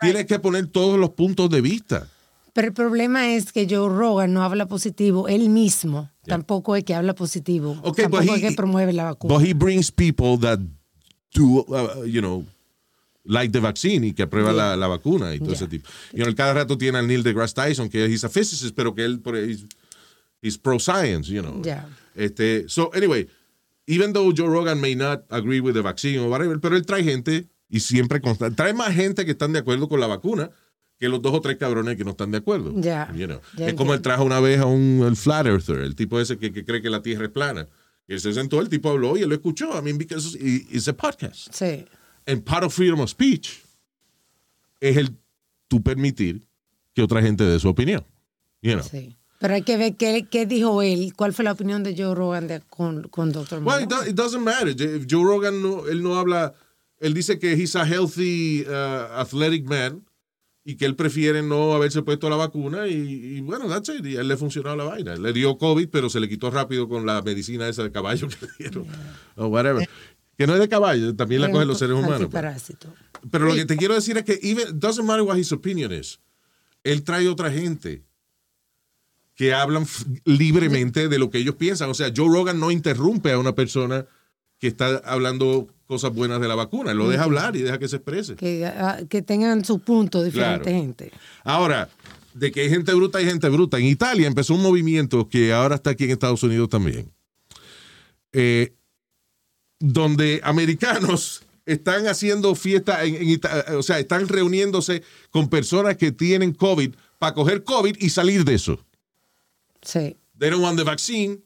tienes 0.00 0.26
que 0.26 0.38
poner 0.38 0.66
todos 0.68 0.98
los 0.98 1.10
puntos 1.10 1.50
de 1.50 1.60
vista. 1.60 2.08
Pero 2.54 2.68
el 2.68 2.72
problema 2.74 3.28
es 3.34 3.52
que 3.52 3.66
Joe 3.68 3.88
Rogan 3.88 4.32
no 4.32 4.42
habla 4.42 4.66
positivo 4.66 5.28
él 5.28 5.48
mismo. 5.50 6.10
Tampoco 6.24 6.74
es 6.76 6.84
que 6.84 6.94
habla 6.94 7.14
positivo. 7.14 7.78
Okay, 7.82 8.04
Tampoco 8.04 8.24
but 8.24 8.36
es 8.36 8.42
he- 8.42 8.48
que 8.48 8.54
promueve 8.56 8.92
la 8.92 9.04
vacuna. 9.04 9.34
But 9.34 9.44
he 9.46 9.52
brings 9.54 9.90
people 9.92 10.38
that 10.40 10.58
do, 11.34 11.64
uh, 11.68 12.04
you 12.04 12.20
know, 12.20 12.44
like 13.24 13.52
the 13.52 13.60
vaccine 13.60 14.04
y 14.06 14.12
que 14.14 14.22
aprueba 14.24 14.52
la, 14.52 14.74
la 14.76 14.86
vacuna 14.88 15.34
y 15.34 15.38
todo 15.38 15.50
Yeah. 15.50 15.56
ese 15.56 15.68
tipo. 15.68 15.88
Y 16.14 16.22
en 16.22 16.34
cada 16.34 16.54
rato 16.54 16.76
tiene 16.78 16.98
al 16.98 17.06
Neil 17.06 17.22
deGrasse 17.22 17.54
Tyson, 17.54 17.88
que 17.90 18.06
es 18.06 18.24
a 18.24 18.28
physicist, 18.28 18.74
pero 18.74 18.94
que 18.94 19.04
él 19.04 19.20
he's, 19.46 19.66
he's 20.42 20.58
pro-science, 20.58 21.28
you 21.30 21.42
know. 21.42 21.62
Yeah. 21.62 21.86
Este, 22.14 22.68
so, 22.68 22.90
anyway, 22.94 23.28
even 23.88 24.12
though 24.12 24.32
Joe 24.32 24.48
Rogan 24.48 24.80
may 24.80 24.94
not 24.94 25.24
agree 25.30 25.60
with 25.60 25.74
the 25.74 25.82
vaccine 25.82 26.20
or 26.20 26.28
whatever, 26.28 26.58
pero 26.60 26.76
él 26.76 26.84
trae 26.86 27.02
gente 27.02 27.46
y 27.68 27.80
siempre 27.80 28.20
consta- 28.20 28.54
trae 28.54 28.72
más 28.74 28.94
gente 28.94 29.24
que 29.24 29.32
están 29.32 29.52
de 29.52 29.58
acuerdo 29.60 29.88
con 29.88 29.98
la 29.98 30.06
vacuna 30.06 30.50
que 30.98 31.08
los 31.08 31.20
dos 31.22 31.32
o 31.34 31.40
tres 31.40 31.56
cabrones 31.58 31.96
que 31.96 32.04
no 32.04 32.10
están 32.10 32.30
de 32.30 32.38
acuerdo. 32.38 32.72
Ya, 32.76 33.12
You 33.14 33.26
know. 33.26 33.40
ya 33.56 33.68
es 33.68 33.74
como 33.74 33.94
él 33.94 34.02
trajo 34.02 34.24
una 34.24 34.40
vez 34.40 34.58
a 34.60 34.66
un 34.66 35.04
el 35.06 35.16
flat 35.16 35.46
earther, 35.46 35.78
el 35.80 35.94
tipo 35.94 36.20
ese 36.20 36.38
que, 36.38 36.52
que 36.52 36.64
cree 36.64 36.82
que 36.82 36.90
la 36.90 37.02
tierra 37.02 37.24
es 37.26 37.30
plana. 37.30 37.68
Y 38.08 38.14
él 38.14 38.20
se 38.20 38.32
sentó, 38.32 38.60
el 38.60 38.68
tipo 38.68 38.88
habló 38.90 39.16
y 39.16 39.22
él 39.22 39.28
lo 39.28 39.34
escuchó. 39.34 39.78
I 39.78 39.82
mean, 39.82 39.98
because 39.98 40.36
it's 40.40 40.88
a 40.88 40.92
podcast. 40.96 41.52
Sí. 41.52 41.84
And 42.26 42.42
part 42.42 42.64
of 42.64 42.72
freedom 42.74 43.00
of 43.00 43.10
speech 43.10 43.60
es 44.80 44.96
el 44.96 45.10
tú 45.68 45.82
permitir 45.82 46.46
que 46.94 47.02
otra 47.02 47.20
gente 47.22 47.44
dé 47.44 47.58
su 47.60 47.68
opinión. 47.68 48.04
You 48.62 48.72
know. 48.72 48.82
Sí. 48.90 49.17
Pero 49.38 49.54
hay 49.54 49.62
que 49.62 49.76
ver 49.76 49.96
qué, 49.96 50.26
qué 50.28 50.46
dijo 50.46 50.82
él, 50.82 51.12
cuál 51.16 51.32
fue 51.32 51.44
la 51.44 51.52
opinión 51.52 51.82
de 51.84 51.94
Joe 51.96 52.14
Rogan 52.14 52.48
de- 52.48 52.60
con, 52.68 53.04
con 53.04 53.30
Dr. 53.32 53.62
Well, 53.62 53.84
it, 53.84 53.88
do- 53.88 54.04
it 54.06 54.14
doesn't 54.16 54.42
matter. 54.42 54.74
Joe 55.08 55.22
Rogan, 55.24 55.62
no, 55.62 55.86
él 55.86 56.02
no 56.02 56.16
habla, 56.18 56.54
él 56.98 57.14
dice 57.14 57.38
que 57.38 57.52
he's 57.52 57.76
a 57.76 57.84
healthy, 57.86 58.64
uh, 58.68 59.12
athletic 59.20 59.64
man 59.66 60.04
y 60.64 60.74
que 60.76 60.84
él 60.86 60.96
prefiere 60.96 61.40
no 61.42 61.72
haberse 61.72 62.02
puesto 62.02 62.28
la 62.28 62.34
vacuna 62.36 62.88
y, 62.88 62.92
y 63.36 63.40
bueno, 63.40 63.68
that's 63.68 63.88
it. 63.90 64.04
Y 64.04 64.16
a 64.16 64.22
él 64.22 64.28
le 64.28 64.36
funcionó 64.36 64.74
la 64.74 64.84
vaina. 64.84 65.14
Le 65.16 65.32
dio 65.32 65.56
COVID, 65.56 65.88
pero 65.88 66.10
se 66.10 66.18
le 66.20 66.28
quitó 66.28 66.50
rápido 66.50 66.88
con 66.88 67.06
la 67.06 67.22
medicina 67.22 67.68
esa 67.68 67.84
de 67.84 67.92
caballo 67.92 68.28
que 68.28 68.36
le 68.44 68.52
dieron. 68.58 68.86
O 69.36 69.46
whatever. 69.46 69.88
Que 70.36 70.46
no 70.48 70.54
es 70.54 70.60
de 70.60 70.68
caballo, 70.68 71.14
también 71.16 71.40
la 71.42 71.50
cogen 71.50 71.68
los 71.68 71.78
seres 71.78 71.94
humanos. 71.94 72.10
pues. 72.16 72.24
Antiparásito. 72.24 72.92
Pero 73.30 73.46
lo 73.46 73.54
que 73.54 73.64
te 73.66 73.76
quiero 73.76 73.94
decir 73.94 74.18
es 74.18 74.24
que 74.24 74.38
even 74.42 74.78
doesn't 74.80 75.06
matter 75.06 75.22
what 75.22 75.36
his 75.36 75.52
opinion 75.52 75.92
is. 75.92 76.18
Él 76.84 77.02
trae 77.04 77.28
otra 77.28 77.50
gente 77.50 78.04
que 79.38 79.54
hablan 79.54 79.86
libremente 80.24 81.08
de 81.08 81.16
lo 81.16 81.30
que 81.30 81.38
ellos 81.38 81.54
piensan. 81.54 81.88
O 81.88 81.94
sea, 81.94 82.12
Joe 82.14 82.26
Rogan 82.26 82.58
no 82.58 82.72
interrumpe 82.72 83.30
a 83.30 83.38
una 83.38 83.54
persona 83.54 84.04
que 84.58 84.66
está 84.66 84.96
hablando 85.04 85.68
cosas 85.86 86.12
buenas 86.12 86.40
de 86.40 86.48
la 86.48 86.56
vacuna. 86.56 86.92
Lo 86.92 87.08
deja 87.08 87.22
hablar 87.22 87.54
y 87.54 87.60
deja 87.62 87.78
que 87.78 87.86
se 87.86 87.96
exprese. 87.96 88.34
Que, 88.34 88.66
ah, 88.66 88.98
que 89.08 89.22
tengan 89.22 89.64
su 89.64 89.78
punto 89.78 90.24
diferente 90.24 90.64
Claro. 90.64 90.76
gente. 90.76 91.12
Ahora, 91.44 91.88
de 92.34 92.50
que 92.50 92.62
hay 92.62 92.68
gente 92.68 92.92
bruta, 92.92 93.18
hay 93.18 93.26
gente 93.26 93.48
bruta. 93.48 93.78
En 93.78 93.84
Italia 93.84 94.26
empezó 94.26 94.54
un 94.54 94.62
movimiento 94.62 95.28
que 95.28 95.52
ahora 95.52 95.76
está 95.76 95.90
aquí 95.90 96.02
en 96.02 96.10
Estados 96.10 96.42
Unidos 96.42 96.68
también, 96.68 97.08
eh, 98.32 98.72
donde 99.78 100.40
americanos 100.42 101.44
están 101.64 102.08
haciendo 102.08 102.56
fiesta, 102.56 103.04
en, 103.04 103.14
en 103.14 103.40
o 103.76 103.84
sea, 103.84 104.00
están 104.00 104.26
reuniéndose 104.26 105.04
con 105.30 105.48
personas 105.48 105.96
que 105.96 106.10
tienen 106.10 106.52
COVID 106.54 106.96
para 107.20 107.34
coger 107.34 107.62
COVID 107.62 107.98
y 108.00 108.10
salir 108.10 108.44
de 108.44 108.54
eso. 108.54 108.80
Sí. 109.88 110.16
They 110.38 110.50
don't 110.50 110.62
want 110.62 110.76
the 110.78 110.84
vaccine. 110.84 111.42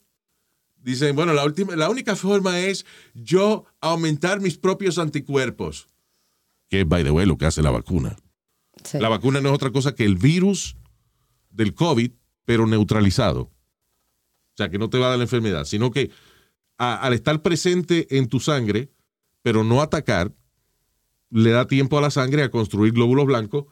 Dicen, 0.82 1.14
bueno, 1.14 1.32
la, 1.32 1.44
última, 1.44 1.76
la 1.76 1.88
única 1.88 2.16
forma 2.16 2.58
es 2.58 2.84
yo 3.14 3.64
aumentar 3.80 4.40
mis 4.40 4.58
propios 4.58 4.98
anticuerpos. 4.98 5.86
Que 6.68 6.80
es, 6.80 6.88
by 6.88 7.04
the 7.04 7.10
way, 7.12 7.24
lo 7.24 7.38
que 7.38 7.46
hace 7.46 7.62
la 7.62 7.70
vacuna. 7.70 8.16
sí. 8.84 8.98
La 8.98 9.08
vacuna 9.08 9.40
no 9.40 9.50
es 9.50 9.54
otra 9.54 9.70
cosa 9.70 9.94
que 9.94 10.04
el 10.04 10.16
virus 10.16 10.76
del 11.50 11.72
COVID, 11.74 12.10
pero 12.44 12.66
neutralizado. 12.66 13.42
O 13.42 14.56
sea, 14.56 14.70
que 14.70 14.78
no 14.78 14.90
te 14.90 14.98
va 14.98 15.06
a 15.06 15.10
dar 15.10 15.18
la 15.18 15.24
enfermedad, 15.24 15.64
sino 15.64 15.90
que 15.92 16.10
a- 16.78 16.96
al 16.96 17.12
estar 17.12 17.42
presente 17.42 18.18
en 18.18 18.26
tu 18.28 18.40
sangre, 18.40 18.90
pero 19.42 19.62
no 19.62 19.82
atacar, 19.82 20.32
le 21.30 21.50
da 21.50 21.66
tiempo 21.68 21.96
a 21.96 22.00
la 22.00 22.10
sangre 22.10 22.42
a 22.42 22.50
construir 22.50 22.92
glóbulos 22.92 23.26
blancos 23.26 23.66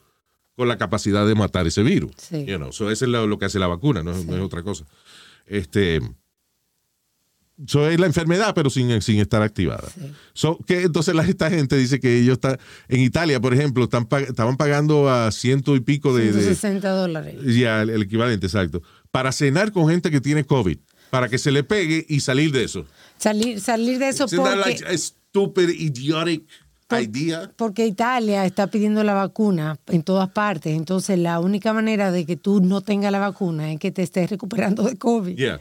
con 0.56 0.68
la 0.68 0.76
capacidad 0.78 1.26
de 1.26 1.34
matar 1.34 1.66
ese 1.66 1.82
virus. 1.82 2.12
Sí. 2.18 2.44
You 2.46 2.56
know, 2.56 2.72
so 2.72 2.90
eso 2.90 3.04
es 3.06 3.10
lo, 3.10 3.26
lo 3.26 3.38
que 3.38 3.46
hace 3.46 3.58
la 3.58 3.66
vacuna, 3.66 4.02
no, 4.02 4.12
es- 4.12 4.26
no 4.26 4.36
es 4.36 4.42
otra 4.42 4.62
cosa. 4.62 4.84
Este, 5.46 6.00
eso 7.66 7.86
es 7.88 8.00
la 8.00 8.06
enfermedad, 8.06 8.54
pero 8.54 8.70
sin, 8.70 9.02
sin 9.02 9.20
estar 9.20 9.42
activada. 9.42 9.86
So, 10.32 10.58
que 10.66 10.82
entonces 10.82 11.14
la, 11.14 11.22
esta 11.24 11.50
gente 11.50 11.76
dice 11.76 12.00
que 12.00 12.18
ellos 12.18 12.34
están, 12.34 12.58
en 12.88 13.00
Italia, 13.00 13.38
por 13.40 13.52
ejemplo, 13.52 13.84
están, 13.84 14.08
estaban 14.26 14.56
pagando 14.56 15.10
a 15.10 15.30
ciento 15.30 15.76
y 15.76 15.80
pico 15.80 16.14
de, 16.16 16.26
de- 16.26 16.32
160 16.32 16.88
dólares. 16.90 17.36
ya, 17.44 17.82
el, 17.82 17.90
el 17.90 18.02
equivalente, 18.02 18.46
exacto, 18.46 18.82
para 19.10 19.30
cenar 19.32 19.72
con 19.72 19.88
gente 19.90 20.10
que 20.10 20.20
tiene 20.22 20.44
COVID, 20.44 20.78
para 21.10 21.28
que 21.28 21.36
se 21.38 21.50
le 21.50 21.62
pegue 21.62 22.06
y 22.08 22.20
salir 22.20 22.50
de 22.52 22.64
eso. 22.64 22.86
Salir, 23.18 23.60
salir 23.60 23.98
de 23.98 24.08
eso 24.08 24.24
Isn't 24.24 24.40
porque, 24.40 24.56
like 24.84 24.98
stupid, 24.98 25.68
idiotic 25.68 26.44
Porque 27.56 27.86
Italia 27.86 28.44
está 28.44 28.66
pidiendo 28.66 29.02
la 29.04 29.14
vacuna 29.14 29.78
en 29.86 30.02
todas 30.02 30.28
partes. 30.30 30.76
Entonces, 30.76 31.18
la 31.18 31.40
única 31.40 31.72
manera 31.72 32.10
de 32.10 32.26
que 32.26 32.36
tú 32.36 32.60
no 32.60 32.80
tengas 32.80 33.12
la 33.12 33.18
vacuna 33.18 33.72
es 33.72 33.78
que 33.78 33.90
te 33.90 34.02
estés 34.02 34.28
recuperando 34.28 34.82
de 34.82 34.96
COVID. 34.96 35.36
Yeah. 35.36 35.60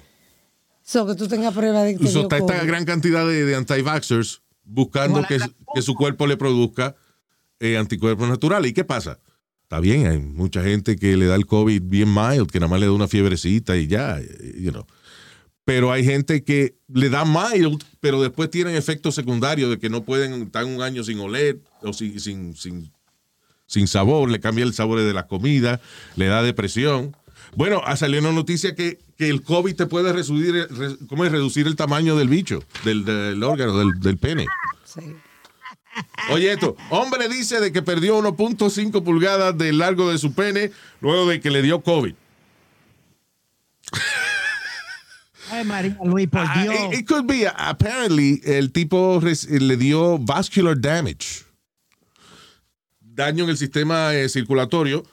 So, 0.83 1.05
que 1.05 1.15
tú 1.15 1.27
tengas 1.27 1.53
prueba 1.53 1.83
de 1.83 1.95
que 1.95 2.07
So, 2.07 2.21
está 2.21 2.37
esta 2.37 2.63
gran 2.63 2.85
cantidad 2.85 3.25
de, 3.27 3.45
de 3.45 3.55
anti-vaxxers 3.55 4.41
buscando 4.63 5.23
que, 5.23 5.39
que 5.73 5.81
su 5.81 5.95
cuerpo 5.95 6.27
le 6.27 6.37
produzca 6.37 6.95
eh, 7.59 7.77
anticuerpos 7.77 8.27
naturales. 8.27 8.71
¿Y 8.71 8.73
qué 8.73 8.83
pasa? 8.83 9.19
Está 9.63 9.79
bien, 9.79 10.07
hay 10.07 10.17
mucha 10.17 10.63
gente 10.63 10.95
que 10.95 11.15
le 11.15 11.27
da 11.27 11.35
el 11.35 11.45
COVID 11.45 11.83
bien 11.83 12.11
mild, 12.11 12.49
que 12.49 12.59
nada 12.59 12.71
más 12.71 12.79
le 12.79 12.87
da 12.87 12.91
una 12.91 13.07
fiebrecita 13.07 13.77
y 13.77 13.85
ya, 13.87 14.19
eh, 14.19 14.55
you 14.57 14.71
know. 14.71 14.85
Pero 15.69 15.91
hay 15.91 16.03
gente 16.03 16.43
que 16.43 16.73
le 16.91 17.09
da 17.11 17.25
mild, 17.25 17.83
pero 17.99 18.19
después 18.23 18.49
tienen 18.49 18.75
efectos 18.75 19.13
secundarios 19.13 19.69
de 19.69 19.77
que 19.77 19.87
no 19.87 20.03
pueden 20.03 20.41
estar 20.41 20.65
un 20.65 20.81
año 20.81 21.03
sin 21.03 21.19
oler 21.19 21.59
o 21.83 21.93
sin, 21.93 22.19
sin, 22.19 22.55
sin, 22.55 22.91
sin 23.67 23.87
sabor, 23.87 24.31
le 24.31 24.39
cambia 24.39 24.65
el 24.65 24.73
sabor 24.73 24.99
de 24.99 25.13
la 25.13 25.27
comida, 25.27 25.79
le 26.15 26.25
da 26.25 26.41
depresión. 26.41 27.15
Bueno, 27.55 27.83
ha 27.85 27.95
salido 27.97 28.21
una 28.23 28.31
noticia 28.31 28.73
que, 28.73 28.97
que 29.15 29.29
el 29.29 29.43
COVID 29.43 29.75
te 29.75 29.85
puede 29.85 30.11
reducir, 30.11 30.53
re- 30.71 30.97
¿cómo 31.07 31.23
es? 31.23 31.31
reducir 31.31 31.67
el 31.67 31.75
tamaño 31.75 32.15
del 32.15 32.29
bicho, 32.29 32.63
del, 32.83 33.05
del 33.05 33.43
órgano, 33.43 33.77
del, 33.77 33.99
del 33.99 34.17
pene. 34.17 34.47
Sí. 34.85 35.01
Oye, 36.31 36.51
esto, 36.51 36.77
hombre 36.89 37.29
dice 37.29 37.59
de 37.59 37.71
que 37.71 37.83
perdió 37.83 38.17
1.5 38.19 39.03
pulgadas 39.03 39.55
del 39.55 39.77
largo 39.77 40.11
de 40.11 40.17
su 40.17 40.33
pene 40.33 40.71
luego 40.99 41.27
de 41.29 41.39
que 41.39 41.51
le 41.51 41.61
dio 41.61 41.81
COVID. 41.81 42.15
Ay, 45.59 45.65
María 45.65 45.97
Luis, 46.03 46.27
por 46.27 46.41
Ah, 46.41 46.61
Dios. 46.63 46.75
it, 46.93 46.99
it 46.99 47.07
could 47.07 47.25
be, 47.27 47.45
apparently, 47.47 48.41
el 48.45 48.71
tipo 48.71 49.19
le 49.21 49.77
dio 49.77 50.17
vascular 50.17 50.79
damage. 50.79 51.43
Daño 53.01 53.43
en 53.43 53.49
el 53.49 53.57
sistema 53.57 54.13
eh, 54.15 54.29
circulatorio, 54.29 55.03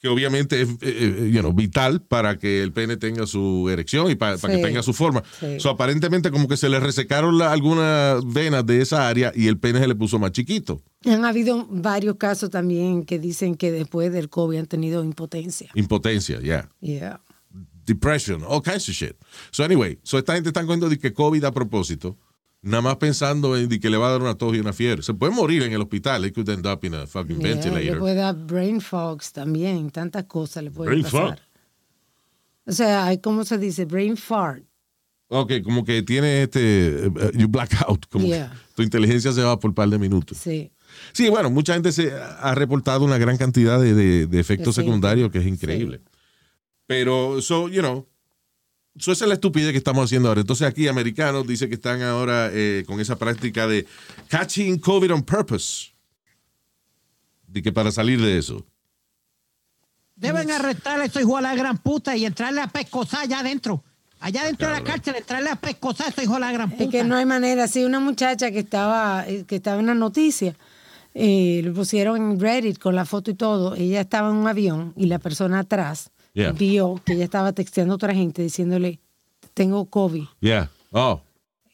que 0.00 0.08
obviamente 0.08 0.62
es 0.62 0.68
eh, 0.68 0.76
eh, 0.82 1.30
you 1.32 1.40
know, 1.40 1.52
vital 1.52 2.00
para 2.02 2.38
que 2.38 2.62
el 2.62 2.72
pene 2.72 2.96
tenga 2.96 3.26
su 3.26 3.68
erección 3.70 4.10
y 4.10 4.14
pa- 4.14 4.36
para 4.36 4.54
Sí. 4.54 4.60
que 4.60 4.66
tenga 4.66 4.82
su 4.82 4.92
forma. 4.92 5.22
Sí. 5.40 5.58
So, 5.60 5.70
aparentemente 5.70 6.30
como 6.30 6.46
que 6.48 6.56
se 6.56 6.68
le 6.68 6.78
resecaron 6.80 7.38
la- 7.38 7.52
algunas 7.52 8.22
venas 8.30 8.64
de 8.66 8.82
esa 8.82 9.08
área 9.08 9.32
y 9.34 9.48
el 9.48 9.58
pene 9.58 9.78
se 9.80 9.88
le 9.88 9.94
puso 9.94 10.18
más 10.18 10.32
chiquito. 10.32 10.82
Han 11.06 11.24
habido 11.24 11.66
varios 11.70 12.16
casos 12.16 12.50
también 12.50 13.04
que 13.04 13.18
dicen 13.18 13.54
que 13.56 13.70
después 13.72 14.12
del 14.12 14.28
COVID 14.30 14.58
han 14.58 14.66
tenido 14.66 15.04
impotencia. 15.04 15.70
Impotencia, 15.74 16.40
yeah. 16.40 16.68
Yeah. 16.80 17.20
Depression, 17.86 18.42
all 18.48 18.60
kinds 18.62 18.88
of 18.88 18.94
shit. 18.94 19.16
So 19.50 19.64
anyway, 19.64 19.98
so 20.02 20.18
esta 20.18 20.34
gente 20.34 20.48
está 20.50 20.62
cogiendo 20.64 20.88
de 20.88 20.98
que 20.98 21.12
COVID 21.12 21.44
a 21.44 21.52
propósito, 21.52 22.16
nada 22.62 22.80
más 22.82 22.96
pensando 22.96 23.56
en 23.56 23.68
de 23.68 23.78
que 23.78 23.90
le 23.90 23.96
va 23.96 24.08
a 24.08 24.12
dar 24.12 24.22
una 24.22 24.34
tos 24.36 24.54
y 24.56 24.60
una 24.60 24.72
fiebre. 24.72 25.02
Se 25.02 25.12
puede 25.14 25.32
morir 25.32 25.62
en 25.62 25.72
el 25.72 25.80
hospital. 25.82 26.22
They 26.22 26.32
could 26.32 26.48
end 26.48 26.66
up 26.66 26.84
in 26.84 26.94
a 26.94 27.06
fucking 27.06 27.38
Yeah, 27.38 27.48
Le 27.48 27.54
ventilator. 27.54 27.98
puede 27.98 28.14
dar 28.14 28.34
brain 28.34 28.80
fogs 28.80 29.32
también, 29.32 29.90
tantas 29.90 30.24
cosas 30.24 30.64
le 30.64 30.70
pueden 30.70 30.90
Brain 30.90 31.02
pasar. 31.04 31.38
fog. 31.38 31.38
O 32.66 32.72
sea, 32.72 33.06
hay, 33.06 33.18
¿cómo 33.18 33.44
se 33.44 33.58
dice? 33.58 33.84
Brain 33.84 34.16
fart. 34.16 34.64
Ok, 35.28 35.52
como 35.64 35.84
que 35.84 36.02
tiene 36.02 36.42
este, 36.44 37.06
eh, 37.06 37.10
you 37.34 37.48
black 37.48 37.74
out, 37.88 38.06
como 38.10 38.26
Yeah. 38.26 38.50
que 38.50 38.74
tu 38.76 38.82
inteligencia 38.82 39.32
se 39.32 39.42
va 39.42 39.58
por 39.58 39.70
un 39.70 39.74
par 39.74 39.88
de 39.88 39.98
minutos. 39.98 40.38
Sí. 40.38 40.70
Sí, 41.12 41.28
bueno, 41.28 41.50
mucha 41.50 41.74
gente 41.74 41.90
se 41.92 42.12
ha 42.12 42.54
reportado 42.54 43.04
una 43.04 43.18
gran 43.18 43.36
cantidad 43.36 43.80
de, 43.80 43.94
de- 43.94 44.26
de 44.26 44.40
efectos 44.40 44.74
sí. 44.76 44.82
secundarios 44.82 45.30
que 45.30 45.38
es 45.38 45.46
increíble. 45.46 46.00
Pero, 46.86 47.40
so, 47.40 47.68
you 47.68 47.80
know, 47.80 48.06
so 48.98 49.12
esa 49.12 49.24
es 49.24 49.28
la 49.28 49.34
estupidez 49.34 49.72
que 49.72 49.78
estamos 49.78 50.04
haciendo 50.04 50.28
ahora. 50.28 50.40
Entonces 50.40 50.66
aquí 50.66 50.86
americanos 50.88 51.46
dicen 51.46 51.68
que 51.68 51.76
están 51.76 52.02
ahora 52.02 52.50
eh, 52.52 52.84
con 52.86 53.00
esa 53.00 53.16
práctica 53.16 53.66
de 53.66 53.86
catching 54.28 54.78
COVID 54.78 55.12
on 55.12 55.22
purpose. 55.22 55.92
De 57.46 57.62
que 57.62 57.72
para 57.72 57.90
salir 57.92 58.20
de 58.20 58.38
eso. 58.38 58.64
Deben 60.16 60.50
arrestar 60.50 61.00
a 61.00 61.04
esos 61.04 61.22
hijos 61.22 61.36
de 61.36 61.42
la 61.42 61.54
gran 61.54 61.78
puta 61.78 62.16
y 62.16 62.24
entrarle 62.24 62.60
a 62.60 62.68
pescosar 62.68 63.22
allá 63.22 63.40
adentro. 63.40 63.82
Allá 64.20 64.44
dentro 64.44 64.68
de 64.68 64.74
la 64.74 64.82
cárcel, 64.84 65.16
entrarle 65.16 65.50
a 65.50 65.56
pescosar 65.56 66.06
a 66.06 66.10
esos 66.10 66.24
hijos 66.24 66.36
de 66.36 66.40
la 66.40 66.52
gran 66.52 66.70
puta. 66.70 66.84
Es 66.84 66.90
que 66.90 67.04
no 67.04 67.16
hay 67.16 67.26
manera. 67.26 67.68
Sí, 67.68 67.84
una 67.84 68.00
muchacha 68.00 68.50
que 68.50 68.60
estaba, 68.60 69.28
eh, 69.28 69.44
que 69.46 69.56
estaba 69.56 69.80
en 69.80 69.86
la 69.86 69.94
noticia, 69.94 70.56
eh, 71.14 71.60
lo 71.64 71.74
pusieron 71.74 72.16
en 72.16 72.40
Reddit 72.40 72.78
con 72.78 72.94
la 72.94 73.04
foto 73.04 73.30
y 73.30 73.34
todo. 73.34 73.74
Ella 73.74 74.00
estaba 74.00 74.30
en 74.30 74.36
un 74.36 74.48
avión 74.48 74.94
y 74.96 75.06
la 75.06 75.18
persona 75.18 75.60
atrás 75.60 76.10
Yeah. 76.34 76.52
vio 76.52 77.00
que 77.04 77.14
ella 77.14 77.24
estaba 77.24 77.52
texteando 77.52 77.94
a 77.94 77.96
otra 77.96 78.12
gente 78.12 78.42
diciéndole, 78.42 78.98
tengo 79.54 79.86
COVID. 79.86 80.24
Yeah. 80.40 80.70
Oh, 80.90 81.22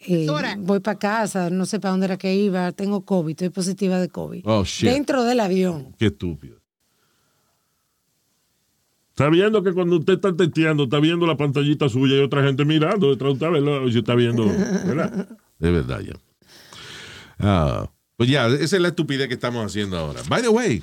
eh, 0.07 0.27
voy 0.59 0.81
para 0.81 0.99
casa, 0.99 1.51
no 1.51 1.67
sé 1.67 1.79
para 1.79 1.93
dónde 1.93 2.07
era 2.07 2.17
que 2.17 2.35
iba, 2.35 2.73
tengo 2.73 3.05
COVID, 3.05 3.33
estoy 3.33 3.51
positiva 3.51 3.99
de 3.99 4.09
COVID. 4.09 4.43
Oh, 4.45 4.65
shit. 4.65 4.91
Dentro 4.91 5.25
del 5.25 5.41
avión. 5.41 5.95
qué 5.99 6.07
estúpido. 6.07 6.59
Está 9.11 9.29
viendo 9.29 9.63
que 9.63 9.75
cuando 9.75 9.97
usted 9.99 10.15
está 10.15 10.35
testeando, 10.35 10.85
está 10.85 10.99
viendo 10.99 11.27
la 11.27 11.37
pantallita 11.37 11.91
suya 11.91 12.17
y 12.17 12.21
otra 12.21 12.43
gente 12.43 12.65
mirando 12.65 13.11
detrás 13.11 13.39
de 13.39 13.47
usted, 13.47 13.63
¿verdad? 13.63 13.93
Si 13.93 13.99
está 13.99 14.15
viendo, 14.15 14.47
¿verdad? 14.47 15.29
De 15.59 15.71
verdad, 15.71 16.01
ya. 16.01 16.15
Ah, 17.39 17.91
pues 18.17 18.31
ya, 18.31 18.47
esa 18.47 18.77
es 18.77 18.81
la 18.83 18.89
estupidez 18.89 19.29
que 19.29 19.35
estamos 19.35 19.65
haciendo 19.67 19.99
ahora. 19.99 20.23
By 20.27 20.41
the 20.41 20.49
way, 20.49 20.83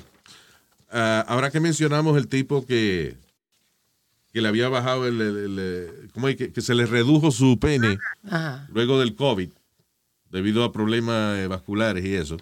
ah, 0.92 1.24
ahora 1.26 1.50
que 1.50 1.58
mencionamos 1.58 2.16
el 2.16 2.28
tipo 2.28 2.64
que, 2.64 3.16
que 4.32 4.40
le 4.42 4.48
había 4.48 4.68
bajado 4.68 5.06
el, 5.06 5.20
el- 5.20 5.58
el, 5.58 6.10
¿cómo 6.12 6.28
es? 6.28 6.36
Que, 6.36 6.52
que 6.52 6.60
se 6.60 6.74
le 6.74 6.86
redujo 6.86 7.30
su 7.30 7.58
pene 7.58 7.98
Ajá. 8.24 8.66
luego 8.72 8.98
del 9.00 9.14
COVID, 9.14 9.50
debido 10.30 10.64
a 10.64 10.72
problemas 10.72 11.38
eh, 11.38 11.46
vasculares 11.46 12.04
y 12.04 12.14
eso. 12.14 12.36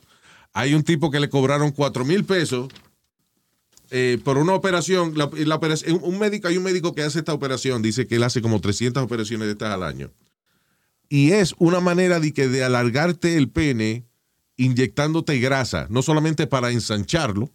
Hay 0.52 0.74
un 0.74 0.82
tipo 0.82 1.10
que 1.10 1.20
le 1.20 1.28
cobraron 1.28 1.70
4 1.70 2.04
mil 2.04 2.24
pesos 2.24 2.68
eh, 3.90 4.18
por 4.24 4.38
una 4.38 4.54
operación. 4.54 5.16
La, 5.16 5.30
la 5.32 5.54
operación- 5.54 6.00
un 6.02 6.18
médico, 6.18 6.48
hay 6.48 6.56
un 6.56 6.64
médico 6.64 6.94
que 6.94 7.02
hace 7.02 7.18
esta 7.20 7.32
operación, 7.34 7.82
dice 7.82 8.06
que 8.06 8.16
él 8.16 8.22
hace 8.24 8.42
como 8.42 8.60
300 8.60 9.02
operaciones 9.02 9.46
de 9.46 9.52
estas 9.52 9.72
al 9.72 9.82
año. 9.82 10.10
Y 11.08 11.30
es 11.32 11.54
una 11.58 11.78
manera 11.80 12.18
de, 12.18 12.32
que 12.32 12.48
de 12.48 12.64
alargarte 12.64 13.36
el 13.36 13.48
pene 13.48 14.04
inyectándote 14.56 15.38
grasa, 15.38 15.86
no 15.90 16.02
solamente 16.02 16.46
para 16.48 16.70
ensancharlo, 16.72 17.50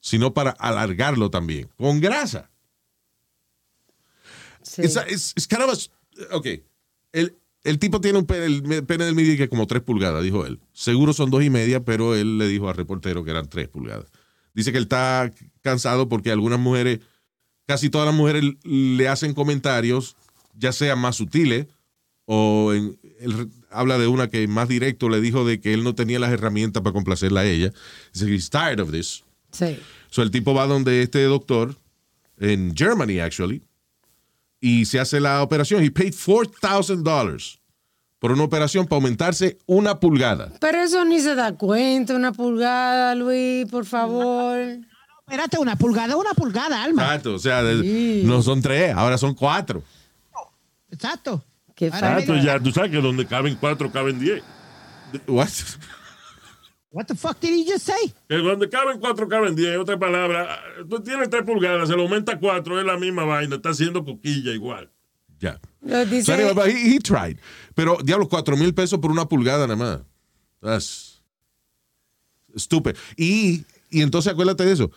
sino 0.00 0.34
para 0.34 0.50
alargarlo 0.50 1.30
también, 1.30 1.68
con 1.76 2.00
grasa. 2.00 2.50
Sí. 4.66 4.82
It's, 4.82 4.96
it's- 4.96 5.32
it's 5.36 5.46
kind 5.46 5.62
of 5.62 5.70
a- 5.72 6.36
ok. 6.36 6.46
El, 7.12 7.36
el 7.64 7.78
tipo 7.78 8.00
tiene 8.00 8.18
un 8.18 8.26
pene, 8.26 8.46
el 8.46 8.84
pene 8.84 9.04
del 9.04 9.14
medio 9.14 9.36
que 9.36 9.44
es 9.44 9.48
como 9.48 9.66
tres 9.66 9.82
pulgadas, 9.82 10.22
dijo 10.22 10.44
él. 10.46 10.60
Seguro 10.72 11.12
son 11.12 11.30
dos 11.30 11.42
y 11.42 11.50
media, 11.50 11.84
pero 11.84 12.14
él 12.14 12.38
le 12.38 12.48
dijo 12.48 12.68
al 12.68 12.76
reportero 12.76 13.24
que 13.24 13.30
eran 13.30 13.48
tres 13.48 13.68
pulgadas. 13.68 14.06
Dice 14.54 14.72
que 14.72 14.78
él 14.78 14.84
está 14.84 15.30
cansado 15.62 16.08
porque 16.08 16.30
algunas 16.32 16.58
mujeres, 16.58 17.00
casi 17.66 17.90
todas 17.90 18.06
las 18.06 18.14
mujeres 18.14 18.44
le 18.64 19.08
hacen 19.08 19.34
comentarios, 19.34 20.16
ya 20.54 20.72
sean 20.72 20.98
más 20.98 21.16
sutiles, 21.16 21.66
o 22.24 22.72
en- 22.74 22.98
él 23.20 23.48
habla 23.70 23.98
de 23.98 24.06
una 24.08 24.28
que 24.28 24.46
más 24.48 24.68
directo 24.68 25.08
le 25.08 25.20
dijo 25.20 25.44
de 25.44 25.60
que 25.60 25.74
él 25.74 25.84
no 25.84 25.94
tenía 25.94 26.18
las 26.18 26.32
herramientas 26.32 26.82
para 26.82 26.92
complacerla 26.94 27.40
a 27.40 27.44
ella. 27.46 27.72
Dice, 28.12 28.26
he's 28.34 28.50
tired 28.50 28.80
of 28.80 28.90
this. 28.90 29.22
Sí. 29.52 29.78
So 30.10 30.22
el 30.22 30.30
tipo 30.30 30.54
va 30.54 30.66
donde 30.66 31.02
este 31.02 31.22
doctor, 31.24 31.76
en 32.38 32.74
Germany 32.76 33.18
actually, 33.20 33.62
y 34.60 34.84
se 34.86 34.98
hace 35.00 35.20
la 35.20 35.42
operación. 35.42 35.82
He 35.82 35.90
paid 35.90 36.12
$4,000 36.14 37.58
por 38.18 38.32
una 38.32 38.44
operación 38.44 38.86
para 38.86 38.96
aumentarse 38.96 39.58
una 39.66 40.00
pulgada. 40.00 40.52
Pero 40.60 40.78
eso 40.78 41.04
ni 41.04 41.20
se 41.20 41.34
da 41.34 41.52
cuenta, 41.54 42.14
una 42.14 42.32
pulgada, 42.32 43.14
Luis, 43.14 43.66
por 43.70 43.84
favor. 43.84 44.58
Espérate, 45.20 45.58
una 45.58 45.76
pulgada, 45.76 46.16
una 46.16 46.34
pulgada, 46.34 46.82
Alma. 46.82 47.02
Exacto, 47.04 47.34
o 47.34 47.38
sea, 47.38 47.62
Sí. 47.80 48.22
no 48.24 48.42
son 48.42 48.62
tres, 48.62 48.94
ahora 48.94 49.18
son 49.18 49.34
cuatro. 49.34 49.82
Exacto. 50.90 51.44
Qué 51.74 51.90
falta. 51.90 52.40
ya, 52.42 52.58
tú 52.58 52.70
sabes 52.72 52.90
que 52.90 52.96
donde 53.02 53.26
caben 53.26 53.56
cuatro, 53.60 53.90
caben 53.92 54.18
diez. 54.18 54.42
What? 55.26 55.48
What 56.96 57.08
the 57.08 57.14
fuck 57.14 57.38
did 57.40 57.50
he 57.50 57.70
just 57.70 57.84
say? 57.84 58.14
Que 58.26 58.38
donde 58.38 58.70
caben 58.70 58.98
cuatro, 58.98 59.28
caben 59.28 59.54
diez. 59.54 59.76
Otra 59.76 59.98
palabra, 59.98 60.58
tú 60.88 60.98
tienes 61.00 61.28
tres 61.28 61.42
pulgadas, 61.42 61.88
se 61.90 61.94
lo 61.94 62.04
aumenta 62.04 62.32
a 62.32 62.40
cuatro, 62.40 62.80
es 62.80 62.86
la 62.86 62.96
misma 62.96 63.24
vaina, 63.24 63.56
está 63.56 63.68
haciendo 63.68 64.02
coquilla 64.02 64.52
igual. 64.52 64.90
Ya. 65.38 65.60
Lo 65.82 66.06
So 66.22 66.32
anyway, 66.32 66.54
but 66.54 66.68
he, 66.68 66.94
he 66.94 66.98
tried. 66.98 67.38
Pero, 67.74 67.98
diablo, 68.02 68.26
cuatro 68.30 68.56
mil 68.56 68.72
pesos 68.72 68.98
por 68.98 69.10
una 69.10 69.28
pulgada 69.28 69.66
nada 69.66 69.76
más. 69.76 70.00
That's 70.62 71.22
stupid. 72.56 72.96
Y, 73.14 73.66
y 73.90 74.00
entonces 74.00 74.32
acuérdate 74.32 74.64
de 74.64 74.72
eso. 74.72 74.90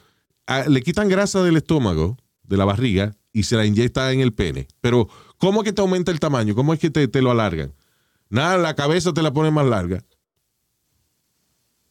Le 0.69 0.81
quitan 0.81 1.09
grasa 1.09 1.43
del 1.43 1.57
estómago, 1.57 2.15
de 2.43 2.55
la 2.55 2.63
barriga, 2.63 3.13
y 3.33 3.43
se 3.43 3.57
la 3.57 3.65
inyecta 3.65 4.09
en 4.13 4.21
el 4.21 4.31
pene. 4.31 4.69
Pero, 4.79 5.09
¿cómo 5.37 5.59
es 5.61 5.65
que 5.65 5.73
te 5.73 5.81
aumenta 5.81 6.11
el 6.11 6.21
tamaño? 6.21 6.55
¿Cómo 6.55 6.73
es 6.73 6.79
que 6.79 6.89
te, 6.89 7.09
te 7.09 7.21
lo 7.21 7.29
alargan? 7.31 7.73
Nada, 8.29 8.57
la 8.57 8.73
cabeza 8.73 9.13
te 9.13 9.21
la 9.21 9.33
pone 9.33 9.51
más 9.51 9.65
larga. 9.65 10.01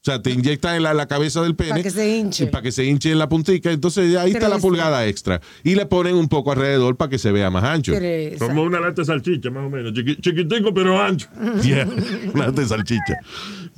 O 0.08 0.10
sea, 0.10 0.22
te 0.22 0.30
inyectan 0.30 0.76
en 0.76 0.84
la, 0.84 0.94
la 0.94 1.06
cabeza 1.06 1.42
del 1.42 1.54
pene. 1.54 1.70
Para 1.72 1.82
que 1.82 1.90
se 1.90 2.16
hinche. 2.16 2.44
y 2.44 2.46
Para 2.46 2.62
que 2.62 2.72
se 2.72 2.82
hinche 2.82 3.12
en 3.12 3.18
la 3.18 3.28
puntica. 3.28 3.70
Entonces, 3.70 4.16
ahí 4.16 4.30
está 4.30 4.48
la 4.48 4.56
pulgada 4.58 5.06
extra. 5.06 5.38
Y 5.62 5.74
le 5.74 5.84
ponen 5.84 6.14
un 6.16 6.28
poco 6.30 6.50
alrededor 6.50 6.96
para 6.96 7.10
que 7.10 7.18
se 7.18 7.30
vea 7.30 7.50
más 7.50 7.62
ancho. 7.62 7.92
Teresa. 7.92 8.46
Como 8.46 8.62
una 8.62 8.80
lata 8.80 9.02
de 9.02 9.04
salchicha, 9.04 9.50
más 9.50 9.66
o 9.66 9.68
menos. 9.68 9.92
Chiqui- 9.92 10.18
chiquitico, 10.18 10.72
pero 10.72 10.98
ancho. 10.98 11.28
Yeah, 11.62 11.86
una 12.32 12.50
de 12.50 12.66
salchicha. 12.66 13.18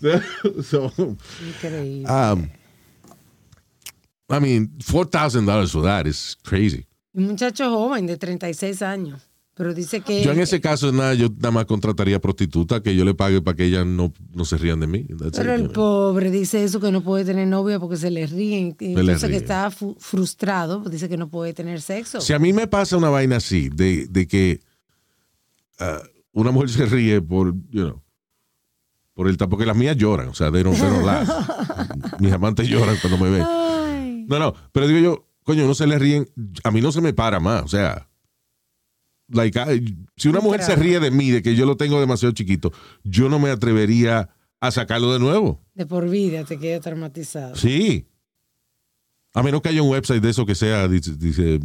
so, 0.63 0.93
Increíble. 1.49 2.07
um, 2.09 2.49
I 4.31 4.39
mean, 4.39 4.71
four 4.81 5.05
thousand 5.07 5.47
dollars 5.47 5.73
for 5.73 5.83
that 5.83 6.07
is 6.07 6.37
crazy. 6.45 6.87
Un 7.13 7.27
muchacho 7.27 7.69
joven 7.71 8.07
de 8.07 8.17
36 8.17 8.83
años. 8.83 9.21
Pero 9.55 9.75
dice 9.75 10.01
que. 10.01 10.23
Yo 10.23 10.33
en 10.33 10.41
ese 10.41 10.61
caso 10.61 10.93
nada, 10.93 11.15
yo 11.15 11.29
nada 11.29 11.51
más 11.51 11.67
contrataría 11.67 12.21
prostituta 12.21 12.83
que 12.83 12.95
yo 12.97 13.05
le 13.05 13.15
pague 13.15 13.43
para 13.43 13.57
que 13.57 13.65
ellas 13.65 13.85
no, 13.85 14.13
no 14.33 14.45
se 14.45 14.57
rían 14.57 14.81
de 14.81 14.87
mí. 14.87 15.05
That's 15.05 15.37
Pero 15.37 15.55
it, 15.55 15.61
el 15.61 15.71
pobre 15.71 16.31
dice 16.31 16.65
eso 16.65 16.81
que 16.81 16.91
no 16.91 17.03
puede 17.03 17.25
tener 17.25 17.47
novia 17.47 17.79
porque 17.79 17.97
se 17.97 18.11
le 18.11 18.27
ríen. 18.27 18.77
Entonces 18.79 19.29
que 19.29 19.37
está 19.37 19.71
frustrado, 19.71 20.83
pues 20.83 20.93
dice 20.93 21.09
que 21.09 21.17
no 21.17 21.29
puede 21.29 21.53
tener 21.53 21.81
sexo. 21.81 22.21
Si 22.21 22.33
a 22.33 22.39
mí 22.39 22.53
me 22.53 22.67
pasa 22.67 22.97
una 22.97 23.11
vaina 23.11 23.37
así, 23.37 23.69
de, 23.69 24.07
de 24.09 24.27
que 24.27 24.61
ah, 25.79 26.03
una 26.33 26.51
mujer 26.53 26.71
se 26.71 26.87
ríe 26.87 27.21
por, 27.21 27.55
you 27.71 27.83
know, 27.83 28.03
por 29.15 29.29
el 29.29 29.37
porque 29.37 29.67
las 29.67 29.77
mías 29.77 29.97
lloran, 29.97 30.29
o 30.29 30.35
sea, 30.35 30.51
don't 30.51 31.05
laugh. 31.05 31.29
Mis 32.21 32.33
amantes 32.33 32.69
lloran 32.69 32.97
cuando 33.03 33.19
me 33.19 33.31
ven. 33.31 33.45
Ay. 33.47 34.25
No, 34.29 34.39
no, 34.39 34.55
pero 34.73 34.87
digo 34.87 35.01
yo, 35.01 35.29
coño, 35.43 35.67
no 35.67 35.75
se 35.75 35.87
le 35.87 35.99
ríen, 35.99 36.29
a 36.65 36.71
mí 36.71 36.81
no 36.81 36.93
se 36.93 37.01
me 37.01 37.13
para 37.13 37.41
más, 37.41 37.65
o 37.65 37.69
sea, 37.69 38.09
like, 39.31 39.59
I- 39.59 39.97
si 40.17 40.29
una 40.29 40.41
mujer 40.41 40.63
se 40.63 40.77
ríe 40.77 41.01
de 41.01 41.11
mí, 41.11 41.31
de 41.31 41.43
que 41.43 41.55
yo 41.55 41.67
lo 41.67 41.77
tengo 41.77 42.01
demasiado 42.01 42.33
chiquito, 42.35 42.73
yo 43.05 43.29
no 43.29 43.39
me 43.39 43.51
atrevería 43.51 44.29
a 44.61 44.71
sacarlo 44.71 45.13
de 45.13 45.19
nuevo. 45.19 45.61
De 45.75 45.87
por 45.87 46.09
vida 46.09 46.45
te 46.45 46.59
queda 46.59 46.81
traumatizado. 46.81 47.57
Sí. 47.57 48.07
A 49.33 49.43
menos 49.43 49.63
que 49.63 49.69
haya 49.69 49.83
un 49.83 49.91
website 49.91 50.23
de 50.23 50.31
eso 50.31 50.45
que 50.45 50.55
sea, 50.55 50.89
dice, 50.89 51.13
dice 51.17 51.61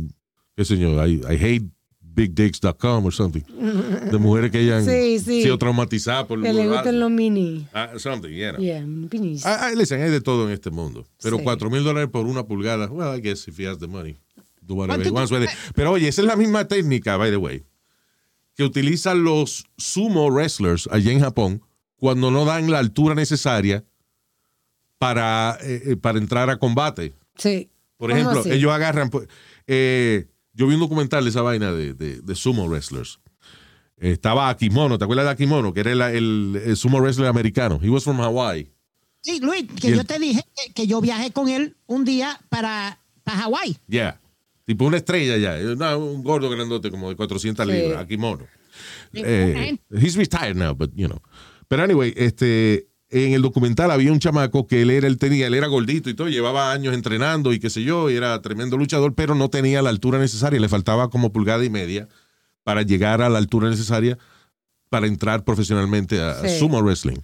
qué 0.56 0.64
yo, 0.78 1.06
I, 1.06 1.22
I 1.30 1.36
hate 1.36 1.66
bigdicks.com 2.00 3.06
or 3.06 3.14
something. 3.14 3.42
De 4.12 4.18
mujeres 4.18 4.52
que 4.52 4.60
hayan 4.60 4.86
Sí, 4.86 5.20
sí. 5.20 5.44
sido 5.44 5.58
traumatizadas 5.58 6.26
por 6.26 6.42
Que 6.42 6.54
le 6.54 6.68
gustan 6.68 7.00
los 7.00 7.12
mini. 7.12 7.68
Ah, 7.74 7.90
something, 7.98 8.30
yeah. 8.30 8.58
Yeah, 8.58 8.86
minis. 8.86 9.46
Ah, 9.46 9.68
ah, 9.68 9.72
listen, 9.76 10.02
hay 10.02 10.10
de 10.10 10.22
todo 10.22 10.48
en 10.48 10.54
este 10.54 10.70
mundo. 10.72 11.06
Pero 11.22 11.40
cuatro 11.40 11.70
mil 11.70 11.84
dólares 11.84 12.10
por 12.10 12.26
una 12.26 12.44
pulgada, 12.46 12.88
well, 12.88 13.18
I 13.18 13.22
guess 13.22 13.48
if 13.48 13.60
he 13.60 13.68
has 13.68 13.80
the 13.80 13.88
money, 13.88 14.16
do 14.66 14.76
whatever 14.76 15.06
he 15.06 15.10
¿Cuánto 15.12 15.14
wants 15.16 15.30
tú- 15.32 15.36
with 15.38 15.44
it. 15.44 15.74
Pero 15.76 15.92
oye, 15.92 16.08
esa 16.08 16.22
es 16.22 16.28
la 16.28 16.36
misma 16.36 16.68
técnica, 16.68 17.18
by 17.18 17.30
the 17.32 17.38
way, 17.38 17.64
que 18.56 18.64
utilizan 18.64 19.24
los 19.24 19.66
sumo 19.78 20.30
wrestlers 20.30 20.88
allá 20.92 21.12
en 21.12 21.20
Japón 21.20 21.62
cuando 21.98 22.32
no 22.32 22.46
dan 22.46 22.70
la 22.72 22.80
altura 22.80 23.16
necesaria 23.16 23.84
para, 24.98 25.58
eh, 25.62 25.82
eh, 25.92 25.96
para 25.98 26.18
entrar 26.18 26.50
a 26.50 26.58
combate. 26.58 27.14
Sí. 27.38 27.70
Por 27.98 28.10
¿Cómo 28.12 28.22
ejemplo, 28.32 28.52
ellos 28.54 28.72
agarran. 28.72 29.10
pues, 29.10 29.28
eh, 29.68 30.28
yo 30.54 30.68
vi 30.68 30.74
un 30.76 30.80
documental 30.82 31.24
de 31.24 31.30
esa 31.30 31.42
vaina 31.42 31.72
de, 31.72 31.94
de- 31.94 32.22
de 32.22 32.36
sumo 32.36 32.66
wrestlers. 32.68 33.20
Eh, 33.98 34.12
estaba 34.12 34.50
Akimono, 34.50 34.98
¿te 34.98 35.04
acuerdas 35.06 35.26
de 35.26 35.32
Akimono? 35.32 35.74
Que 35.74 35.80
era 35.82 35.92
el, 35.92 36.02
el- 36.02 36.62
el 36.66 36.78
sumo 36.78 37.00
wrestler 37.00 37.28
americano. 37.28 37.80
He 37.82 37.90
was 37.90 38.04
from 38.04 38.20
Hawaii. 38.20 38.70
Sí, 39.22 39.40
Luis, 39.40 39.66
que 39.80 39.88
Y 39.88 39.92
el- 39.92 39.98
yo 39.98 40.04
te 40.04 40.20
dije 40.20 40.44
que, 40.56 40.74
que 40.74 40.88
yo 40.88 41.02
viajé 41.02 41.32
con 41.32 41.48
él 41.50 41.76
un 41.88 42.06
día 42.06 42.40
para, 42.50 43.00
para 43.24 43.38
Hawái. 43.40 43.78
Yeah. 43.88 44.20
Tipo 44.66 44.86
una 44.86 44.98
estrella 44.98 45.38
ya. 45.38 45.58
No, 45.76 45.98
un 46.00 46.24
gordo 46.24 46.50
grandote 46.50 46.90
como 46.92 47.10
de 47.10 47.16
400 47.16 47.66
Sí. 47.66 47.72
libras. 47.72 48.00
Akimono. 48.02 48.46
Sí, 49.14 49.22
Eh, 49.24 49.78
he's 49.92 50.16
retired 50.16 50.56
now, 50.56 50.74
but 50.76 50.92
you 50.96 51.08
know. 51.08 51.20
Pero 51.68 51.84
anyway, 51.84 52.14
este, 52.18 52.88
en 53.10 53.34
el 53.34 53.42
documental 53.42 53.92
había 53.92 54.12
un 54.12 54.20
chamaco 54.20 54.68
que 54.68 54.82
él 54.82 54.90
era, 54.90 55.08
él 55.08 55.18
tenía, 55.18 55.48
él 55.48 55.54
era 55.54 55.68
gordito 55.68 56.10
y 56.10 56.14
todo, 56.14 56.28
llevaba 56.30 56.72
años 56.72 56.94
entrenando 56.94 57.54
y 57.54 57.60
qué 57.60 57.70
sé 57.70 57.84
yo, 57.84 58.10
y 58.10 58.16
era 58.16 58.42
tremendo 58.42 58.76
luchador, 58.78 59.14
pero 59.16 59.36
no 59.36 59.50
tenía 59.50 59.82
la 59.82 59.90
altura 59.90 60.20
necesaria, 60.20 60.60
le 60.60 60.68
faltaba 60.70 61.10
como 61.10 61.32
pulgada 61.32 61.64
y 61.64 61.70
media 61.70 62.08
para 62.64 62.82
llegar 62.82 63.22
a 63.22 63.30
la 63.30 63.38
altura 63.38 63.70
necesaria 63.70 64.18
para 64.90 65.08
entrar 65.08 65.44
profesionalmente 65.44 66.20
a, 66.22 66.48
sumo 66.60 66.82
wrestling. 66.82 67.20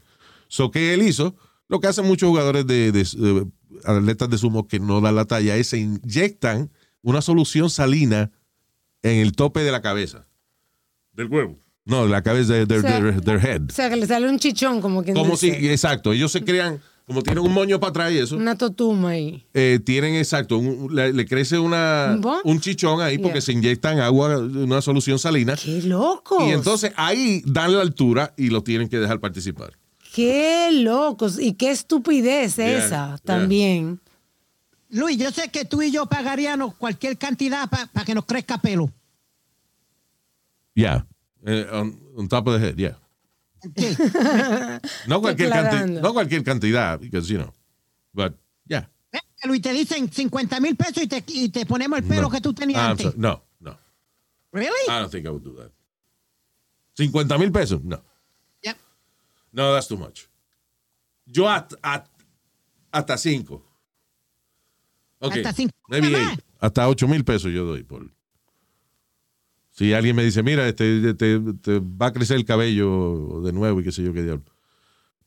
So, 0.48 0.72
¿qué 0.72 0.94
él 0.94 1.02
hizo? 1.02 1.36
Lo 1.68 1.80
que 1.80 1.88
hacen 1.88 2.06
muchos 2.06 2.30
jugadores 2.30 2.66
de, 2.68 2.92
de- 2.92 3.04
de 3.04 3.46
atletas 3.86 4.30
de 4.30 4.38
sumo 4.38 4.68
que 4.68 4.80
no 4.80 5.02
dan 5.02 5.16
la 5.16 5.26
talla 5.26 5.56
es 5.56 5.68
se 5.68 5.78
inyectan 5.80 6.70
una 7.02 7.22
solución 7.22 7.70
salina 7.70 8.32
en 9.04 9.18
el 9.20 9.32
tope 9.34 9.62
de 9.64 9.72
la 9.72 9.82
cabeza. 9.82 10.26
Del 11.14 11.28
huevo. 11.28 11.58
No, 11.86 12.08
la 12.08 12.22
cabeza 12.22 12.54
de 12.54 12.66
their, 12.68 12.80
O 12.80 12.82
sea, 12.84 13.00
their- 13.00 13.22
their 13.22 13.44
head. 13.46 13.64
O 13.70 13.74
sea, 13.74 13.90
que 13.90 13.96
le 13.96 14.06
sale 14.06 14.30
un 14.30 14.38
chichón, 14.40 14.82
como 14.82 15.04
quien 15.04 15.16
Como 15.16 15.36
si, 15.36 15.50
exacto, 15.50 16.14
ellos 16.14 16.32
se 16.32 16.44
crean, 16.44 16.80
como 17.08 17.24
tienen 17.24 17.44
un 17.44 17.52
moño 17.52 17.80
para 17.80 17.90
atrás 17.90 18.12
y 18.14 18.20
eso, 18.20 18.38
Una 18.38 18.56
totuma 18.56 19.10
ahí. 19.10 19.44
eh, 19.56 19.80
tienen 19.84 20.14
exacto, 20.16 20.60
un- 20.60 20.96
le, 20.96 21.12
le 21.12 21.26
crece 21.26 21.58
una, 21.58 22.18
¿Un 22.44 22.62
chichón 22.62 23.02
ahí 23.02 23.18
porque 23.18 23.40
Yeah. 23.40 23.42
se 23.42 23.52
inyectan 23.54 24.00
agua, 24.00 24.38
una 24.38 24.82
solución 24.82 25.18
salina. 25.18 25.56
¡Qué 25.56 25.82
locos! 25.82 26.44
Y 26.48 26.52
entonces 26.52 26.94
ahí 26.96 27.42
dan 27.48 27.74
la 27.76 27.82
altura 27.82 28.34
y 28.38 28.50
los 28.52 28.64
tienen 28.64 28.88
que 28.88 28.98
dejar 29.00 29.20
participar. 29.20 29.74
¡Qué 30.14 30.70
locos! 30.72 31.40
Y 31.40 31.54
qué 31.54 31.72
estupidez 31.72 32.58
Yeah, 32.58 32.78
esa 32.78 33.08
yeah. 33.08 33.18
también. 33.26 34.00
Luis, 34.92 35.18
yo 35.18 35.32
sé 35.32 35.50
que 35.50 35.66
tú 35.66 35.82
y 35.82 35.92
yo 35.92 36.06
pagaríamos 36.06 36.76
cualquier 36.76 37.18
cantidad 37.18 37.70
para 37.70 38.06
que 38.06 38.14
nos 38.14 38.26
crezca 38.26 38.58
pelo. 38.60 38.92
Yeah. 40.76 41.06
Eh, 41.46 41.68
on, 41.72 42.00
on 42.18 42.28
top 42.28 42.48
of 42.48 42.60
the 42.60 42.68
head, 42.68 42.76
yeah. 42.78 42.98
Sí. 43.76 43.96
No 45.08 45.22
cualquier, 45.22 45.50
cantidad, 45.50 45.86
no 46.02 46.14
cualquier 46.14 46.44
cantidad, 46.44 47.00
because, 47.00 47.28
you 47.32 47.38
know, 47.40 47.54
but, 48.14 48.34
yeah. 48.68 48.88
Luis 49.44 49.62
te 49.62 49.72
dicen 49.74 50.12
50 50.12 50.60
mil 50.60 50.76
pesos 50.76 51.04
y 51.04 51.08
te, 51.08 51.24
y 51.28 51.50
te 51.50 51.66
ponemos 51.66 52.00
el 52.00 52.06
pelo 52.06 52.24
No. 52.24 52.30
que 52.30 52.42
tú 52.42 52.54
tenías 52.54 52.80
Ah, 52.80 52.86
I'm 52.90 52.92
antes. 52.92 53.18
no, 53.18 53.42
no. 53.60 53.78
¿Really? 54.52 54.70
I 54.88 55.00
don't 55.00 55.12
think 55.12 55.26
I 55.26 55.30
would 55.30 55.44
do 55.44 55.56
that. 55.56 55.72
50 56.98 57.38
mil 57.40 57.52
pesos? 57.52 57.82
No. 57.84 58.02
Yep. 58.64 58.78
No, 59.54 59.74
that's 59.74 59.88
too 59.88 59.98
much. 59.98 60.28
Yo 61.26 61.48
at, 61.48 61.74
at- 61.82 62.08
hasta 62.92 63.18
5. 63.18 63.62
Ok. 65.22 65.36
Hasta 65.38 65.54
cinco. 65.54 65.74
Maybe 65.88 66.10
Nada 66.10 66.24
más. 66.26 66.32
eight. 66.34 66.42
Hasta 66.60 66.88
8 66.90 67.08
mil 67.08 67.24
pesos 67.24 67.52
yo 67.52 67.66
doy 67.66 67.84
por. 67.84 68.12
Si 69.72 69.94
alguien 69.94 70.16
me 70.16 70.24
dice, 70.24 70.44
mira, 70.44 70.68
este, 70.68 71.14
te, 71.14 71.40
te 71.40 71.80
va 71.80 72.08
a 72.08 72.12
crecer 72.14 72.36
el 72.38 72.46
cabello 72.46 73.42
de 73.42 73.54
nuevo 73.54 73.80
y 73.80 73.84
qué 73.84 73.92
sé 73.92 74.04
yo 74.04 74.14
qué 74.14 74.22
diablo. 74.24 74.44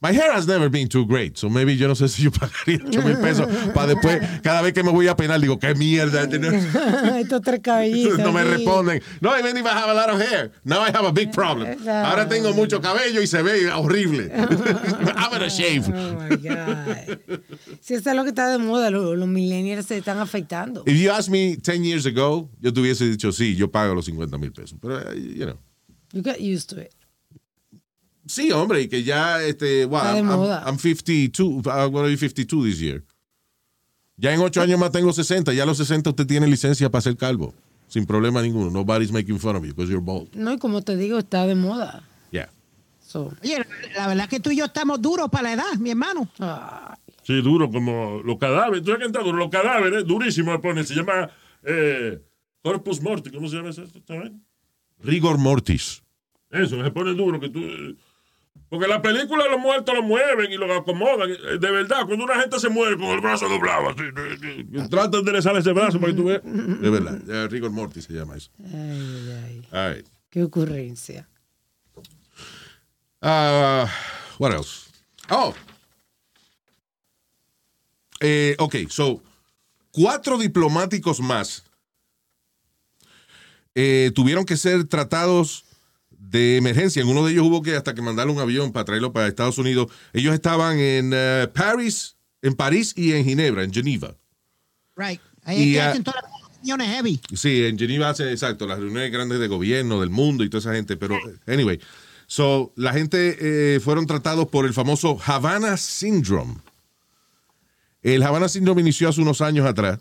My 0.04 0.12
hair 0.12 0.32
has 0.32 0.46
never 0.46 0.68
been 0.68 0.86
too 0.86 1.06
great, 1.06 1.38
so 1.38 1.48
maybe 1.48 1.78
yo 1.78 1.88
no 1.88 1.94
sé 1.94 2.10
si 2.10 2.24
yo 2.24 2.30
pagaría 2.30 2.78
8 2.86 3.02
mil 3.02 3.16
pesos 3.16 3.46
para 3.72 3.86
después, 3.86 4.20
cada 4.42 4.60
vez 4.60 4.74
que 4.74 4.82
me 4.82 4.90
voy 4.90 5.08
a 5.08 5.16
penar, 5.16 5.40
digo, 5.40 5.58
qué 5.58 5.74
mierda. 5.74 6.24
Estos 7.18 7.40
tres 7.40 7.60
cabellitos. 7.60 8.18
no 8.18 8.30
me 8.30 8.44
responden. 8.44 9.02
No, 9.22 9.34
even 9.38 9.56
if 9.56 9.64
I 9.64 9.70
have 9.70 9.88
a 9.88 9.94
lot 9.94 10.10
of 10.10 10.20
hair, 10.20 10.52
now 10.62 10.82
I 10.82 10.90
have 10.90 11.06
a 11.06 11.10
big 11.10 11.32
problem. 11.32 11.78
Ahora 11.88 12.28
tengo 12.28 12.52
mucho 12.52 12.82
cabello 12.82 13.22
y 13.22 13.26
se 13.26 13.40
ve 13.40 13.70
horrible. 13.70 14.30
I'm 14.34 15.30
gonna 15.30 15.48
shave. 15.48 15.88
Oh 15.88 16.18
my 16.18 16.36
God. 16.36 17.40
Si 17.80 17.94
eso 17.94 18.10
es 18.10 18.16
lo 18.16 18.24
que 18.24 18.28
está 18.28 18.50
de 18.50 18.58
moda, 18.58 18.90
lo- 18.90 19.16
los, 19.16 19.26
millennials 19.26 19.86
se 19.86 19.96
están 19.96 20.18
afectando. 20.18 20.82
If 20.84 20.98
you 20.98 21.12
asked 21.12 21.30
me 21.30 21.56
10 21.56 21.82
years 21.82 22.04
ago, 22.04 22.50
yo 22.60 22.74
te 22.74 22.78
hubiese 22.78 23.08
dicho, 23.08 23.32
sí, 23.32 23.56
yo 23.56 23.70
pago 23.70 23.94
los 23.94 24.04
50 24.04 24.36
mil 24.36 24.52
pesos. 24.52 24.78
Pero, 24.82 25.00
eh, 25.00 25.16
you 25.16 25.46
know. 25.46 25.56
You 26.12 26.22
get 26.22 26.42
used 26.42 26.68
to 26.68 26.82
it. 26.82 26.92
Sí, 28.26 28.50
hombre, 28.52 28.82
y 28.82 28.88
que 28.88 29.02
ya, 29.02 29.42
este, 29.42 29.84
wow, 29.84 29.98
Está 29.98 30.12
de 30.14 30.18
I'm, 30.20 30.28
I'm- 30.30 30.36
moda. 30.36 30.64
I'm 30.66 30.78
52, 30.78 31.66
I'm 31.66 31.92
gonna 31.92 32.08
be 32.08 32.16
52 32.16 32.64
this 32.64 32.80
year. 32.80 33.04
Ya 34.16 34.32
en 34.32 34.40
8 34.40 34.60
años 34.62 34.78
más 34.78 34.92
tengo 34.92 35.12
60. 35.12 35.52
Ya 35.52 35.64
a 35.64 35.66
los 35.66 35.76
60 35.78 36.10
usted 36.10 36.26
tiene 36.26 36.46
licencia 36.46 36.88
para 36.90 37.02
ser 37.02 37.16
calvo. 37.16 37.52
Sin 37.88 38.06
problema 38.06 38.40
ninguno. 38.42 38.70
Nobody's 38.70 39.12
making 39.12 39.38
fun 39.38 39.56
of 39.56 39.64
you 39.64 39.74
because 39.74 39.90
you're 39.90 40.04
bald. 40.04 40.34
No, 40.34 40.52
y 40.52 40.58
como 40.58 40.82
te 40.82 40.96
digo, 40.96 41.18
está 41.18 41.46
de 41.46 41.54
moda. 41.54 42.02
Yeah. 42.30 42.48
So, 43.00 43.32
Oye, 43.42 43.64
la, 43.96 44.06
verdad 44.08 44.28
que 44.28 44.40
tú 44.40 44.50
y 44.50 44.56
yo 44.56 44.64
estamos 44.66 45.02
duros 45.02 45.28
para 45.30 45.42
la 45.44 45.52
edad, 45.54 45.74
mi 45.78 45.90
hermano. 45.90 46.28
ah, 46.40 46.96
Sí, 47.24 47.40
duro 47.42 47.70
como 47.70 48.20
los 48.24 48.38
cadáveres. 48.38 48.82
¿Tú 48.82 48.86
sabes 48.92 49.00
qué 49.00 49.06
está 49.06 49.20
duro? 49.22 49.36
Los 49.38 49.50
cadáveres, 49.50 50.04
durísimo 50.06 50.52
le 50.52 50.58
ponen. 50.60 50.84
Se 50.86 50.94
llama 50.94 51.28
eh, 51.62 52.20
Corpus 52.62 53.00
Morti. 53.02 53.30
¿Cómo 53.30 53.48
se 53.48 53.56
llama 53.56 53.70
eso? 53.70 53.84
¿Sabes? 54.06 54.32
Rigor 55.00 55.38
mortis. 55.38 56.02
Eso, 56.50 56.82
se 56.82 56.90
pone 56.90 57.14
duro 57.14 57.40
que 57.40 57.48
tú... 57.48 57.58
eh, 57.60 57.94
Porque 58.68 58.88
la 58.88 59.00
película 59.00 59.46
los 59.48 59.60
muertos 59.60 59.94
lo 59.94 60.02
mueven 60.02 60.50
y 60.50 60.56
lo 60.56 60.72
acomodan. 60.74 61.28
De 61.28 61.70
verdad, 61.70 62.06
cuando 62.06 62.24
una 62.24 62.40
gente 62.40 62.58
se 62.58 62.68
muere 62.68 62.96
con 62.96 63.06
el 63.06 63.20
brazo 63.20 63.48
doblado, 63.48 63.90
así, 63.90 64.02
tratan 64.90 65.10
de 65.10 65.18
enderezar 65.18 65.56
ese 65.56 65.72
brazo 65.72 66.00
para 66.00 66.12
que 66.12 66.18
tú 66.18 66.24
veas. 66.24 66.42
De 66.42 66.90
verdad. 66.90 67.20
Ya, 67.26 67.46
rigor 67.46 67.70
mortis 67.70 68.04
se 68.04 68.12
llama 68.14 68.36
eso. 68.36 68.50
ay, 68.58 69.30
ay, 69.44 69.68
ay. 69.70 70.04
Qué 70.30 70.42
ocurrencia. 70.42 71.28
Uh, 73.22 73.86
what 74.38 74.52
else? 74.52 74.90
Oh. 75.30 75.54
Eh, 78.20 78.56
ok, 78.58 78.76
so, 78.88 79.22
cuatro 79.92 80.38
diplomáticos 80.38 81.20
más 81.20 81.62
eh, 83.74 84.10
tuvieron 84.14 84.44
que 84.44 84.56
ser 84.56 84.84
tratados 84.84 85.64
de 86.30 86.56
emergencia. 86.56 87.02
En 87.02 87.08
uno 87.08 87.24
de 87.24 87.32
ellos 87.32 87.44
hubo 87.44 87.62
que 87.62 87.76
hasta 87.76 87.94
que 87.94 88.02
mandar 88.02 88.28
un 88.28 88.38
avión 88.38 88.72
para 88.72 88.84
traerlo 88.84 89.12
para 89.12 89.28
Estados 89.28 89.58
Unidos. 89.58 89.90
Ellos 90.12 90.34
estaban 90.34 90.78
en 90.78 91.12
eh, 91.14 91.48
París, 91.52 92.16
en 92.42 92.54
París 92.54 92.92
y 92.96 93.12
en 93.12 93.24
Ginebra, 93.24 93.62
en 93.62 93.72
Geneva. 93.72 94.16
Right. 94.96 95.20
Ahí 95.44 95.74
Y, 95.74 95.78
ah, 95.78 95.90
hacen 95.90 96.04
todas 96.04 96.22
las 96.22 96.50
reuniones 96.56 96.88
heavy. 96.88 97.20
Sí, 97.34 97.64
en 97.64 97.78
Geneva 97.78 98.10
hacen, 98.10 98.28
exacto, 98.28 98.66
las 98.66 98.78
reuniones 98.78 99.12
grandes 99.12 99.38
de 99.38 99.48
gobierno 99.48 100.00
del 100.00 100.10
mundo 100.10 100.44
y 100.44 100.48
toda 100.48 100.60
esa 100.60 100.74
gente, 100.74 100.96
pero 100.96 101.18
anyway, 101.46 101.78
so 102.26 102.72
la 102.76 102.92
gente 102.92 103.36
eh, 103.76 103.80
fueron 103.80 104.06
tratados 104.06 104.48
por 104.48 104.64
el 104.64 104.72
famoso 104.72 105.18
Havana 105.24 105.76
Syndrome. 105.76 106.56
El 108.02 108.22
Havana 108.22 108.48
Syndrome 108.48 108.80
inició 108.80 109.08
hace 109.08 109.20
unos 109.20 109.40
años 109.40 109.66
atrás, 109.66 110.00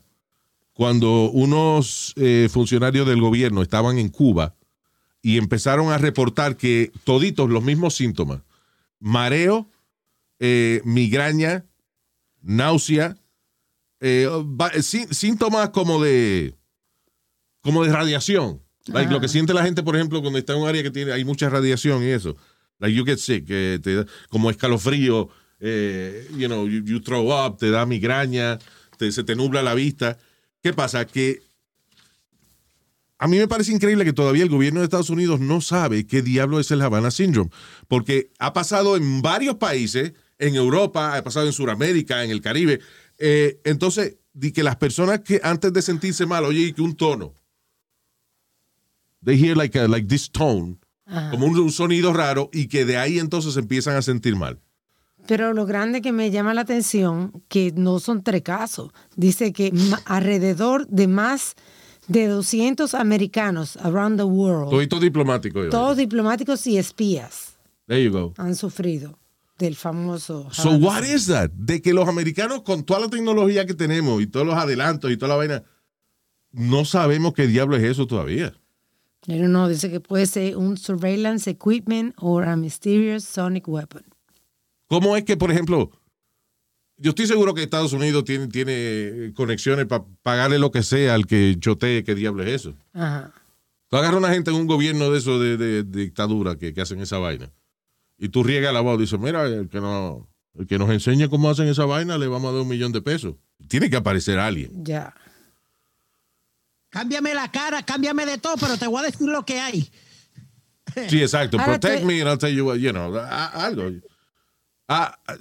cuando 0.74 1.30
unos 1.32 2.14
eh, 2.16 2.50
funcionarios 2.52 3.08
del 3.08 3.22
gobierno 3.22 3.62
estaban 3.62 3.98
en 3.98 4.10
Cuba 4.10 4.56
y 5.24 5.38
empezaron 5.40 5.92
a 5.92 5.98
reportar 5.98 6.56
que 6.58 6.92
toditos 7.06 7.50
los 7.50 7.64
mismos 7.64 7.96
síntomas, 7.96 8.42
mareo, 9.00 9.68
eh, 10.40 10.82
migraña, 10.86 11.66
náusea, 12.42 13.18
eh, 14.02 14.28
sí- 14.82 15.08
síntomas 15.10 15.70
como 15.70 16.04
de 16.04 16.56
como 17.62 17.84
de 17.86 17.92
radiación. 17.94 18.62
Like, 18.88 19.10
lo 19.14 19.22
que 19.22 19.30
siente 19.30 19.54
la 19.54 19.64
gente, 19.64 19.82
por 19.82 19.96
ejemplo, 19.96 20.20
cuando 20.22 20.38
está 20.38 20.52
en 20.54 20.60
un 20.62 20.68
área 20.68 20.84
que 20.84 20.92
tiene 20.92 21.14
hay 21.14 21.24
mucha 21.24 21.48
radiación 21.50 22.04
y 22.04 22.08
eso. 22.08 22.36
Like 22.80 22.94
you 22.98 23.06
get 23.06 23.18
sick, 23.20 23.46
te 23.48 23.80
da 23.96 24.06
como 24.30 24.50
escalofrío, 24.50 25.30
eh, 25.62 26.28
you 26.38 26.48
know, 26.48 26.68
you, 26.68 26.84
you 26.84 27.00
throw 27.00 27.32
up, 27.32 27.58
te 27.58 27.70
da 27.72 27.86
migraña, 27.86 28.60
te- 28.98 29.14
se 29.14 29.24
te 29.24 29.38
nubla 29.38 29.64
la 29.64 29.74
vista. 29.74 30.18
¿Qué 30.62 30.74
pasa? 30.74 31.06
Que 31.08 31.42
a 33.24 33.28
mí 33.28 33.38
me 33.38 33.48
parece 33.48 33.72
increíble 33.72 34.04
que 34.04 34.12
todavía 34.12 34.44
el 34.44 34.50
gobierno 34.50 34.82
de 34.82 34.86
Estados 34.86 35.10
Unidos 35.10 35.40
no 35.40 35.62
sabe 35.62 36.06
qué 36.06 36.22
diablo 36.22 36.60
es 36.60 36.70
el 36.72 36.82
Havana 36.82 37.10
Syndrome, 37.10 37.52
porque 37.88 38.32
ha 38.38 38.52
pasado 38.52 38.98
en 38.98 39.22
varios 39.22 39.56
países, 39.56 40.12
en 40.40 40.56
Europa, 40.56 41.16
ha 41.16 41.24
pasado 41.24 41.46
en 41.48 41.54
Sudamérica, 41.54 42.24
en 42.26 42.32
el 42.32 42.42
Caribe. 42.42 42.82
Eh, 43.18 43.62
entonces, 43.64 44.18
di 44.34 44.52
que 44.52 44.62
las 44.62 44.76
personas 44.76 45.22
que 45.22 45.40
antes 45.42 45.72
de 45.72 45.82
sentirse 45.82 46.26
mal, 46.26 46.44
oye, 46.44 46.60
y 46.68 46.74
que 46.74 46.82
un 46.82 46.96
tono, 46.96 47.34
they 49.24 49.38
hear 49.38 49.56
like, 49.56 49.78
a- 49.80 49.88
like 49.88 50.08
this 50.08 50.30
tone, 50.30 50.78
como 51.32 51.46
un, 51.46 51.58
un 51.58 51.72
sonido 51.72 52.12
raro, 52.14 52.50
y 52.52 52.68
que 52.68 52.84
de 52.84 52.98
ahí 52.98 53.20
entonces 53.20 53.56
empiezan 53.58 53.96
a 53.96 54.02
sentir 54.02 54.36
mal. 54.36 54.60
Pero 55.28 55.54
lo 55.54 55.66
grande 55.66 56.02
que 56.02 56.12
me 56.12 56.30
llama 56.32 56.54
la 56.54 56.62
atención, 56.62 57.32
que 57.48 57.72
no 57.74 58.00
son 58.00 58.22
tres 58.24 58.42
casos. 58.42 58.92
Dice 59.16 59.54
que 59.54 59.72
alrededor 60.04 60.86
de 60.88 61.08
más 61.08 61.56
de 62.08 62.28
200 62.28 62.94
americanos 62.94 63.78
around 63.78 64.18
the 64.18 64.24
world, 64.26 64.70
Todito 64.70 65.00
diplomático. 65.00 65.64
yo. 65.64 65.70
todos 65.70 65.98
diplomáticos 65.98 66.66
y 66.68 66.78
espías, 66.78 67.58
There 67.88 68.04
you 68.04 68.12
go. 68.12 68.34
han 68.38 68.56
sufrido 68.56 69.18
del 69.58 69.76
famoso. 69.76 70.48
So 70.52 70.70
Havana 70.72 70.86
what 70.86 71.04
is 71.04 71.28
that? 71.28 71.52
De 71.52 71.82
que 71.82 71.94
los 71.94 72.08
americanos 72.10 72.64
con 72.64 72.84
toda 72.84 73.00
la 73.02 73.08
tecnología 73.08 73.66
que 73.66 73.74
tenemos 73.74 74.22
y 74.22 74.28
todos 74.28 74.46
los 74.46 74.56
adelantos 74.56 75.12
y 75.12 75.18
toda 75.18 75.30
la 75.30 75.36
vaina, 75.36 75.64
no 76.52 76.86
sabemos 76.86 77.34
qué 77.34 77.48
diablo 77.48 77.76
es 77.78 77.84
eso 77.84 78.06
todavía. 78.08 78.54
Pero 79.26 79.48
no, 79.48 79.70
dice 79.70 79.90
que 79.90 80.02
puede 80.02 80.26
ser 80.26 80.58
un 80.58 80.76
surveillance 80.78 81.50
equipment 81.50 82.14
o 82.20 82.40
a 82.40 82.56
mysterious 82.58 83.24
sonic 83.24 83.68
weapon. 83.68 84.04
¿Cómo 84.88 85.16
es 85.16 85.24
que, 85.24 85.38
por 85.38 85.50
ejemplo, 85.50 85.92
yo 87.04 87.10
estoy 87.10 87.28
seguro 87.28 87.54
que 87.54 87.62
Estados 87.64 87.92
Unidos 87.94 88.24
tiene, 88.24 88.48
tiene 88.48 89.34
conexiones 89.36 89.86
para 89.86 90.06
pagarle 90.22 90.58
lo 90.58 90.72
que 90.72 90.82
sea 90.84 91.14
al 91.14 91.26
que 91.28 91.56
chotee 91.60 92.04
qué 92.04 92.16
diablo 92.16 92.44
es 92.44 92.50
eso? 92.62 92.74
Ajá. 92.94 93.32
Tú 93.90 93.98
agarras 93.98 94.18
una 94.20 94.30
gente 94.34 94.50
en 94.52 94.58
un 94.58 94.66
gobierno 94.68 95.12
de 95.12 95.20
eso 95.20 95.38
de, 95.40 95.58
de- 95.58 95.84
de 95.84 96.02
dictadura 96.02 96.56
que, 96.58 96.74
que 96.74 96.82
hacen 96.82 97.00
esa 97.02 97.18
vaina 97.20 97.52
y 98.18 98.30
tú 98.30 98.42
riegas 98.44 98.74
la 98.74 98.80
voz 98.82 98.98
y 98.98 99.02
dices, 99.02 99.20
mira, 99.20 99.44
el 99.46 99.68
que, 99.70 99.82
no, 99.82 100.28
el 100.58 100.66
que 100.66 100.78
nos 100.80 100.90
enseñe 100.90 101.28
cómo 101.30 101.50
hacen 101.50 101.68
esa 101.68 101.86
vaina 101.86 102.18
le 102.18 102.28
vamos 102.28 102.50
a 102.50 102.54
dar 102.54 102.62
un 102.62 102.70
millón 102.70 102.92
de 102.94 103.02
pesos. 103.02 103.36
Tiene 103.68 103.90
que 103.90 103.98
aparecer 103.98 104.40
alguien. 104.40 104.84
Ya. 104.86 105.14
Cámbiame 106.90 107.34
la 107.34 107.52
cara, 107.52 107.84
cámbiame 107.84 108.26
de 108.26 108.38
todo, 108.38 108.56
pero 108.58 108.78
te 108.78 108.88
voy 108.88 109.02
a 109.02 109.06
decir 109.12 109.28
lo 109.28 109.44
que 109.46 109.60
hay. 109.60 109.92
Sí, 111.10 111.22
exacto. 111.22 111.58
Ahora 111.60 111.74
Protect 111.80 112.00
te- 112.02 112.06
me 112.06 112.22
and 112.22 112.30
I'll 112.30 112.38
tell 112.38 112.54
you 112.56 112.66
what, 112.68 112.76
you 112.78 112.92
know, 112.92 113.14
algo. 113.18 113.92
Ah, 114.88 115.18
ah, 115.28 115.36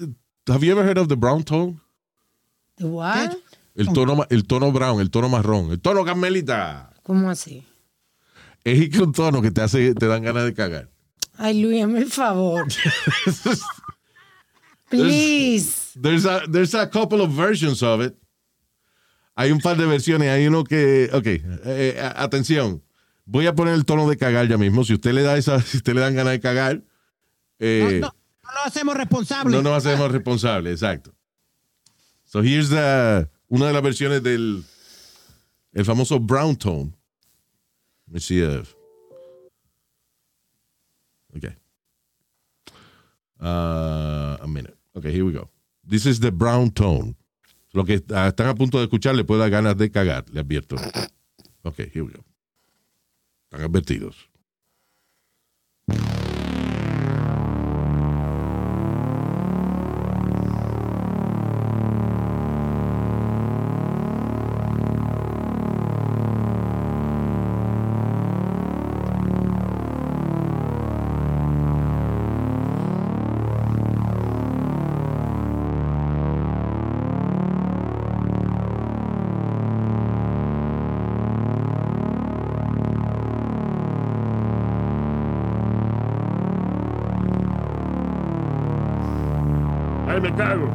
have 0.48 0.64
you 0.64 0.72
ever 0.72 0.84
heard 0.84 0.98
of 0.98 1.08
the 1.08 1.16
brown 1.16 1.42
tone? 1.44 1.80
¿The 2.76 2.86
what? 2.86 3.36
El 3.74 3.86
tono, 3.92 4.24
el 4.30 4.46
tono 4.46 4.70
brown, 4.72 5.00
el 5.00 5.10
tono 5.10 5.28
marrón, 5.28 5.70
el 5.70 5.80
tono 5.80 6.04
carmelita. 6.04 6.90
¿Cómo 7.02 7.30
así? 7.30 7.64
Es 8.64 8.90
que 8.90 9.00
un 9.02 9.12
tono 9.12 9.40
que 9.40 9.50
te 9.50 9.62
hace, 9.62 9.94
te 9.94 10.06
dan 10.06 10.22
ganas 10.22 10.44
de 10.44 10.54
cagar. 10.54 10.90
Ay, 11.38 11.62
Luis, 11.62 11.82
hazme 11.82 12.00
el 12.00 12.10
favor. 12.10 12.66
Please. 14.90 15.92
There's 16.00 16.26
a, 16.26 16.42
there's 16.48 16.74
a 16.74 16.86
couple 16.86 17.22
of 17.22 17.30
versions 17.30 17.82
of 17.82 18.02
it. 18.02 18.14
Hay 19.36 19.50
un 19.50 19.60
par 19.60 19.76
de 19.76 19.86
versiones. 19.86 20.28
Hay 20.28 20.46
uno 20.46 20.64
que, 20.64 21.08
ok, 21.12 21.26
eh, 21.64 21.98
a- 22.00 22.22
atención. 22.24 22.82
Voy 23.24 23.46
a 23.46 23.54
poner 23.54 23.72
el 23.74 23.86
tono 23.86 24.06
de 24.08 24.18
cagar 24.18 24.46
ya 24.48 24.58
mismo. 24.58 24.84
Si 24.84 24.92
usted 24.92 25.12
le 25.12 25.22
da 25.22 25.38
esa, 25.38 25.60
si 25.62 25.78
usted 25.78 25.94
le 25.94 26.00
dan 26.02 26.14
ganas 26.14 26.34
de 26.34 26.40
cagar, 26.40 26.82
eh, 27.58 28.00
no, 28.02 28.08
no 28.08 28.14
lo 28.54 28.60
hacemos 28.64 28.96
responsable. 28.96 29.52
no 29.56 29.62
nos 29.62 29.84
hacemos 29.84 30.10
responsables, 30.10 30.72
exacto. 30.82 31.12
So 32.24 32.40
here's 32.42 32.68
the, 32.70 33.28
una 33.48 33.66
de 33.66 33.72
las 33.72 33.82
versiones 33.82 34.22
del 34.22 34.64
el 35.74 35.84
famoso 35.84 36.18
brown 36.18 36.56
tone. 36.56 36.92
Let 38.06 38.14
me 38.14 38.20
see 38.20 38.40
if- 38.40 38.74
Okay. 41.36 41.54
Uh, 43.40 44.36
a 44.40 44.46
minute. 44.46 44.76
Okay, 44.94 45.10
here 45.12 45.24
we 45.24 45.32
go. 45.32 45.48
This 45.84 46.04
is 46.06 46.20
the 46.20 46.30
brown 46.30 46.70
tone. 46.70 47.16
Lo 47.72 47.84
que 47.84 47.94
están 47.96 48.48
a 48.48 48.54
punto 48.54 48.78
de 48.78 48.84
escuchar 48.84 49.14
le 49.14 49.24
puede 49.24 49.40
dar 49.40 49.50
ganas 49.50 49.76
de 49.78 49.90
cagar, 49.90 50.24
le 50.30 50.40
advierto. 50.40 50.76
Ok, 51.62 51.78
here 51.92 52.02
we 52.02 52.12
go. 52.12 52.24
Están 53.50 53.62
advertidos. 53.64 54.28
Cago. 90.42 90.68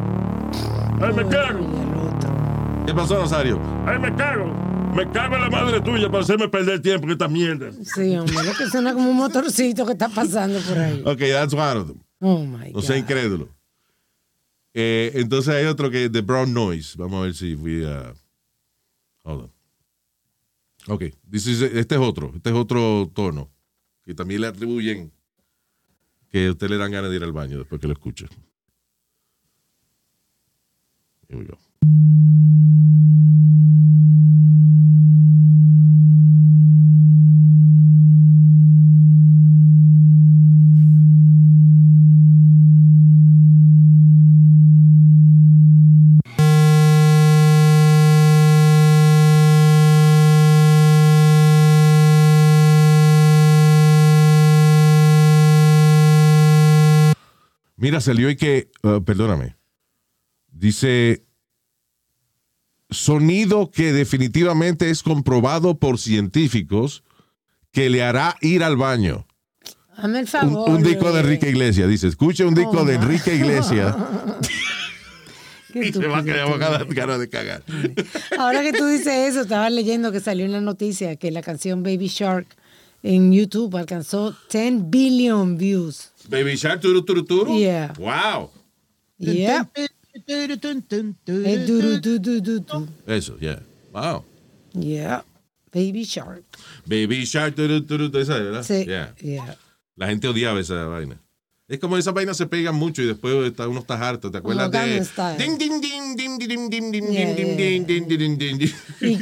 Ay, 1.01 1.13
me 1.13 1.27
cago. 1.27 1.59
Y 1.59 1.81
el 1.81 1.97
otro. 1.97 2.83
¿Qué 2.85 2.93
pasó, 2.93 3.15
Rosario? 3.21 3.59
Ay, 3.85 3.99
me 3.99 4.15
cago. 4.15 4.45
Me 4.95 5.09
cago 5.11 5.35
en 5.35 5.41
la 5.41 5.49
madre 5.49 5.81
tuya 5.81 6.09
para 6.09 6.23
hacerme 6.23 6.47
perder 6.47 6.81
tiempo 6.81 7.01
con 7.01 7.11
esta 7.11 7.27
mierda. 7.27 7.71
Sí, 7.83 8.15
hombre, 8.15 8.33
lo 8.43 8.53
que 8.53 8.65
suena 8.67 8.93
como 8.93 9.09
un 9.11 9.17
motorcito 9.17 9.85
que 9.85 9.91
está 9.91 10.09
pasando 10.09 10.59
por 10.61 10.77
ahí. 10.77 11.01
Ok, 11.05 11.19
that's 11.19 11.53
one 11.53 11.77
of 11.79 11.87
them. 11.87 11.99
Oh 12.19 12.43
my 12.45 12.67
No 12.71 12.79
God. 12.79 12.83
sea 12.83 12.97
incrédulo. 12.97 13.49
Eh, 14.73 15.11
entonces 15.15 15.53
hay 15.53 15.65
otro 15.65 15.91
que 15.91 16.09
The 16.09 16.21
Brown 16.21 16.53
Noise. 16.53 16.95
Vamos 16.97 17.19
a 17.19 17.23
ver 17.25 17.33
si 17.35 17.55
fui 17.55 17.83
a. 17.85 18.13
Hold 19.23 19.41
on. 19.43 19.51
Ok, 20.87 21.03
this 21.29 21.45
is- 21.47 21.61
este 21.61 21.95
es 21.95 22.01
otro. 22.01 22.31
Este 22.35 22.49
es 22.49 22.55
otro 22.55 23.11
tono. 23.13 23.49
Que 24.03 24.13
también 24.15 24.41
le 24.41 24.47
atribuyen 24.47 25.11
que 26.31 26.47
a 26.47 26.51
usted 26.51 26.69
le 26.69 26.77
dan 26.77 26.91
ganas 26.91 27.09
de 27.09 27.17
ir 27.17 27.23
al 27.23 27.33
baño 27.33 27.57
después 27.59 27.79
que 27.81 27.87
lo 27.87 27.93
escuche. 27.93 28.25
Here 31.29 31.37
we 31.39 31.45
go. 31.45 31.57
Mira, 57.79 58.01
salió 58.01 58.29
y 58.29 58.35
que, 58.35 58.69
uh, 58.83 59.01
perdóname, 59.03 59.55
Dice, 60.57 61.23
sonido 62.89 63.69
que 63.69 63.93
definitivamente 63.93 64.89
es 64.89 65.03
comprobado 65.03 65.77
por 65.77 65.99
científicos 65.99 67.03
que 67.71 67.89
le 67.89 68.03
hará 68.03 68.37
ir 68.41 68.63
al 68.63 68.75
baño. 68.75 69.27
Hazme 69.95 70.19
el 70.19 70.27
favor. 70.27 70.69
Un, 70.69 70.83
disco 70.83 71.11
de 71.11 71.19
oh, 71.19 71.23
Enrique 71.23 71.49
Iglesias, 71.49 71.89
dice, 71.89 72.07
escucha 72.07 72.45
un 72.45 72.55
disco 72.55 72.85
de 72.85 72.95
Enrique 72.95 73.35
Iglesias. 73.35 73.95
y 75.73 75.91
se 75.91 76.07
va 76.07 76.19
a 76.19 76.23
quedar 76.23 76.87
cara 76.87 77.17
de 77.17 77.29
cagar. 77.29 77.63
Ahora 78.39 78.61
que 78.63 78.73
tú 78.73 78.85
dices 78.87 79.29
eso, 79.29 79.41
estaba 79.41 79.69
leyendo 79.69 80.11
que 80.11 80.19
salió 80.19 80.45
en 80.45 80.51
la 80.53 80.61
noticia 80.61 81.15
que 81.17 81.29
la 81.31 81.41
canción 81.41 81.83
Baby 81.83 82.07
Shark 82.07 82.47
en 83.03 83.31
YouTube 83.31 83.75
alcanzó 83.75 84.35
10 84.51 84.89
billion 84.89 85.57
views. 85.57 86.11
Baby 86.29 86.55
Shark, 86.55 86.81
turu, 86.81 87.03
turu, 87.03 87.25
turu. 87.25 87.57
Yeah. 87.57 87.93
Wow. 87.97 88.49
Yeah. 89.19 89.69
Eso, 93.07 93.37
yeah. 93.39 93.59
Wow. 93.93 94.25
Yeah. 94.73 95.23
Baby 95.71 96.03
Shark. 96.03 96.43
Baby 96.85 97.25
Shark, 97.25 97.55
turu, 97.55 97.81
turu, 97.85 98.09
turu, 98.11 98.21
esa, 98.21 98.33
¿verdad? 98.37 98.63
Sí. 98.63 98.85
Yeah. 98.85 99.13
Yeah. 99.21 99.55
La 99.95 100.07
gente 100.07 100.27
odiaba 100.27 100.59
esa 100.59 100.85
vaina. 100.85 101.17
Es 101.67 101.79
como 101.79 101.97
esas 101.97 102.13
vainas 102.13 102.37
se 102.37 102.45
pegan 102.45 102.75
mucho 102.75 103.01
y 103.01 103.07
después 103.07 103.33
está, 103.45 103.67
uno 103.67 103.81
está 103.81 103.95
harto. 103.95 104.31
¿Te 104.31 104.37
acuerdas 104.37 104.71
de. 104.71 105.05
Ding, 105.37 105.57
ding, 105.57 105.81
ding, 105.81 106.15
ding, 106.15 106.37
ding, 106.37 106.69
ding, 106.69 106.91
ding, 106.91 107.11
Yeah, 107.11 107.33
ding, 107.33 107.57
yeah, 107.57 107.83
ding, 107.85 107.85
ding, 107.85 108.07
ding, 108.07 108.37
ding, 108.37 108.57
ding. 108.57 108.73
Y 109.01 109.17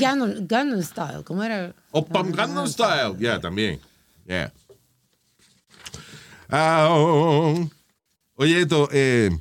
Style, 0.83 1.23
¿cómo 1.23 1.43
era? 1.43 1.73
O 1.91 2.05
Pam 2.05 2.31
Gangnam 2.31 2.67
Style. 2.67 3.15
Yeah, 3.19 3.39
también. 3.39 3.79
Yeah. 4.27 4.51
Ah, 6.49 6.87
oh, 6.91 7.55
oh. 7.57 7.69
Oye, 8.35 8.61
esto, 8.61 8.89
eh, 8.91 9.31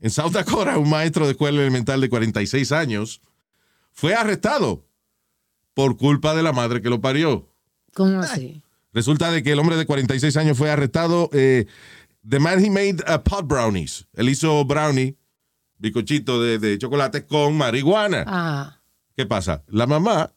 en 0.00 0.10
South 0.10 0.32
Dakota, 0.32 0.78
un 0.78 0.90
maestro 0.90 1.26
de 1.26 1.32
escuela 1.32 1.60
elemental 1.60 2.00
de 2.00 2.08
46 2.08 2.72
años 2.72 3.22
fue 3.92 4.14
arrestado 4.14 4.84
por 5.74 5.96
culpa 5.96 6.34
de 6.34 6.42
la 6.42 6.52
madre 6.52 6.82
que 6.82 6.90
lo 6.90 7.00
parió. 7.00 7.48
¿Cómo 7.94 8.20
así? 8.20 8.62
Resulta 8.92 9.30
de 9.30 9.42
que 9.42 9.52
el 9.52 9.58
hombre 9.58 9.76
de 9.76 9.86
46 9.86 10.36
años 10.36 10.56
fue 10.56 10.70
arrestado. 10.70 11.28
Eh, 11.32 11.66
the 12.28 12.38
man 12.38 12.64
he 12.64 12.70
made 12.70 13.02
uh, 13.08 13.22
pot 13.22 13.46
brownies. 13.46 14.06
Él 14.14 14.28
hizo 14.28 14.64
brownie, 14.64 15.16
bicochito 15.78 16.42
de, 16.42 16.58
de 16.58 16.78
chocolate 16.78 17.26
con 17.26 17.56
marihuana. 17.56 18.24
Ah, 18.26 18.80
¿Qué 19.16 19.26
pasa? 19.26 19.64
La 19.68 19.86
mamá 19.86 20.32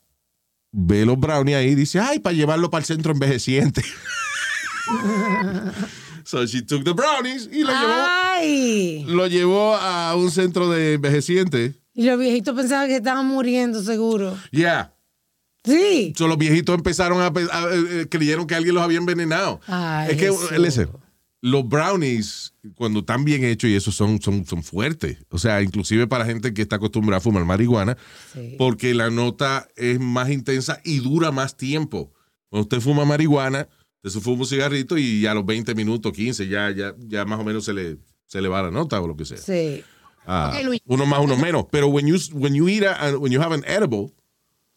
ve 0.71 1.05
los 1.05 1.19
brownies 1.19 1.57
ahí 1.57 1.69
y 1.69 1.75
dice, 1.75 1.99
ay, 1.99 2.19
para 2.19 2.35
llevarlo 2.35 2.69
para 2.69 2.79
el 2.79 2.85
centro 2.85 3.13
envejeciente. 3.13 3.83
so 6.23 6.45
she 6.45 6.61
took 6.61 6.83
the 6.83 6.93
brownies 6.93 7.49
y 7.51 7.63
lo 7.63 7.71
llevó, 7.71 8.05
¡Ay! 8.39 9.03
lo 9.07 9.27
llevó 9.27 9.75
a 9.75 10.15
un 10.15 10.31
centro 10.31 10.69
de 10.69 10.93
envejeciente. 10.93 11.75
Y 11.93 12.03
los 12.05 12.19
viejitos 12.19 12.55
pensaban 12.55 12.87
que 12.87 12.95
estaban 12.97 13.25
muriendo, 13.25 13.83
seguro. 13.83 14.37
Yeah. 14.51 14.93
Sí. 15.63 16.13
So, 16.17 16.27
los 16.27 16.37
viejitos 16.37 16.73
empezaron 16.75 17.21
a, 17.21 17.27
a- 17.27 17.69
eh, 17.73 18.07
creyeron 18.09 18.47
que 18.47 18.55
alguien 18.55 18.75
los 18.75 18.83
había 18.83 18.97
envenenado. 18.97 19.59
Ay, 19.67 20.11
es 20.11 20.17
que, 20.17 20.57
listen, 20.59 20.89
los 21.41 21.67
brownies, 21.67 22.53
cuando 22.75 22.99
están 23.01 23.25
bien 23.25 23.43
hechos 23.43 23.69
y 23.69 23.75
eso 23.75 23.91
son, 23.91 24.21
son, 24.21 24.45
son 24.45 24.63
fuertes. 24.63 25.17
O 25.29 25.37
sea, 25.37 25.61
inclusive 25.61 26.07
para 26.07 26.25
gente 26.25 26.53
que 26.53 26.61
está 26.61 26.77
acostumbrada 26.77 27.17
a 27.17 27.21
fumar 27.21 27.43
marihuana, 27.45 27.97
Sí. 28.33 28.55
porque 28.57 28.93
la 28.93 29.09
nota 29.09 29.67
es 29.75 29.99
más 29.99 30.29
intensa 30.29 30.79
y 30.85 30.99
dura 30.99 31.31
más 31.31 31.57
tiempo. 31.57 32.11
Cuando 32.49 32.63
usted 32.63 32.79
fuma 32.79 33.03
marihuana, 33.05 33.67
usted 34.01 34.17
se 34.19 34.23
fuma 34.23 34.41
un 34.41 34.47
cigarrito 34.47 34.97
y 34.97 35.21
ya 35.21 35.31
a 35.31 35.35
los 35.35 35.45
20 35.45 35.75
minutos, 35.75 36.13
15, 36.13 36.47
ya, 36.47 36.71
ya, 36.71 36.95
ya 37.07 37.25
más 37.25 37.39
o 37.39 37.43
menos 37.43 37.65
se 37.65 37.73
le, 37.73 37.97
se 38.29 38.41
le 38.41 38.47
va 38.47 38.61
la 38.61 38.71
nota 38.71 39.01
o 39.01 39.07
lo 39.07 39.15
que 39.17 39.25
sea. 39.25 39.37
Sí. 39.37 39.83
Ah, 40.25 40.57
Luis. 40.63 40.79
uno 40.85 41.05
más, 41.07 41.19
uno 41.21 41.35
menos. 41.35 41.65
Pero 41.71 41.87
when 41.87 42.05
you, 42.07 42.17
when 42.33 42.53
you 42.53 42.67
eat 42.69 42.83
a- 42.83 43.17
when 43.17 43.31
you 43.33 43.41
have 43.41 43.53
an 43.53 43.63
edible, 43.65 44.13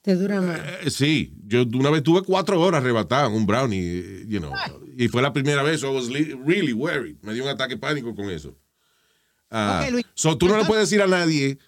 Te 0.01 0.15
dura 0.17 0.41
más. 0.41 0.59
eh, 0.83 0.91
sí, 0.91 1.33
yo 1.47 1.63
una 1.75 1.91
vez 1.91 2.03
tuve 2.03 2.23
cuatro 2.23 2.59
horas 2.61 2.81
arrebatado 2.81 3.29
en 3.29 3.35
un 3.37 3.47
brownie, 3.47 4.25
you 4.27 4.41
know, 4.41 4.53
y 4.97 5.09
fue 5.09 5.21
la 5.23 5.33
primera 5.33 5.63
vez, 5.63 5.81
so 5.81 5.93
I 5.93 5.95
was 5.95 6.09
really 6.09 6.73
worried. 6.73 7.17
Me 7.23 7.35
dio 7.35 7.45
un 7.45 7.51
ataque 7.51 7.75
de 7.75 7.81
pánico 7.81 8.15
con 8.15 8.31
eso. 8.31 8.57
Ah, 9.51 9.83
Ok, 9.85 9.93
Luis. 9.93 10.07
so 10.15 10.39
tú 10.39 10.49
no 10.49 10.57
le 10.57 10.65
puedes 10.65 10.89
decir 10.89 11.03
a 11.03 11.07
nadie, 11.07 11.59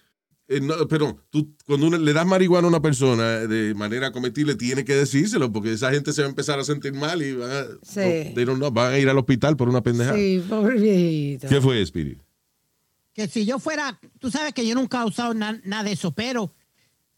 eh, 0.47 0.59
no, 0.61 0.87
pero 0.87 1.17
tú 1.29 1.55
cuando 1.65 1.87
uno 1.87 1.97
le 1.97 2.13
das 2.13 2.25
marihuana 2.25 2.67
a 2.67 2.69
una 2.69 2.81
persona 2.81 3.39
de 3.47 3.73
manera 3.73 4.11
cometible, 4.11 4.55
tiene 4.55 4.83
que 4.85 4.93
decírselo, 4.95 5.51
porque 5.51 5.73
esa 5.73 5.91
gente 5.91 6.13
se 6.13 6.21
va 6.21 6.27
a 6.27 6.29
empezar 6.29 6.59
a 6.59 6.63
sentir 6.63 6.93
mal 6.93 7.21
y 7.21 7.33
van 7.33 7.49
a, 7.51 7.63
Sí. 7.81 7.99
no, 7.99 8.33
they 8.35 8.45
don't 8.45 8.57
know, 8.57 8.71
van 8.71 8.93
a 8.93 8.99
ir 8.99 9.09
al 9.09 9.17
hospital 9.17 9.55
por 9.57 9.69
una 9.69 9.81
pendejada. 9.81 10.15
Sí, 10.17 10.43
pobre 10.47 10.79
viejito. 10.79 11.47
¿Qué 11.47 11.59
fue, 11.61 11.81
Spirit? 11.81 12.19
que 13.13 13.29
si 13.29 13.45
yo 13.45 13.59
fuera, 13.59 13.97
tú 14.19 14.29
sabes 14.29 14.53
que 14.53 14.67
yo 14.67 14.75
nunca 14.75 15.01
he 15.01 15.05
usado 15.05 15.33
na- 15.33 15.61
nada 15.63 15.83
de 15.85 15.93
eso, 15.93 16.11
pero 16.11 16.53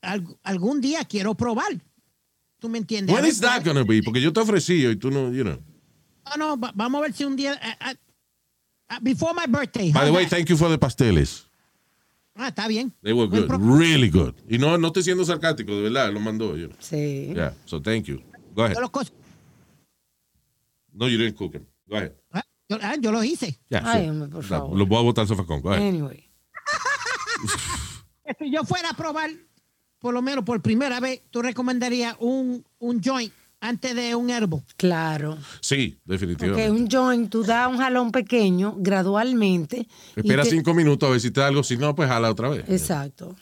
al- 0.02 0.28
algún 0.44 0.80
día 0.80 1.04
quiero 1.06 1.34
probar. 1.34 1.82
¿Tú 2.60 2.70
me 2.70 2.78
entiendes? 2.78 3.16
When 3.16 3.26
is 3.26 3.40
that 3.42 3.66
gonna 3.66 3.84
be? 3.84 4.04
Porque 4.04 4.22
yo 4.22 4.32
te 4.32 4.40
ofrecí 4.40 4.86
y 4.86 4.96
tú 4.96 5.10
no, 5.10 5.32
you 5.34 5.44
know. 5.44 5.60
No, 6.30 6.38
no, 6.38 6.58
va- 6.60 6.72
vamos 6.76 7.00
a 7.00 7.02
ver 7.02 7.14
si 7.14 7.26
un 7.26 7.36
día. 7.36 7.54
eh, 7.56 7.76
eh, 7.90 7.96
eh, 8.92 8.96
before 9.02 9.34
my 9.34 9.52
birthday. 9.52 9.92
By 9.92 10.06
the 10.06 10.12
way, 10.12 10.26
that? 10.26 10.38
thank 10.38 10.50
you 10.50 10.56
for 10.56 10.70
the 10.70 10.78
pasteles. 10.78 11.47
Ah, 12.38 12.50
está 12.50 12.68
bien. 12.68 12.94
They 13.02 13.14
were 13.14 13.28
good, 13.28 13.50
really 13.60 14.10
good. 14.10 14.36
Y 14.48 14.58
no, 14.60 14.78
no 14.78 14.88
estoy 14.88 15.04
siendo 15.04 15.26
sarcástico, 15.26 15.76
de 15.76 15.82
verdad, 15.84 16.12
lo 16.14 16.20
mandó 16.20 16.56
yo. 16.56 16.70
Sí. 16.80 17.32
Yeah, 17.34 17.54
so 17.66 17.82
thank 17.82 18.06
you. 18.06 18.22
Go 18.56 18.64
ahead. 18.64 18.76
Yo 18.76 18.82
los, 18.82 18.92
No, 20.94 21.08
you 21.08 21.18
didn't 21.18 21.36
cook 21.38 21.54
them. 21.54 21.66
Go 21.88 21.98
ahead. 21.98 22.14
ah, 22.32 22.44
yo, 22.70 22.78
ah, 22.82 22.96
yo 23.00 23.12
los 23.12 23.26
hice. 23.26 23.60
Yeah, 23.70 23.82
Ay, 23.84 24.02
sure. 24.06 24.10
hombre, 24.12 24.30
por 24.30 24.44
No, 24.44 24.48
favor. 24.50 24.78
Los 24.78 24.88
voy 24.88 25.00
a 25.00 25.02
botar 25.02 25.22
al 25.24 25.28
sofacón. 25.28 25.62
Go 25.62 25.72
ahead. 25.72 25.88
Anyway. 25.88 26.24
Si 28.40 28.52
yo 28.52 28.66
fuera 28.66 28.90
a 28.90 28.94
probar, 28.94 29.30
por 30.00 30.14
lo 30.14 30.22
menos 30.22 30.44
por 30.44 30.62
primera 30.62 31.00
vez, 31.00 31.22
tú 31.32 31.42
recomendarías 31.42 32.18
un, 32.20 32.66
un 32.78 33.02
joint 33.02 33.32
antes 33.60 33.96
de 33.96 34.16
un 34.16 34.30
herbo. 34.30 34.64
Claro. 34.78 35.38
Sí, 35.62 36.00
Porque 36.06 36.26
definitivamente. 36.26 36.72
un 36.72 36.88
joint, 36.90 37.30
tú 37.30 37.44
das 37.44 37.68
un 37.68 37.78
jalón 37.78 38.12
pequeño, 38.12 38.76
gradualmente. 38.78 39.88
y 40.16 40.20
Espera 40.20 40.44
te- 40.44 40.50
cinco 40.52 40.74
minutos 40.74 41.08
a 41.08 41.12
ver 41.12 41.22
si 41.22 41.32
te 41.32 41.40
da 41.42 41.48
algo. 41.48 41.64
Si 41.64 41.78
no, 41.78 41.96
pues 41.96 42.10
jala 42.10 42.30
otra 42.32 42.50
vez. 42.50 42.66
Exacto. 42.70 43.36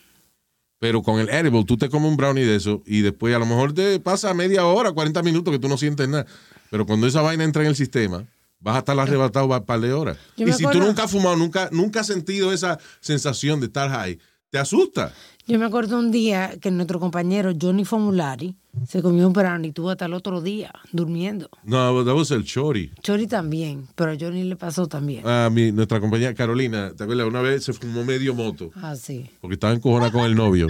Pero 0.79 1.01
con 1.01 1.19
el 1.19 1.29
edible, 1.29 1.63
tú 1.65 1.77
te 1.77 1.89
comes 1.89 2.09
un 2.09 2.17
brownie 2.17 2.43
de 2.45 2.55
eso 2.57 2.83
y 2.85 3.01
después 3.01 3.33
a 3.35 3.39
lo 3.39 3.45
mejor 3.45 3.73
te 3.73 3.99
pasa 3.99 4.33
media 4.33 4.65
hora, 4.65 4.91
40 4.91 5.23
minutos 5.23 5.51
que 5.51 5.59
tú 5.59 5.67
no 5.67 5.77
sientes 5.77 6.07
nada. 6.07 6.25
Pero 6.69 6.85
cuando 6.85 7.07
esa 7.07 7.21
vaina 7.21 7.43
entra 7.43 7.61
en 7.63 7.69
el 7.69 7.75
sistema, 7.75 8.25
vas 8.59 8.75
a 8.75 8.79
estar 8.79 8.99
arrebatado 8.99 9.45
un 9.47 9.63
par 9.65 9.79
de 9.79 9.93
horas. 9.93 10.17
Yo 10.37 10.47
y 10.47 10.53
si 10.53 10.63
tú 10.63 10.79
nunca 10.79 11.03
has 11.03 11.11
fumado, 11.11 11.35
nunca, 11.37 11.69
nunca 11.71 12.01
has 12.01 12.07
sentido 12.07 12.51
esa 12.51 12.77
sensación 12.99 13.59
de 13.61 13.67
estar 13.67 13.89
high, 13.89 14.19
te 14.49 14.57
asusta. 14.59 15.13
Yo 15.47 15.59
me 15.59 15.65
acuerdo 15.65 15.99
un 15.99 16.09
día 16.09 16.55
que 16.59 16.71
nuestro 16.71 16.99
compañero 16.99 17.51
Johnny 17.59 17.85
Formulari 17.85 18.55
se 18.87 19.03
comió 19.03 19.27
un 19.27 19.33
tuvo 19.73 19.91
hasta 19.91 20.05
el 20.05 20.13
otro 20.13 20.41
día 20.41 20.73
durmiendo. 20.91 21.49
No, 21.63 22.03
that 22.03 22.15
was 22.15 22.31
el 22.31 22.43
chori. 22.43 22.91
Chori 23.03 23.27
también, 23.27 23.87
pero 23.93 24.11
a 24.11 24.15
Johnny 24.19 24.43
le 24.43 24.55
pasó 24.55 24.87
también. 24.87 25.27
A 25.27 25.51
mi, 25.51 25.71
nuestra 25.71 25.99
compañera 25.99 26.33
Carolina, 26.33 26.93
¿te 26.97 27.03
acuerdas? 27.03 27.27
Una 27.27 27.41
vez 27.41 27.63
se 27.63 27.73
fumó 27.73 28.03
medio 28.03 28.33
moto 28.33 28.71
Ah, 28.75 28.95
sí. 28.95 29.29
porque 29.39 29.53
estaba 29.53 29.73
encojonada 29.73 30.11
con 30.11 30.23
el 30.25 30.33
novio. 30.35 30.67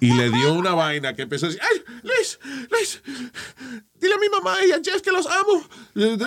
Y 0.00 0.12
le 0.12 0.30
dio 0.30 0.54
una 0.54 0.74
vaina 0.74 1.14
que 1.14 1.22
empezó 1.22 1.46
a 1.46 1.48
decir, 1.50 1.62
¡ay, 1.62 1.82
Liz, 2.02 2.38
Liz! 2.70 3.02
Dile 4.00 4.14
a 4.14 4.18
mi 4.18 4.28
mamá 4.28 4.56
y 4.66 4.72
a 4.72 4.80
Jeff 4.82 5.00
que 5.00 5.10
los 5.12 5.26
amo. 5.26 5.62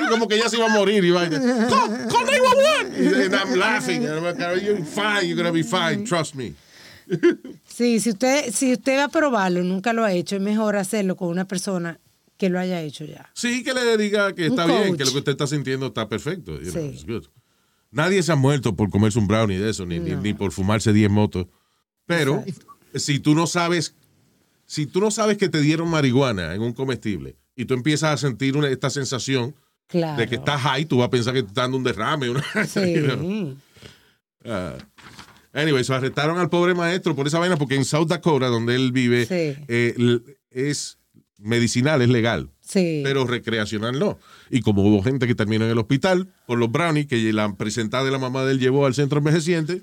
Como 0.10 0.28
que 0.30 0.36
ella 0.36 0.50
se 0.50 0.58
iba 0.58 0.66
a 0.66 0.78
morir 0.78 1.04
y 1.04 1.12
vaina. 1.12 1.40
¡Call, 1.40 2.08
call 2.10 2.26
911! 2.26 3.26
And 3.26 3.36
I'm 3.36 3.60
laughing. 3.60 4.06
And 4.06 4.16
I'm 4.18 4.24
like, 4.24 4.38
"Carol, 4.38 4.60
you're 4.62 4.84
fine, 4.84 5.26
you're 5.28 5.36
gonna 5.38 5.52
be 5.54 5.64
fine, 5.64 6.06
trust 6.06 6.36
me. 6.36 6.54
Sí, 7.74 8.00
si 8.00 8.10
usted, 8.12 8.52
si 8.54 8.74
usted 8.74 8.98
va 8.98 9.06
a 9.06 9.10
probarlo, 9.10 9.64
nunca 9.64 9.94
lo 9.94 10.04
ha 10.04 10.12
hecho, 10.14 10.36
es 10.36 10.42
mejor 10.42 10.76
hacerlo 10.76 11.16
con 11.16 11.30
una 11.30 11.46
persona 11.46 12.00
que 12.38 12.50
lo 12.50 12.60
haya 12.60 12.82
hecho 12.82 13.06
ya. 13.06 13.30
Sí, 13.34 13.64
que 13.64 13.74
le 13.74 13.98
diga 13.98 14.34
que 14.34 14.48
está 14.48 14.66
bien, 14.66 14.98
que 14.98 15.06
lo 15.06 15.12
que 15.12 15.18
usted 15.20 15.32
está 15.32 15.48
sintiendo 15.48 15.88
está 15.88 16.10
perfecto. 16.10 16.60
you 16.60 16.72
know, 16.72 16.84
Sí. 16.84 16.90
it's 16.96 17.06
good. 17.06 17.26
Nadie 17.92 18.24
se 18.24 18.32
ha 18.32 18.36
muerto 18.36 18.76
por 18.76 18.90
comerse 18.90 19.20
un 19.20 19.28
brownie 19.28 19.60
de 19.60 19.70
eso, 19.70 19.86
ni, 19.86 20.00
ni- 20.00 20.12
No. 20.12 20.22
ni 20.22 20.34
por 20.34 20.52
fumarse 20.52 20.92
10 20.94 21.10
motos. 21.12 21.48
Pero 22.06 22.44
si 22.96 23.20
tú 23.20 23.36
no 23.36 23.48
sabes, 23.48 23.96
si 24.66 24.86
tú 24.86 25.00
no 25.02 25.12
sabes 25.12 25.38
que 25.38 25.50
te 25.50 25.62
dieron 25.62 25.90
marihuana 25.90 26.54
en 26.56 26.62
un 26.62 26.74
comestible 26.74 27.36
y 27.56 27.66
tú 27.66 27.74
empiezas 27.74 28.14
a 28.14 28.18
sentir 28.18 28.56
una- 28.58 28.70
esta 28.70 28.90
sensación 28.90 29.54
Claro. 29.88 30.20
de 30.20 30.28
que 30.28 30.36
estás 30.36 30.62
high, 30.62 30.86
tú 30.86 30.98
vas 30.98 31.08
a 31.08 31.12
pensar 31.12 31.34
que 31.34 31.44
te 31.44 31.50
está 31.50 31.62
dando 31.64 31.78
un 31.78 31.84
derrame. 31.84 32.30
Una, 32.30 32.44
Sí. 32.68 32.94
you 32.94 33.04
know. 33.04 33.56
Ah. 34.46 34.76
Anyway, 35.54 35.84
so 35.84 35.94
arrestaron 35.96 36.38
al 36.40 36.50
pobre 36.50 36.74
maestro 36.74 37.16
por 37.16 37.28
esa 37.28 37.40
vaina 37.40 37.58
porque 37.58 37.76
en 37.76 37.86
South 37.86 38.08
Dakota, 38.08 38.48
donde 38.48 38.76
él 38.76 38.92
vive, 38.92 39.26
Sí. 39.26 39.62
eh, 39.68 40.20
es 40.52 40.98
medicinal, 41.38 42.02
es 42.02 42.10
legal 42.10 42.50
Sí. 42.62 43.02
pero 43.04 43.26
recreacional 43.26 43.98
no. 44.00 44.18
Y 44.50 44.62
como 44.62 44.84
hubo 44.84 45.02
gente 45.04 45.28
que 45.28 45.36
terminó 45.36 45.66
en 45.66 45.72
el 45.72 45.78
hospital 45.78 46.28
por 46.46 46.58
los 46.60 46.72
brownies 46.72 47.08
que 47.08 47.34
la 47.34 47.54
presentada 47.56 48.04
de 48.04 48.12
la 48.12 48.20
mamá 48.20 48.44
de 48.46 48.52
él 48.54 48.60
llevó 48.60 48.86
al 48.86 48.94
centro 48.94 49.18
envejeciente, 49.20 49.82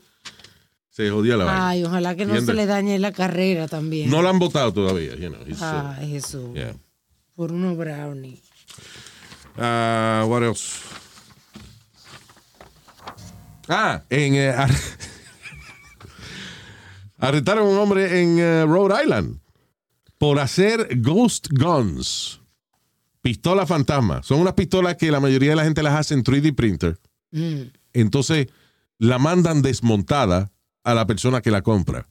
se 0.90 1.10
jodía 1.10 1.36
la 1.36 1.44
vaina. 1.44 1.68
Ay, 1.68 1.84
ojalá 1.84 2.14
que 2.16 2.24
no 2.26 2.32
¿Entiendes? 2.34 2.46
se 2.46 2.54
le 2.54 2.66
dañe 2.66 2.98
la 2.98 3.12
carrera 3.12 3.68
también. 3.68 4.10
No 4.10 4.22
la 4.22 4.30
han 4.30 4.38
votado 4.38 4.72
todavía, 4.72 5.14
you 5.16 5.28
know. 5.28 5.40
uh, 5.42 5.94
Ay, 5.98 6.10
Jesús. 6.10 6.54
yeah. 6.54 6.74
Por 7.34 7.52
unos 7.52 7.76
brownies. 7.76 8.40
Ah, 9.56 10.24
what 10.28 10.42
else? 10.42 10.78
Ah, 13.68 14.02
en 14.08 14.34
eh, 14.34 14.54
arrestaron 17.18 17.66
a 17.66 17.70
un 17.70 17.78
hombre 17.78 18.22
en 18.22 18.38
eh, 18.38 18.64
Rhode 18.64 19.02
Island 19.02 19.40
por 20.16 20.38
hacer 20.40 20.88
ghost 21.00 21.48
guns. 21.50 22.40
Pistola 23.20 23.66
fantasma. 23.66 24.22
Son 24.22 24.40
unas 24.40 24.54
pistolas 24.54 24.96
que 24.96 25.10
la 25.10 25.20
mayoría 25.20 25.50
de 25.50 25.56
la 25.56 25.64
gente 25.64 25.82
las 25.82 25.94
hace 25.94 26.14
en 26.14 26.24
3D 26.24 26.54
printer. 26.54 26.98
Mm. 27.30 27.62
Entonces 27.92 28.48
la 28.98 29.18
mandan 29.18 29.62
desmontada 29.62 30.50
a 30.82 30.94
la 30.94 31.06
persona 31.06 31.40
que 31.40 31.50
la 31.50 31.62
compra. 31.62 32.08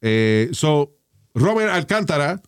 Eh, 0.00 0.50
so, 0.52 0.96
Robert 1.34 1.72
Alcántara 1.72 2.42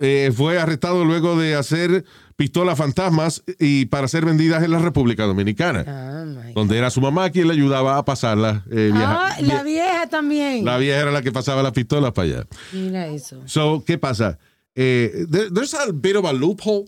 eh, 0.00 0.32
fue 0.34 0.58
arrestado 0.58 1.04
luego 1.04 1.38
de 1.38 1.54
hacer 1.54 2.04
pistolas 2.36 2.78
fantasmas 2.78 3.42
y 3.58 3.84
para 3.86 4.08
ser 4.08 4.24
vendidas 4.24 4.62
en 4.64 4.70
la 4.70 4.78
República 4.78 5.24
Dominicana, 5.24 5.84
Ah, 5.86 6.52
donde 6.54 6.78
era 6.78 6.88
su 6.90 7.00
mamá 7.02 7.28
quien 7.30 7.46
le 7.48 7.52
ayudaba 7.52 7.98
a 7.98 8.04
pasarlas. 8.04 8.62
eh, 8.70 8.90
Ah, 8.94 9.36
la 9.42 9.60
vie- 9.62 9.64
vieja 9.64 10.06
también. 10.08 10.64
la 10.64 10.78
vieja 10.78 11.00
era 11.00 11.10
la 11.12 11.20
que 11.22 11.32
pasaba 11.32 11.62
las 11.62 11.72
pistolas 11.72 12.12
para 12.12 12.26
allá. 12.28 12.46
Mira 12.72 13.06
eso. 13.08 13.42
So, 13.46 13.84
¿qué 13.86 13.98
pasa? 13.98 14.38
Eh, 14.74 15.26
there- 15.30 15.50
there's 15.52 15.74
a 15.74 15.86
bit 15.92 16.16
of 16.16 16.24
a 16.24 16.32
loophole 16.32 16.86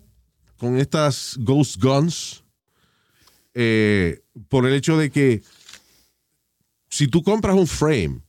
con 0.56 0.78
estas 0.78 1.36
ghost 1.40 1.76
guns 1.82 2.42
eh, 3.54 4.22
por 4.48 4.66
el 4.66 4.72
hecho 4.74 4.96
de 4.96 5.10
que 5.10 5.42
si 6.88 7.08
tú 7.08 7.22
compras 7.22 7.54
un 7.56 7.66
frame 7.66 8.20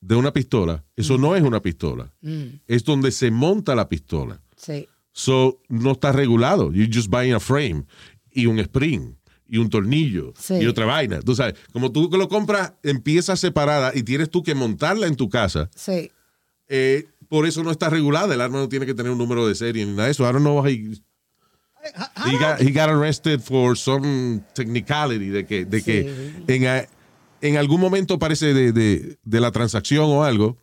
de 0.00 0.14
una 0.14 0.32
pistola, 0.32 0.84
eso 0.96 1.18
no 1.18 1.34
es 1.36 1.42
una 1.42 1.60
pistola. 1.60 2.12
Mm, 2.20 2.60
Es 2.66 2.84
donde 2.84 3.10
se 3.10 3.30
monta 3.30 3.74
la 3.74 3.88
pistola. 3.88 4.40
sí. 4.56 4.86
So, 5.12 5.60
no 5.68 5.92
está 5.92 6.12
regulado. 6.12 6.72
You 6.72 6.86
just 6.92 7.08
buy 7.10 7.32
a 7.32 7.40
frame 7.40 7.84
y 8.30 8.46
un 8.46 8.60
spring 8.60 9.14
y 9.48 9.56
un 9.58 9.68
tornillo 9.68 10.32
Sí. 10.38 10.54
y 10.60 10.66
otra 10.66 10.84
vaina. 10.86 11.20
Tú 11.22 11.34
sabes, 11.34 11.54
como 11.72 11.90
tú 11.90 12.08
que 12.08 12.16
lo 12.16 12.28
compras 12.28 12.74
en 12.84 13.00
piezas 13.00 13.40
separadas 13.40 13.96
y 13.96 14.04
tienes 14.04 14.30
tú 14.30 14.44
que 14.44 14.54
montarla 14.54 15.08
en 15.08 15.16
tu 15.16 15.28
casa, 15.28 15.70
Sí. 15.74 16.12
eh, 16.68 17.06
por 17.28 17.46
eso 17.46 17.64
no 17.64 17.72
está 17.72 17.90
regulada. 17.90 18.32
El 18.32 18.40
arma 18.40 18.58
no 18.58 18.68
tiene 18.68 18.86
que 18.86 18.94
tener 18.94 19.10
un 19.10 19.18
número 19.18 19.48
de 19.48 19.56
serie 19.56 19.84
ni 19.84 19.90
nada 19.90 20.04
de 20.04 20.12
eso. 20.12 20.22
I 20.22 20.32
don't 20.32 20.42
know 20.42 20.64
he, 20.64 20.94
he 22.26 22.38
got, 22.38 22.60
he 22.60 22.70
got 22.70 22.88
arrested 22.88 23.40
for 23.40 23.76
some 23.76 24.40
technicality 24.54 25.30
de 25.30 25.46
que, 25.46 25.64
de 25.64 25.82
que 25.82 26.32
en, 26.46 26.66
a- 26.66 26.86
en 27.40 27.56
algún 27.56 27.80
momento 27.80 28.18
parece 28.18 28.52
de, 28.54 28.72
de- 28.72 29.18
de 29.22 29.40
la 29.40 29.50
transacción 29.52 30.04
o 30.10 30.24
algo, 30.24 30.56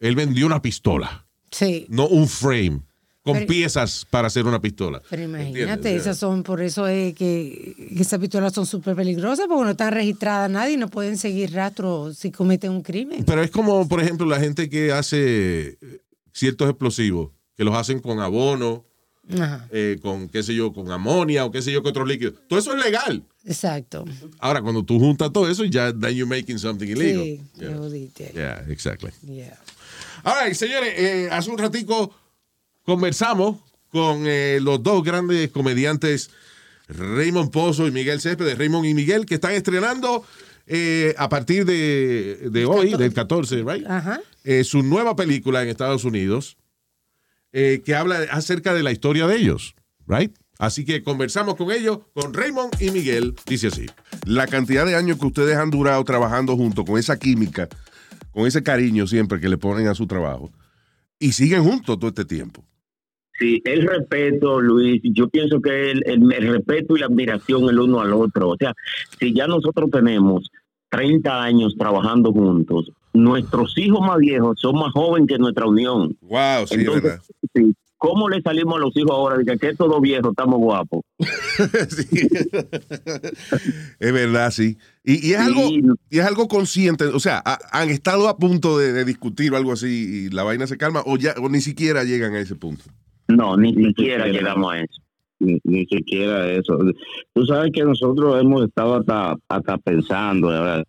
él 0.00 0.16
vendió 0.16 0.46
una 0.46 0.60
pistola, 0.62 1.26
Sí. 1.50 1.86
no 1.88 2.06
un 2.08 2.28
frame 2.28 2.80
con 3.22 3.34
Pero- 3.34 3.46
piezas 3.46 4.06
para 4.10 4.26
hacer 4.26 4.44
una 4.44 4.60
pistola. 4.60 5.00
Pero 5.08 5.22
imagínate, 5.22 5.94
esas 5.96 6.18
son, 6.18 6.42
por 6.42 6.60
eso 6.60 6.86
es 6.86 7.14
que, 7.14 7.74
que 7.96 8.02
esas 8.02 8.18
pistolas 8.20 8.52
son 8.52 8.66
súper 8.66 8.94
peligrosas 8.94 9.46
porque 9.48 9.64
no 9.64 9.70
están 9.70 9.92
registradas 9.94 10.50
nadie 10.50 10.74
y 10.74 10.76
no 10.76 10.88
pueden 10.88 11.16
seguir 11.16 11.52
rastro 11.54 12.12
si 12.12 12.30
cometen 12.30 12.70
un 12.72 12.82
crimen. 12.82 13.24
Pero 13.24 13.42
es 13.42 13.50
como, 13.50 13.88
por 13.88 14.02
ejemplo, 14.02 14.26
la 14.26 14.38
gente 14.40 14.68
que 14.68 14.92
hace 14.92 15.78
ciertos 16.32 16.68
explosivos, 16.68 17.30
que 17.56 17.64
los 17.64 17.74
hacen 17.74 18.00
con 18.00 18.18
abono, 18.20 18.84
eh, 19.70 19.98
con, 20.02 20.28
qué 20.28 20.42
sé 20.42 20.54
yo, 20.54 20.72
con 20.72 20.90
amonia 20.90 21.44
o 21.44 21.50
qué 21.50 21.62
sé 21.62 21.72
yo, 21.72 21.82
que 21.82 21.88
otros 21.88 22.06
líquidos. 22.06 22.34
Todo 22.48 22.58
eso 22.58 22.76
es 22.76 22.84
legal. 22.84 23.24
exacto. 23.44 24.04
Ahora, 24.38 24.60
cuando 24.62 24.84
tú 24.84 24.98
juntas 24.98 25.32
todo 25.32 25.48
eso, 25.48 25.64
ya 25.64 25.92
then 25.92 26.14
you're 26.14 26.26
making 26.26 26.58
something 26.58 26.86
illegal. 26.88 27.40
Sí. 27.90 28.10
Yeah, 28.34 28.64
exactly. 28.68 29.10
Yeah. 29.22 29.56
All 30.24 30.34
right, 30.44 30.54
señores, 30.54 30.92
eh, 30.96 31.28
hace 31.30 31.50
un 31.50 31.58
ratico 31.58 32.14
conversamos 32.84 33.58
con 33.90 34.24
eh, 34.26 34.58
los 34.60 34.82
dos 34.82 35.02
grandes 35.04 35.50
comediantes, 35.50 36.30
Raymond 36.88 37.50
Pozo 37.50 37.86
y 37.86 37.90
Miguel 37.90 38.20
Céspedes, 38.20 38.58
Raymond 38.58 38.86
y 38.86 38.94
Miguel, 38.94 39.24
que 39.26 39.34
están 39.36 39.52
estrenando 39.52 40.24
eh, 40.66 41.14
a 41.18 41.28
partir 41.28 41.64
de, 41.64 42.48
de 42.50 42.64
hoy, 42.66 42.94
del 42.94 43.12
14, 43.12 43.62
right? 43.62 43.86
Ajá. 43.86 44.20
eh, 44.44 44.64
su 44.64 44.82
nueva 44.82 45.14
película 45.16 45.62
en 45.62 45.68
Estados 45.68 46.04
Unidos 46.04 46.56
eh, 47.54 47.80
que 47.84 47.94
habla 47.94 48.18
acerca 48.30 48.74
de 48.74 48.82
la 48.82 48.92
historia 48.92 49.26
de 49.26 49.36
ellos, 49.36 49.74
right? 50.06 50.32
Así 50.58 50.84
que 50.84 51.02
conversamos 51.02 51.54
con 51.56 51.70
ellos, 51.72 52.00
con 52.12 52.34
Raymond 52.34 52.74
y 52.80 52.90
Miguel, 52.90 53.34
dice 53.46 53.68
así. 53.68 53.86
la 54.26 54.46
cantidad 54.46 54.84
de 54.84 54.94
años 54.96 55.18
que 55.18 55.26
ustedes 55.26 55.56
han 55.56 55.70
durado 55.70 56.02
trabajando 56.04 56.56
juntos, 56.56 56.84
con 56.84 56.98
esa 56.98 57.18
química, 57.18 57.68
con 58.32 58.46
ese 58.46 58.62
cariño 58.62 59.06
siempre 59.06 59.40
que 59.40 59.48
le 59.48 59.56
ponen 59.56 59.86
a 59.88 59.94
su 59.94 60.06
trabajo, 60.06 60.52
y 61.18 61.32
siguen 61.32 61.64
juntos 61.64 61.98
todo 61.98 62.08
este 62.08 62.24
tiempo. 62.24 62.64
Sí, 63.38 63.60
el 63.64 63.82
respeto, 63.86 64.60
Luis, 64.60 65.00
yo 65.02 65.28
pienso 65.28 65.60
que 65.60 65.90
el, 65.90 66.02
el- 66.06 66.32
el 66.32 66.52
respeto 66.52 66.96
y 66.96 67.00
la 67.00 67.06
admiración 67.06 67.68
el 67.68 67.80
uno 67.80 68.00
al 68.00 68.12
otro. 68.12 68.50
O 68.50 68.56
sea, 68.56 68.72
si 69.18 69.34
ya 69.34 69.46
nosotros 69.48 69.90
tenemos 69.90 70.48
30 70.90 71.42
años 71.42 71.74
trabajando 71.76 72.30
juntos, 72.32 72.92
nuestros 73.14 73.76
hijos 73.78 74.00
más 74.06 74.18
viejos 74.18 74.58
son 74.60 74.74
más 74.76 74.92
jóvenes 74.92 75.28
que 75.28 75.38
nuestra 75.38 75.66
unión. 75.66 76.16
Wow, 76.20 76.66
sí, 76.66 76.74
es 76.74 76.80
Entonces, 76.80 77.02
verdad. 77.02 77.22
sí, 77.54 77.74
¿cómo 77.96 78.28
le 78.28 78.42
salimos 78.42 78.74
a 78.76 78.78
los 78.80 78.96
hijos 78.96 79.10
ahora 79.12 79.38
de 79.38 79.44
que, 79.44 79.56
que 79.56 79.68
estos 79.70 79.88
dos 79.88 80.00
viejos 80.02 80.30
estamos 80.30 80.58
guapos? 80.58 81.00
Sí. 81.88 82.28
es 84.00 84.12
verdad, 84.12 84.50
sí. 84.50 84.76
Y, 85.04 85.28
y 85.28 85.32
es 85.34 85.38
algo, 85.40 85.62
y 86.10 86.18
es 86.18 86.24
algo 86.24 86.48
consciente, 86.48 87.04
o 87.06 87.20
sea, 87.20 87.40
ha- 87.44 87.58
han 87.72 87.90
estado 87.90 88.28
a 88.28 88.36
punto 88.38 88.78
de, 88.78 88.92
de 88.92 89.04
discutir 89.04 89.52
o 89.52 89.56
algo 89.56 89.72
así 89.72 90.26
y 90.26 90.30
la 90.30 90.42
vaina 90.42 90.66
se 90.66 90.76
calma 90.76 91.02
o 91.06 91.16
ya 91.16 91.34
o 91.40 91.48
ni 91.48 91.60
siquiera 91.60 92.04
llegan 92.04 92.34
a 92.34 92.40
ese 92.40 92.56
punto. 92.56 92.84
No, 93.28 93.56
ni 93.56 93.72
siquiera 93.74 94.26
llegamos 94.26 94.72
a 94.72 94.80
eso. 94.80 95.00
Ni, 95.44 95.58
ni 95.64 95.86
siquiera 95.86 96.50
eso. 96.50 96.78
Tú 97.32 97.46
sabes 97.46 97.70
que 97.72 97.84
nosotros 97.84 98.40
hemos 98.40 98.64
estado 98.64 98.96
hasta, 98.96 99.36
hasta 99.48 99.78
pensando, 99.78 100.48
¿verdad? 100.48 100.84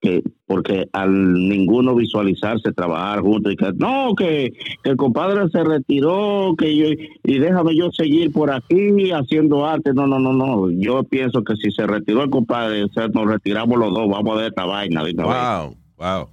que 0.00 0.22
porque 0.46 0.86
al 0.92 1.32
ninguno 1.32 1.94
visualizarse 1.94 2.72
trabajar 2.72 3.20
juntos 3.20 3.52
y 3.52 3.56
que 3.56 3.72
no, 3.76 4.14
que, 4.16 4.52
que 4.84 4.90
el 4.90 4.96
compadre 4.96 5.48
se 5.50 5.64
retiró, 5.64 6.54
que 6.56 6.76
yo, 6.76 6.86
y 7.24 7.38
déjame 7.38 7.76
yo 7.76 7.90
seguir 7.90 8.30
por 8.30 8.52
aquí 8.52 9.10
haciendo 9.10 9.66
arte. 9.66 9.92
No, 9.92 10.06
no, 10.06 10.20
no, 10.20 10.32
no. 10.32 10.70
Yo 10.70 11.02
pienso 11.02 11.42
que 11.42 11.56
si 11.56 11.72
se 11.72 11.86
retiró 11.86 12.22
el 12.22 12.30
compadre, 12.30 12.84
o 12.84 12.88
sea, 12.88 13.08
nos 13.08 13.26
retiramos 13.26 13.76
los 13.78 13.92
dos, 13.92 14.08
vamos 14.08 14.34
a 14.34 14.36
ver 14.36 14.46
esta 14.48 14.64
vaina. 14.64 15.02
Wow, 15.02 15.76
wow. 15.96 16.28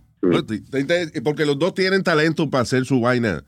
Porque 1.23 1.45
los 1.45 1.57
dos 1.57 1.73
tienen 1.73 2.03
talento 2.03 2.49
para 2.49 2.61
hacer 2.61 2.85
su 2.85 3.01
vaina. 3.01 3.43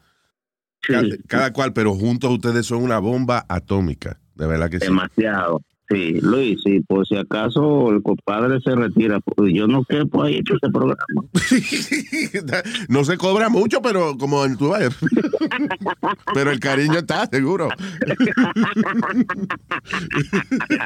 Cada, 1.28 1.54
cual, 1.54 1.74
pero 1.74 1.94
juntos 1.94 2.32
ustedes 2.32 2.66
son 2.66 2.84
una 2.84 3.00
bomba 3.00 3.46
atómica. 3.48 4.20
De 4.36 4.48
verdad 4.48 4.70
que 4.70 4.80
sí. 4.80 4.86
Demasiado. 4.86 5.62
Sí. 5.90 6.20
Luis, 6.20 6.60
sí, 6.64 6.80
por 6.82 7.06
si 7.08 7.16
acaso 7.16 7.92
el 7.92 8.02
compadre 8.02 8.60
se 8.62 8.76
retira, 8.76 9.20
pues 9.20 9.54
yo 9.54 9.68
no 9.68 9.84
quepo 9.84 10.24
ahí 10.24 10.38
hecho 10.38 10.56
ese 10.56 10.72
programa. 10.72 10.98
no 12.90 13.04
se 13.04 13.18
cobra 13.18 13.50
mucho, 13.50 13.84
pero 13.84 14.18
como 14.18 14.44
en 14.46 14.58
tu 14.58 14.74
pero 16.34 16.50
el 16.52 16.60
cariño 16.60 16.98
está, 17.00 17.28
seguro. 17.28 17.70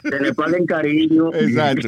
Se 0.03 0.19
le 0.19 0.33
paguen 0.33 0.65
cariño. 0.65 1.33
Exacto. 1.33 1.87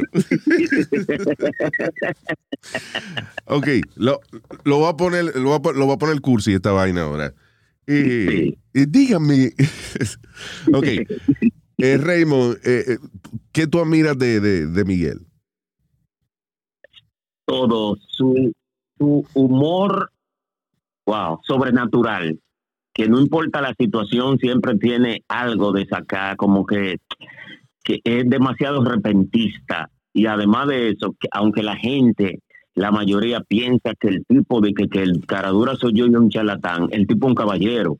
ok, 3.45 3.67
lo, 3.95 4.21
lo 4.63 4.77
voy 4.77 4.89
a 4.89 4.95
poner, 4.95 5.35
lo 5.35 5.49
voy 5.49 5.59
a, 5.59 5.77
lo 5.77 5.85
voy 5.85 5.95
a 5.95 5.97
poner 5.97 6.21
cursi 6.21 6.53
esta 6.53 6.71
vaina 6.71 7.01
ahora. 7.01 7.33
Y, 7.87 8.57
y 8.73 8.85
dígame, 8.87 9.53
ok, 10.73 10.85
eh, 11.77 11.97
Raymond, 11.97 12.57
eh, 12.63 12.83
eh, 12.87 12.97
¿qué 13.51 13.67
tú 13.67 13.79
admiras 13.79 14.17
de, 14.17 14.39
de, 14.39 14.67
de 14.67 14.85
Miguel? 14.85 15.25
todo, 17.51 17.97
su, 18.07 18.53
su 18.97 19.27
humor, 19.33 20.09
wow, 21.05 21.41
sobrenatural, 21.43 22.39
que 22.93 23.09
no 23.09 23.19
importa 23.19 23.59
la 23.59 23.75
situación, 23.77 24.37
siempre 24.37 24.77
tiene 24.77 25.23
algo 25.27 25.73
de 25.73 25.85
sacar, 25.85 26.37
como 26.37 26.65
que, 26.65 26.99
que 27.83 27.99
es 28.05 28.29
demasiado 28.29 28.85
repentista. 28.85 29.89
Y 30.13 30.27
además 30.27 30.69
de 30.69 30.91
eso, 30.91 31.13
que 31.19 31.27
aunque 31.31 31.61
la 31.61 31.75
gente, 31.75 32.39
la 32.75 32.91
mayoría 32.91 33.41
piensa 33.41 33.93
que 33.99 34.07
el 34.09 34.25
tipo 34.25 34.61
de 34.61 34.73
que, 34.73 34.87
que 34.87 35.01
el 35.01 35.25
caradura 35.25 35.75
soy 35.75 35.93
yo 35.93 36.05
y 36.07 36.15
un 36.15 36.29
charlatán, 36.29 36.87
el 36.91 37.05
tipo 37.07 37.27
es 37.27 37.31
un 37.31 37.35
caballero, 37.35 37.97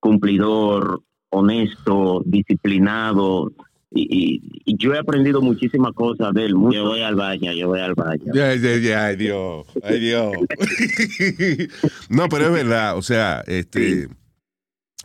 cumplidor, 0.00 1.02
honesto, 1.30 2.22
disciplinado. 2.24 3.52
Y, 3.90 4.02
y- 4.02 4.42
y 4.66 4.76
yo 4.76 4.94
he 4.94 4.98
aprendido 4.98 5.40
muchísimas 5.40 5.92
cosas 5.92 6.32
de 6.34 6.44
él. 6.46 6.52
Yo 6.72 6.84
voy 6.84 7.00
al 7.00 7.14
baño, 7.16 7.52
yo 7.52 7.68
voy 7.68 7.80
al 7.80 7.94
baño. 7.94 8.32
Ay, 8.34 8.60
ay, 8.62 8.88
ay, 8.92 9.16
Dios, 9.16 9.66
ay, 9.82 9.98
Dios. 10.00 10.32
no, 12.10 12.28
pero 12.28 12.46
es 12.46 12.52
verdad, 12.52 12.96
o 12.96 13.02
sea, 13.02 13.42
este, 13.46 14.08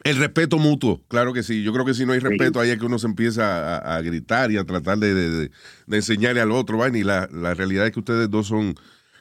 el 0.03 0.17
respeto 0.17 0.57
mutuo, 0.57 1.01
claro 1.07 1.33
que 1.33 1.43
sí. 1.43 1.63
Yo 1.63 1.71
creo 1.73 1.85
que 1.85 1.93
si 1.93 2.05
no 2.05 2.13
hay 2.13 2.19
respeto, 2.19 2.59
ahí 2.59 2.69
es 2.71 2.77
que 2.79 2.85
uno 2.85 2.99
se 2.99 3.07
empieza 3.07 3.77
a, 3.77 3.95
a 3.97 4.01
gritar 4.01 4.51
y 4.51 4.57
a 4.57 4.63
tratar 4.65 4.97
de, 4.97 5.13
de- 5.13 5.29
de- 5.29 5.51
de 5.87 5.95
enseñarle 5.97 6.41
al 6.41 6.51
otro, 6.51 6.77
vaina, 6.77 6.97
y 6.97 7.03
la, 7.03 7.29
la 7.31 7.53
realidad 7.53 7.85
es 7.85 7.93
que 7.93 7.99
ustedes 7.99 8.29
dos 8.29 8.47
son, 8.47 8.75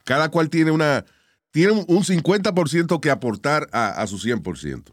cada 0.05 0.31
cual 0.31 0.49
tiene 0.51 0.70
una, 0.70 1.05
tiene 1.51 1.73
un- 1.73 1.85
un 1.89 2.03
50% 2.05 3.01
que 3.01 3.11
aportar 3.11 3.68
a, 3.73 3.89
a 4.03 4.07
su 4.07 4.18
100%. 4.18 4.93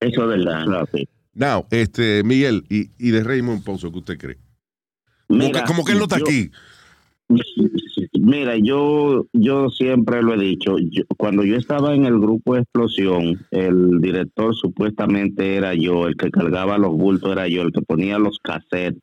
Eso 0.00 0.22
es 0.22 0.28
verdad. 0.28 0.64
Claro, 0.64 0.88
sí. 0.92 1.08
Now, 1.34 1.66
este, 1.70 2.22
Miguel, 2.24 2.64
y, 2.68 2.90
y 2.98 3.10
de 3.10 3.22
Raymond 3.22 3.62
Pozo, 3.62 3.92
¿qué 3.92 3.98
usted 3.98 4.18
cree? 4.18 4.38
Como, 5.28 5.44
Mira, 5.44 5.60
que, 5.60 5.66
como 5.66 5.84
que 5.84 5.92
él 5.92 5.98
no 5.98 6.04
está 6.04 6.18
yo- 6.18 6.24
aquí. 6.24 6.50
Mira, 8.18 8.56
yo, 8.56 9.26
yo 9.32 9.68
siempre 9.70 10.22
lo 10.22 10.34
he 10.34 10.38
dicho, 10.44 10.76
yo- 10.78 11.04
cuando 11.16 11.44
yo 11.44 11.56
estaba 11.56 11.94
en 11.94 12.04
el 12.04 12.18
grupo 12.18 12.56
Explosión, 12.56 13.46
el 13.50 14.00
director 14.00 14.54
supuestamente 14.54 15.54
era 15.56 15.74
yo, 15.74 16.06
el 16.08 16.16
que 16.16 16.30
cargaba 16.30 16.78
los 16.78 16.90
bultos 16.96 17.32
era 17.32 17.46
yo, 17.48 17.62
el 17.62 17.72
que 17.72 17.82
ponía 17.82 18.18
los 18.18 18.38
cassettes 18.40 19.02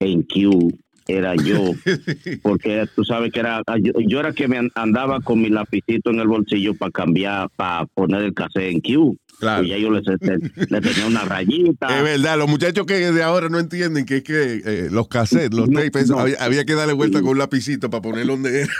en 0.00 0.22
Q 0.22 0.72
era 1.08 1.34
yo, 1.36 1.72
porque 2.42 2.86
tú 2.94 3.02
sabes 3.02 3.32
que 3.32 3.40
era, 3.40 3.62
yo, 3.82 3.92
yo 4.06 4.20
era 4.20 4.32
que 4.32 4.46
me 4.46 4.58
an- 4.58 4.70
andaba 4.74 5.20
con 5.20 5.40
mi 5.40 5.48
lapicito 5.48 6.10
en 6.10 6.20
el 6.20 6.28
bolsillo 6.28 6.74
para 6.74 6.92
cambiar, 6.92 7.48
para 7.56 7.86
poner 7.86 8.22
el 8.22 8.34
cassette 8.34 8.70
en 8.72 8.80
Q. 8.80 9.16
Claro. 9.40 9.62
Y 9.62 9.68
ya 9.68 9.78
yo 9.78 9.90
le, 9.92 10.00
le 10.00 10.80
tenía 10.80 11.06
una 11.06 11.24
rayita. 11.24 11.86
Es 11.96 12.02
verdad, 12.02 12.36
los 12.38 12.48
muchachos 12.48 12.84
que 12.86 12.94
de 13.12 13.22
ahora 13.22 13.48
no 13.48 13.58
entienden 13.60 14.04
que 14.04 14.16
es 14.16 14.22
que 14.24 14.62
eh, 14.64 14.88
los 14.90 15.06
cassettes, 15.08 15.54
los 15.56 15.68
No, 15.70 15.80
tapes, 15.80 16.10
no. 16.10 16.18
había, 16.18 16.36
había 16.44 16.64
que 16.64 16.74
darle 16.74 16.92
vuelta 16.92 17.20
con 17.20 17.30
un 17.30 17.38
lapicito 17.38 17.88
para 17.88 18.02
ponerlo 18.02 18.32
donde 18.34 18.62
era. 18.62 18.72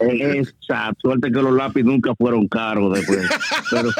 Esa 0.70 0.92
suerte 1.00 1.32
que 1.32 1.42
los 1.42 1.52
lápices 1.52 1.84
nunca 1.86 2.14
fueron 2.14 2.46
caros 2.48 2.94
después. 2.96 3.28
Pero, 3.70 3.90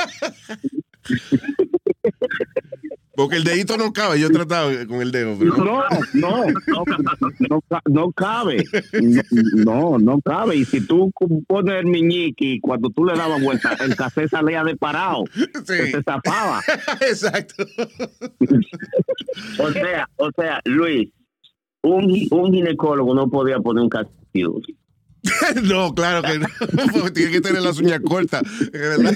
Porque 3.15 3.37
el 3.37 3.45
dedito 3.45 3.77
no 3.77 3.93
cabe, 3.93 4.19
yo 4.19 4.29
he 4.29 4.31
tratado 4.31 4.71
con 4.89 5.03
el 5.03 5.13
dedo. 5.13 5.37
Pero 5.39 5.57
no, 5.57 5.83
no, 6.15 6.45
no, 6.67 6.85
no, 7.41 7.63
no 7.87 8.13
cabe. 8.13 8.65
No, 9.55 9.99
no 9.99 10.21
cabe. 10.23 10.57
Y 10.57 10.65
si 10.65 10.81
tú 10.81 11.13
pones 11.47 11.75
el 11.75 11.87
miñique 11.87 12.45
y 12.45 12.61
cuando 12.61 12.89
tú 12.91 13.05
le 13.05 13.15
dabas 13.15 13.43
vuelta, 13.43 13.77
el 13.81 13.97
café 13.97 14.29
salía 14.29 14.65
de 14.65 14.77
parado. 14.77 15.25
Sí. 15.35 15.91
Se 15.91 16.03
zapaba. 16.03 16.63
Exacto. 17.01 17.67
O 19.59 19.71
sea, 19.73 20.09
o 20.17 20.31
sea, 20.35 20.61
Luis, 20.65 21.11
un, 21.83 22.29
un 22.31 22.53
ginecólogo 22.53 23.15
no 23.15 23.29
podía 23.29 23.59
poner 23.59 23.83
un 23.83 23.91
castillo. 23.91 24.55
no, 25.65 25.95
claro 25.95 26.23
que 26.23 26.39
no. 26.39 26.47
Porque 26.93 27.11
tiene 27.11 27.33
que 27.33 27.41
tener 27.41 27.63
las 27.63 27.79
uñas 27.79 28.01
cortas. 28.01 28.43
verdad. 28.73 29.15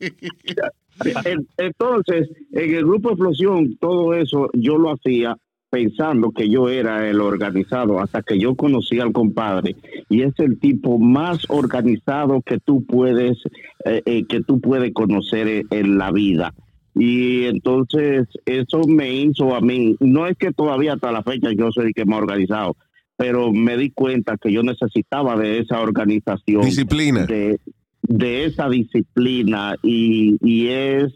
En- 1.24 1.46
Entonces, 1.58 2.28
en 2.52 2.74
el 2.74 2.84
grupo 2.84 3.10
Explosión, 3.10 3.76
todo 3.80 4.14
eso 4.14 4.48
yo 4.54 4.78
lo 4.78 4.92
hacía 4.92 5.36
pensando 5.68 6.30
que 6.30 6.48
yo 6.48 6.68
era 6.68 7.08
el 7.08 7.20
organizado 7.20 8.00
hasta 8.00 8.22
que 8.22 8.38
yo 8.38 8.54
conocí 8.54 8.98
al 9.00 9.12
compadre. 9.12 9.76
Y 10.08 10.22
es 10.22 10.32
el 10.38 10.58
tipo 10.58 10.98
más 10.98 11.40
organizado 11.48 12.40
que 12.40 12.58
tú 12.58 12.84
puedes 12.86 13.36
eh, 13.84 14.00
eh, 14.06 14.24
que 14.28 14.42
tú 14.42 14.60
puedes 14.60 14.92
conocer 14.92 15.48
en, 15.48 15.66
en 15.70 15.98
la 15.98 16.12
vida. 16.12 16.54
Y 16.94 17.44
entonces 17.44 18.26
eso 18.46 18.82
me 18.88 19.12
hizo 19.12 19.54
a 19.54 19.60
mí. 19.60 19.96
No 20.00 20.26
es 20.26 20.36
que 20.38 20.52
todavía 20.52 20.94
hasta 20.94 21.12
la 21.12 21.22
fecha 21.22 21.50
yo 21.52 21.70
soy 21.72 21.86
el 21.88 21.94
que 21.94 22.04
más 22.06 22.20
organizado 22.20 22.76
pero 23.18 23.50
me 23.50 23.78
di 23.78 23.90
cuenta 23.90 24.36
que 24.36 24.52
yo 24.52 24.62
necesitaba 24.62 25.36
de 25.36 25.60
esa 25.60 25.80
organización. 25.80 26.62
Disciplina. 26.62 27.24
de, 27.24 27.58
de 28.08 28.44
esa 28.46 28.68
disciplina 28.68 29.76
y, 29.82 30.36
y 30.42 30.68
es 30.68 31.12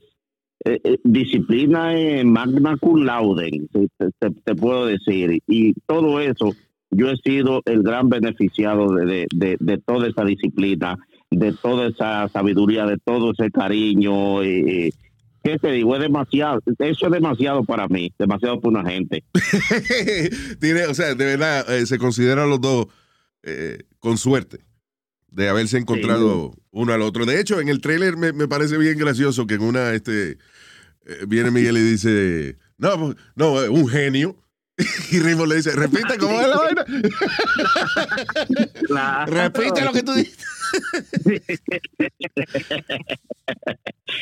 eh, 0.65 0.79
eh, 0.85 0.99
disciplina 1.05 1.93
magna 2.25 2.77
cum 2.77 3.05
laude, 3.05 3.51
te, 4.45 4.55
puedo 4.55 4.87
decir. 4.87 5.41
Y 5.47 5.73
todo 5.87 6.21
eso, 6.21 6.55
yo 6.91 7.11
he 7.11 7.17
sido 7.17 7.63
el 7.65 7.83
gran 7.83 8.09
beneficiado 8.09 8.93
de, 8.95 9.27
de- 9.35 9.57
de- 9.59 9.79
toda 9.79 10.09
esa 10.09 10.25
disciplina, 10.25 10.97
de 11.31 11.53
toda 11.53 11.89
esa 11.89 12.29
sabiduría, 12.29 12.85
de 12.87 12.99
todo 12.99 13.33
ese 13.33 13.51
cariño. 13.51 14.43
eh, 14.43 14.93
¿Qué 15.43 15.59
te 15.59 15.73
digo? 15.73 15.95
Es 15.97 16.03
demasiado, 16.03 16.61
eso 16.79 17.07
es 17.07 17.13
demasiado 17.13 17.65
para 17.65 17.89
mí, 17.89 18.13
demasiado 18.19 18.61
para 18.61 18.81
una 18.81 18.91
gente. 18.91 19.25
O 20.91 20.95
sea, 20.95 21.15
de 21.15 21.25
verdad, 21.25 21.65
eh, 21.75 21.87
se 21.87 21.97
consideran 21.99 22.51
los 22.51 22.61
dos 22.61 22.87
eh, 23.43 23.79
con 23.99 24.19
suerte 24.19 24.59
de 25.31 25.49
haberse 25.49 25.79
encontrado 25.79 26.55
uno 26.71 26.93
al 26.93 27.03
otro. 27.03 27.27
De 27.27 27.41
hecho, 27.41 27.61
en 27.61 27.69
el 27.69 27.81
trailer 27.81 28.17
me, 28.17 28.33
me 28.33 28.49
parece 28.49 28.77
bien 28.79 28.99
gracioso 28.99 29.47
que 29.47 29.55
en 29.55 29.63
una, 29.63 29.93
este, 29.95 30.33
eh, 30.33 30.37
viene 31.29 31.51
Miguel 31.51 31.77
y 31.79 31.83
dice, 31.83 32.57
no, 32.79 32.99
pues, 32.99 33.17
no, 33.37 33.63
eh, 33.63 33.69
un 33.69 33.89
genio. 33.89 34.37
Y 35.13 35.19
Rimo 35.21 35.45
le 35.45 35.57
dice, 35.57 35.73
repite 35.73 36.17
cómo 36.19 36.41
es 36.41 36.49
la 36.49 36.57
vaina. 36.57 36.85
Claro. 38.87 39.33
Repite 39.33 39.85
lo 39.85 39.93
que 39.93 40.03
tú 40.03 40.13
dices. 40.15 40.39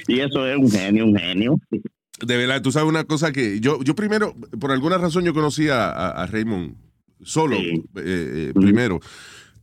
Y 0.06 0.20
eso 0.20 0.46
es 0.46 0.56
un 0.56 0.70
genio, 0.70 1.06
un 1.06 1.16
genio. 1.16 1.58
De 2.20 2.36
verdad, 2.36 2.60
tú 2.62 2.72
sabes 2.72 2.88
una 2.88 3.04
cosa 3.04 3.32
que 3.32 3.60
yo, 3.60 3.82
yo 3.82 3.94
primero, 3.94 4.34
por 4.58 4.72
alguna 4.72 4.98
razón 4.98 5.24
yo 5.24 5.32
conocí 5.34 5.68
a, 5.68 5.88
a- 5.90 6.22
a 6.22 6.26
Raymond 6.26 6.74
solo, 7.22 7.56
Sí. 7.56 7.84
eh, 7.96 8.50
eh, 8.50 8.52
primero. 8.54 9.00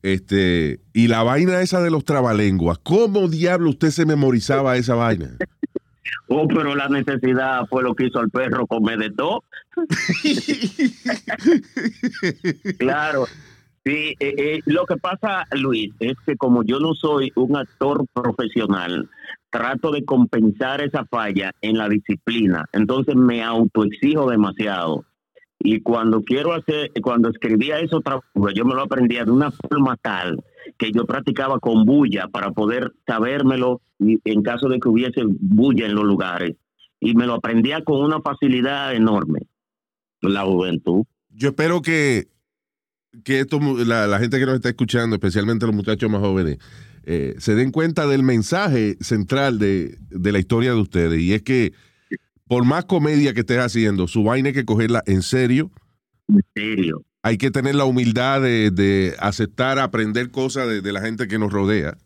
Este, 0.05 0.81
y 0.93 1.07
la 1.07 1.23
vaina 1.23 1.61
esa 1.61 1.81
de 1.81 1.89
los 1.89 2.05
trabalenguas, 2.05 2.77
¿cómo 2.77 3.27
diablo 3.27 3.71
usted 3.71 3.89
se 3.89 4.05
memorizaba 4.05 4.77
esa 4.77 4.93
vaina? 4.93 5.31
Oh, 6.27 6.47
pero 6.47 6.75
la 6.75 6.89
necesidad 6.89 7.67
fue 7.67 7.83
lo 7.83 7.93
que 7.93 8.07
hizo 8.07 8.19
al 8.19 8.31
perro 8.31 8.65
comer 8.65 8.97
de 8.97 9.11
todo. 9.11 9.43
claro. 12.79 13.25
Sí, 13.83 14.15
eh, 14.19 14.33
eh, 14.37 14.61
lo 14.65 14.85
que 14.85 14.97
pasa, 14.97 15.45
Luis, 15.51 15.93
es 15.99 16.15
que 16.25 16.35
como 16.35 16.63
yo 16.63 16.79
no 16.79 16.95
soy 16.95 17.31
un 17.35 17.55
actor 17.55 18.05
profesional, 18.11 19.07
trato 19.51 19.91
de 19.91 20.03
compensar 20.03 20.81
esa 20.81 21.05
falla 21.05 21.51
en 21.61 21.77
la 21.77 21.89
disciplina. 21.89 22.65
Entonces 22.71 23.15
me 23.15 23.43
autoexijo 23.43 24.29
demasiado. 24.29 25.05
Y 25.65 25.81
cuando 25.81 26.21
quiero 26.21 26.53
hacer, 26.53 26.91
cuando 27.01 27.29
escribía 27.29 27.79
eso, 27.79 27.99
yo 28.53 28.65
me 28.65 28.75
lo 28.75 28.83
aprendía 28.83 29.25
de 29.25 29.31
una 29.31 29.49
forma 29.49 29.97
tal 29.97 30.43
que 30.77 30.91
yo 30.91 31.05
practicaba 31.05 31.59
con 31.59 31.85
bulla 31.85 32.27
para 32.27 32.51
poder 32.51 32.93
sabérmelo 33.07 33.81
en 33.99 34.43
caso 34.43 34.69
de 34.69 34.79
que 34.79 34.87
hubiese 34.87 35.23
bulla 35.25 35.87
en 35.87 35.95
los 35.95 36.03
lugares. 36.03 36.55
Y 36.99 37.15
me 37.15 37.25
lo 37.25 37.33
aprendía 37.33 37.83
con 37.83 38.03
una 38.03 38.21
facilidad 38.21 38.93
enorme. 38.93 39.47
La 40.21 40.43
juventud. 40.43 41.03
Yo 41.29 41.49
espero 41.49 41.81
que 41.81 42.27
que 43.23 43.39
esto, 43.39 43.59
la, 43.85 44.07
la 44.07 44.19
gente 44.19 44.37
que 44.37 44.45
nos 44.45 44.55
está 44.55 44.69
escuchando, 44.69 45.15
especialmente 45.15 45.65
los 45.65 45.73
muchachos 45.73 46.11
más 46.11 46.21
jóvenes, 46.21 46.59
eh, 47.05 47.33
se 47.39 47.55
den 47.55 47.71
cuenta 47.71 48.05
del 48.07 48.21
mensaje 48.21 48.97
central 48.99 49.57
de, 49.57 49.97
de 50.09 50.31
la 50.31 50.37
historia 50.39 50.73
de 50.73 50.81
ustedes. 50.81 51.21
Y 51.21 51.33
es 51.33 51.41
que 51.41 51.73
por 52.47 52.65
más 52.65 52.85
comedia 52.85 53.33
que 53.33 53.41
estés 53.41 53.59
haciendo, 53.59 54.07
su 54.07 54.23
vaina 54.23 54.49
hay 54.49 54.53
que 54.53 54.65
cogerla 54.65 55.03
en 55.05 55.21
serio. 55.21 55.71
En 56.27 56.41
serio. 56.53 57.03
Hay 57.23 57.37
que 57.37 57.49
tener 57.49 57.75
la 57.75 57.85
humildad 57.85 58.41
de, 58.41 58.69
de 58.71 59.15
aceptar, 59.19 59.79
aprender 59.79 60.29
cosas 60.29 60.67
de, 60.67 60.81
de 60.81 60.91
la 60.93 61.01
gente 61.01 61.27
que 61.27 61.39
nos 61.39 61.51
rodea. 61.51 61.97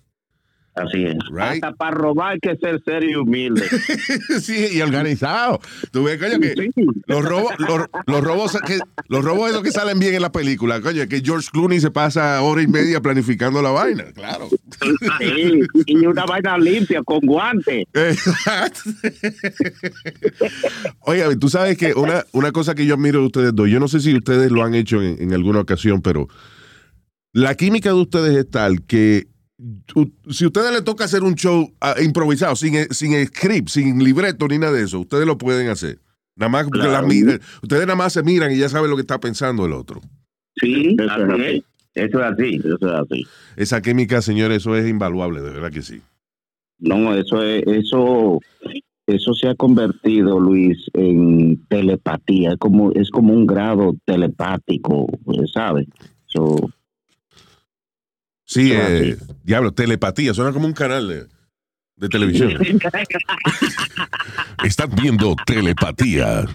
Así 0.79 1.03
es. 1.05 1.15
Right. 1.31 1.63
Hasta 1.63 1.73
para 1.73 1.91
robar 1.91 2.33
hay 2.33 2.39
que 2.39 2.55
ser 2.57 2.81
serio 2.85 3.09
y 3.09 3.15
humilde. 3.15 3.63
sí, 4.41 4.67
y 4.71 4.81
organizado. 4.81 5.59
Tú 5.91 6.03
ves, 6.03 6.17
coño, 6.19 6.39
que 6.39 6.53
Sí. 6.53 6.85
los 7.07 7.23
robos, 7.25 7.53
los, 7.57 7.87
los 8.05 8.23
robos, 8.23 8.57
que, 8.65 8.79
los 9.07 9.23
robos 9.23 9.49
esos 9.49 9.63
que 9.63 9.71
salen 9.71 9.99
bien 9.99 10.13
en 10.15 10.21
la 10.21 10.31
película, 10.31 10.79
coño, 10.81 11.07
que 11.07 11.21
George 11.21 11.49
Clooney 11.51 11.79
se 11.79 11.91
pasa 11.91 12.41
hora 12.41 12.61
y 12.61 12.67
media 12.67 13.01
planificando 13.01 13.61
la 13.61 13.71
vaina, 13.71 14.05
claro. 14.13 14.47
Sí, 15.19 15.59
y 15.85 16.05
una 16.05 16.25
vaina 16.25 16.57
limpia, 16.57 17.01
con 17.03 17.19
guantes. 17.19 17.85
Oye, 21.01 21.35
tú 21.37 21.49
sabes 21.49 21.77
que 21.77 21.93
una, 21.93 22.23
una 22.31 22.51
cosa 22.51 22.75
que 22.75 22.85
yo 22.85 22.95
admiro 22.95 23.19
de 23.19 23.25
ustedes 23.25 23.55
dos, 23.55 23.69
yo 23.69 23.79
no 23.79 23.87
sé 23.87 23.99
si 23.99 24.15
ustedes 24.15 24.51
lo 24.51 24.63
han 24.63 24.75
hecho 24.75 25.01
en, 25.01 25.21
en 25.21 25.33
alguna 25.33 25.59
ocasión, 25.59 26.01
pero 26.01 26.27
la 27.33 27.55
química 27.55 27.89
de 27.89 27.95
ustedes 27.95 28.35
es 28.37 28.49
tal 28.49 28.81
que 28.85 29.27
si 30.29 30.43
a 30.45 30.47
ustedes 30.47 30.71
les 30.71 30.83
toca 30.83 31.03
hacer 31.05 31.23
un 31.23 31.35
show 31.35 31.69
ah, 31.81 31.95
improvisado, 32.01 32.55
sin, 32.55 32.73
sin 32.93 33.25
script, 33.27 33.67
sin 33.69 34.01
libreto 34.03 34.47
ni 34.47 34.57
nada 34.57 34.73
de 34.73 34.83
eso, 34.83 34.99
ustedes 34.99 35.25
lo 35.25 35.37
pueden 35.37 35.67
hacer. 35.69 35.99
Nada 36.35 36.49
más 36.49 36.63
porque 36.65 36.79
Claro. 36.79 37.07
ustedes 37.61 37.85
nada 37.85 37.95
más 37.97 38.13
se 38.13 38.23
miran 38.23 38.51
y 38.51 38.57
ya 38.57 38.69
saben 38.69 38.89
lo 38.89 38.95
que 38.95 39.01
está 39.01 39.19
pensando 39.19 39.65
el 39.65 39.73
otro. 39.73 39.99
Sí, 40.55 40.95
Eso 40.97 41.03
es 41.03 41.11
así 41.11 41.31
así. 41.31 41.43
es. 41.43 41.63
Eso 41.95 42.19
es 42.19 42.25
así. 42.25 42.55
Eso 42.55 42.75
es 42.77 42.83
así. 42.93 43.25
Esa 43.57 43.81
química, 43.81 44.21
señores, 44.21 44.57
eso 44.57 44.75
es 44.75 44.87
invaluable, 44.87 45.41
de 45.41 45.49
verdad 45.51 45.71
que 45.71 45.81
sí. 45.81 46.01
No, 46.77 47.13
eso 47.13 47.43
es, 47.43 47.63
eso, 47.67 48.39
eso 49.05 49.33
se 49.33 49.49
ha 49.49 49.55
convertido, 49.55 50.39
Luis, 50.39 50.77
en 50.93 51.61
telepatía. 51.67 52.51
Es 52.51 52.57
como, 52.57 52.91
es 52.93 53.09
como 53.09 53.33
un 53.33 53.45
grado 53.45 53.95
telepático, 54.05 55.07
¿sabes? 55.53 55.87
So, 56.27 56.55
Sí, 58.49 58.71
eh, 58.73 59.15
diablo, 59.43 59.71
telepatía, 59.71 60.33
suena 60.33 60.51
como 60.51 60.65
un 60.65 60.73
canal 60.73 61.07
de, 61.07 61.27
de 61.97 62.09
televisión. 62.09 62.53
Están 64.63 64.89
viendo 64.99 65.35
telepatía. 65.45 66.47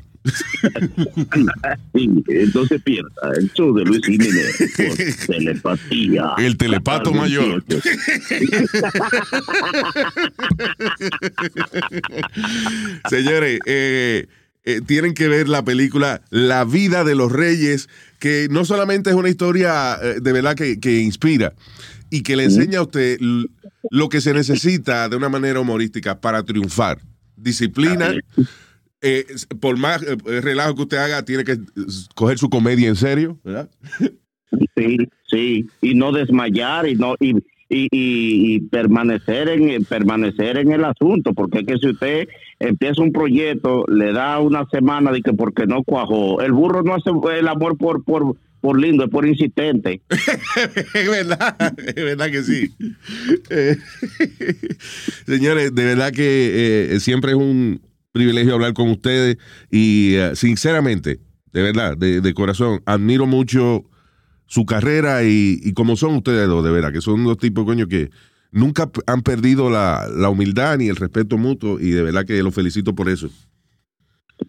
entonces 1.93 2.83
pierda 2.83 3.31
el 3.37 3.49
show 3.53 3.73
de 3.73 3.85
Luis 3.85 4.05
Jiménez 4.05 4.73
por 4.77 4.97
telepatía. 5.37 6.35
El 6.39 6.57
telepato 6.57 7.13
mayor. 7.13 7.63
Señores, 13.09 13.61
eh, 13.67 14.27
eh, 14.65 14.81
tienen 14.87 15.15
que 15.15 15.29
ver 15.29 15.49
la 15.49 15.65
película 15.65 16.23
La 16.31 16.65
vida 16.65 17.05
de 17.05 17.15
los 17.15 17.31
reyes, 17.33 17.89
que 18.19 18.49
no 18.51 18.65
solamente 18.65 19.11
es 19.11 19.17
una 19.17 19.29
historia 19.29 19.97
eh, 20.03 20.21
de 20.21 20.33
verdad 20.33 20.55
que, 20.57 20.81
que 20.81 21.01
inspira 21.01 21.53
y 22.11 22.23
que 22.23 22.37
le 22.37 22.45
enseña 22.45 22.79
a 22.79 22.83
usted 22.83 23.19
lo 23.91 24.09
que 24.09 24.21
se 24.21 24.33
necesita 24.35 25.09
de 25.09 25.17
una 25.17 25.29
manera 25.29 25.61
humorística 25.61 26.21
para 26.21 26.43
triunfar. 26.45 26.99
Disciplina. 27.37 28.15
eh, 29.03 29.27
por 29.61 29.77
más 29.77 30.03
eh, 30.03 30.17
relajo 30.41 30.75
que 30.77 30.83
usted 30.83 30.97
haga, 30.99 31.25
tiene 31.25 31.45
que 31.45 31.53
eh, 31.53 31.59
coger 32.15 32.39
su 32.39 32.49
comedia 32.49 32.89
en 32.89 32.97
serio, 32.97 33.39
¿verdad? 33.45 33.69
Sí, 34.77 34.97
sí, 35.29 35.67
y 35.83 35.95
no 35.95 36.13
desmayar 36.13 36.89
y 36.89 36.95
no 36.95 37.17
y, 37.21 37.31
y, 37.69 37.89
y- 37.91 38.55
y 38.55 38.61
permanecer 38.61 39.49
en 39.49 39.85
permanecer 39.85 40.59
en 40.59 40.73
el 40.73 40.85
asunto, 40.85 41.33
porque 41.35 41.59
es 41.61 41.67
que 41.67 41.79
si 41.79 41.89
usted 41.89 42.29
empieza 42.59 43.03
un 43.03 43.13
proyecto, 43.13 43.85
le 43.89 44.13
da 44.13 44.39
una 44.41 44.67
semana 44.71 45.13
de 45.13 45.23
que 45.23 45.33
porque 45.33 45.67
no 45.67 45.83
cuajó, 45.83 46.41
el 46.41 46.53
burro 46.53 46.83
no 46.83 46.95
hace 46.95 47.11
el 47.39 47.49
amor 47.49 47.77
por 47.77 48.05
por 48.05 48.37
por 48.61 48.81
lindo, 48.81 49.05
es 49.05 49.11
por 49.11 49.27
insistente. 49.27 50.01
Es 50.95 51.11
verdad, 51.11 51.75
es 51.87 52.03
verdad 52.03 52.31
que 52.31 52.43
sí. 52.43 52.75
Eh, 53.51 53.77
señores, 55.27 55.75
de 55.75 55.85
verdad 55.85 56.13
que 56.13 56.95
eh, 56.95 57.01
siempre 57.01 57.33
es 57.33 57.37
un 57.37 57.83
privilegio 58.13 58.55
hablar 58.55 58.73
con 58.73 58.89
ustedes 58.89 59.37
y 59.71 60.15
eh, 60.15 60.35
sinceramente, 60.35 61.21
de 61.53 61.63
verdad, 61.63 61.99
de, 61.99 62.23
de 62.23 62.33
corazón, 62.33 62.81
admiro 62.87 63.27
mucho 63.27 63.85
su 64.47 64.65
carrera 64.65 65.25
y, 65.25 65.61
y 65.63 65.75
como 65.75 65.97
son 65.97 66.15
ustedes 66.15 66.47
dos, 66.49 66.65
de 66.65 66.71
verdad, 66.71 66.91
que 66.91 67.03
son 67.03 67.23
dos 67.25 67.37
tipos, 67.37 67.67
coño, 67.67 67.87
que 67.87 68.11
nunca 68.55 68.91
han 69.07 69.23
perdido 69.23 69.69
la, 69.69 70.09
la 70.09 70.31
humildad 70.31 70.79
ni 70.79 70.89
el 70.89 70.97
respeto 70.97 71.37
mutuo 71.37 71.79
y 71.81 71.91
de 71.91 72.03
verdad 72.03 72.25
que 72.25 72.43
los 72.43 72.55
felicito 72.55 72.95
por 72.95 73.09
eso. 73.09 73.29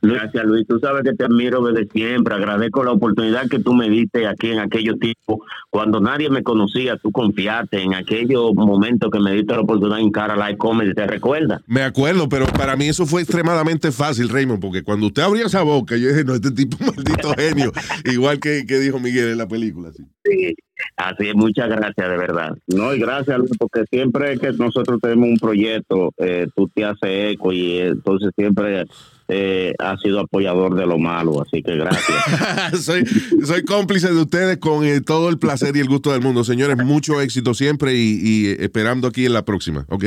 Gracias, 0.02 0.46
Luis. 0.46 0.68
Tú 0.68 0.80
sabes 0.80 1.04
que 1.04 1.14
te 1.14 1.26
admiro 1.26 1.64
desde 1.64 1.88
siempre. 1.92 2.36
Agradezco 2.36 2.84
la 2.84 2.92
oportunidad 2.92 3.48
que 3.50 3.60
tú 3.60 3.74
me 3.74 3.90
diste 3.90 4.28
aquí 4.28 4.52
en 4.52 4.60
aquellos 4.60 5.00
tiempos. 5.00 5.40
Cuando 5.70 6.00
nadie 6.00 6.30
me 6.30 6.44
conocía, 6.44 6.98
tú 6.98 7.12
confiaste 7.12 7.82
en 7.82 7.94
aquellos 7.94 8.54
momentos 8.54 9.10
que 9.12 9.20
me 9.20 9.32
diste 9.34 9.54
la 9.54 9.62
oportunidad 9.62 10.00
en 10.00 10.12
Cara 10.12 10.36
Live 10.36 10.58
Comedy. 10.58 10.94
¿Te 10.94 11.08
recuerdas? 11.08 11.62
Me 11.68 11.82
acuerdo, 11.82 12.30
pero 12.30 12.46
para 12.48 12.76
mí 12.76 12.88
eso 12.88 13.06
fue 13.06 13.22
extremadamente 13.22 13.92
fácil, 13.92 14.30
Raymond, 14.30 14.62
porque 14.62 14.84
cuando 14.84 15.08
usted 15.08 15.24
abrió 15.24 15.46
esa 15.46 15.64
boca, 15.64 15.98
yo 15.98 16.10
dije, 16.10 16.24
no, 16.24 16.34
este 16.34 16.52
tipo 16.52 16.78
maldito 16.80 17.34
genio, 17.38 17.72
igual 18.06 18.40
que, 18.40 18.66
que 18.68 18.80
dijo 18.80 19.00
Miguel 19.00 19.30
en 19.30 19.38
la 19.38 19.48
película. 19.48 19.92
sí. 19.92 20.04
Sí. 20.24 20.56
Así 20.98 21.30
es, 21.30 21.36
muchas 21.36 21.70
gracias, 21.70 22.10
de 22.10 22.18
verdad. 22.18 22.58
No, 22.68 22.94
y 22.94 23.00
gracias, 23.00 23.38
Luis, 23.38 23.52
porque 23.58 23.84
siempre 23.90 24.38
que 24.38 24.52
nosotros 24.54 25.00
tenemos 25.02 25.30
un 25.30 25.38
proyecto, 25.38 26.12
eh, 26.18 26.48
tú 26.56 26.70
te 26.74 26.84
haces 26.84 27.34
eco 27.34 27.52
y 27.54 27.78
eh, 27.78 27.88
entonces 27.88 28.32
siempre 28.36 28.86
eh, 29.28 29.74
has 29.80 30.00
sido 30.02 30.20
apoyador 30.20 30.76
de 30.76 30.86
lo 30.86 30.98
malo, 30.98 31.42
así 31.42 31.64
que 31.64 31.76
gracias. 31.76 32.84
soy, 32.86 33.04
soy 33.44 33.64
cómplice 33.64 34.14
de 34.14 34.22
ustedes 34.22 34.58
con 34.58 34.86
eh, 34.86 35.02
todo 35.02 35.30
el 35.30 35.40
placer 35.40 35.76
y 35.76 35.80
el 35.80 35.88
gusto 35.88 36.12
del 36.12 36.22
mundo. 36.22 36.44
Señores, 36.44 36.78
mucho 36.78 37.20
éxito 37.22 37.54
siempre 37.54 37.96
y, 37.96 38.20
y, 38.22 38.48
eh, 38.48 38.58
esperando 38.60 39.08
aquí 39.08 39.26
en 39.26 39.34
la 39.34 39.44
próxima, 39.44 39.86
¿ok? 39.90 40.06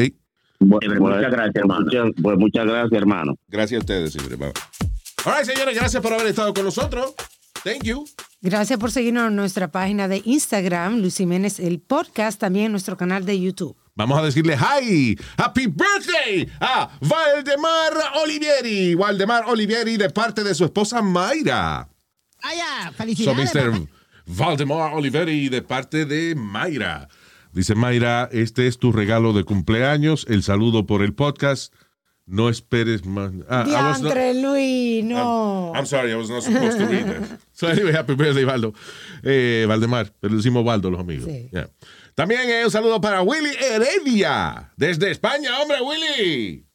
Bueno, 0.60 1.00
muchas 1.00 1.30
gracias, 1.30 1.56
hermano. 1.56 1.84
Muchas, 1.84 2.10
pues 2.22 2.38
muchas 2.38 2.66
gracias, 2.66 2.92
hermano. 2.92 3.34
Gracias 3.48 3.78
a 3.78 3.80
ustedes, 3.80 4.12
señores. 4.12 4.38
Bye. 4.38 4.52
All 5.24 5.34
right, 5.36 5.44
señores, 5.44 5.74
gracias 5.74 6.02
por 6.02 6.12
haber 6.12 6.26
estado 6.26 6.54
con 6.54 6.64
nosotros. 6.64 7.14
Thank 7.64 7.84
you. 7.84 8.04
Gracias 8.40 8.78
por 8.78 8.92
seguirnos 8.92 9.28
en 9.28 9.36
nuestra 9.36 9.68
página 9.72 10.06
de 10.06 10.22
Instagram, 10.24 11.00
Luis 11.00 11.16
Jiménez, 11.16 11.58
el 11.58 11.80
podcast, 11.80 12.40
también 12.40 12.66
en 12.66 12.72
nuestro 12.72 12.96
canal 12.96 13.24
de 13.26 13.40
YouTube. 13.40 13.76
Vamos 13.98 14.16
a 14.16 14.22
decirle 14.22 14.56
hi, 14.56 15.18
happy 15.36 15.66
birthday 15.66 16.48
a 16.60 16.88
Valdemar 17.00 17.92
Olivieri. 18.22 18.94
Valdemar 18.94 19.46
Olivieri 19.48 19.96
de 19.96 20.08
parte 20.08 20.44
de 20.44 20.54
su 20.54 20.64
esposa 20.64 21.02
Mayra. 21.02 21.88
Vaya, 22.40 22.86
So, 22.86 22.92
felicidades. 22.92 23.52
Mr. 23.54 23.72
papá. 23.72 23.86
Valdemar 24.24 24.94
Olivieri 24.94 25.48
de 25.48 25.62
parte 25.62 26.04
de 26.04 26.36
Mayra. 26.36 27.08
Dice 27.52 27.74
Mayra, 27.74 28.28
este 28.30 28.68
es 28.68 28.78
tu 28.78 28.92
regalo 28.92 29.32
de 29.32 29.42
cumpleaños, 29.42 30.26
el 30.28 30.44
saludo 30.44 30.86
por 30.86 31.02
el 31.02 31.12
podcast. 31.14 31.74
No 32.30 32.50
esperes 32.50 33.06
más. 33.06 33.32
Ah, 33.48 33.64
I 33.66 33.72
was 33.88 34.02
not- 34.02 34.12
Diantre, 34.12 34.34
Luis, 34.42 35.02
no. 35.02 35.72
I'm 35.74 35.86
sorry, 35.86 36.12
I 36.12 36.16
was 36.16 36.28
not 36.28 36.42
supposed 36.42 36.78
to 36.78 36.86
read 36.86 37.06
that. 37.06 37.38
So 37.52 37.66
anyway, 37.68 37.92
happy 37.92 38.14
birthday, 38.14 38.44
Valdo. 38.44 38.74
Eh, 39.24 39.64
Valdemar, 39.66 40.12
pero 40.20 40.32
le 40.32 40.36
decimos 40.36 40.62
Valdo 40.64 40.90
los 40.90 41.00
amigos. 41.00 41.24
Sí. 41.24 41.48
Yeah. 41.50 41.70
También 42.14 42.42
eh, 42.50 42.64
un 42.64 42.70
saludo 42.70 43.00
para 43.00 43.22
Willy 43.22 43.50
Heredia, 43.58 44.70
desde 44.76 45.10
España, 45.10 45.58
hombre, 45.60 45.78
Willy. 45.80 46.66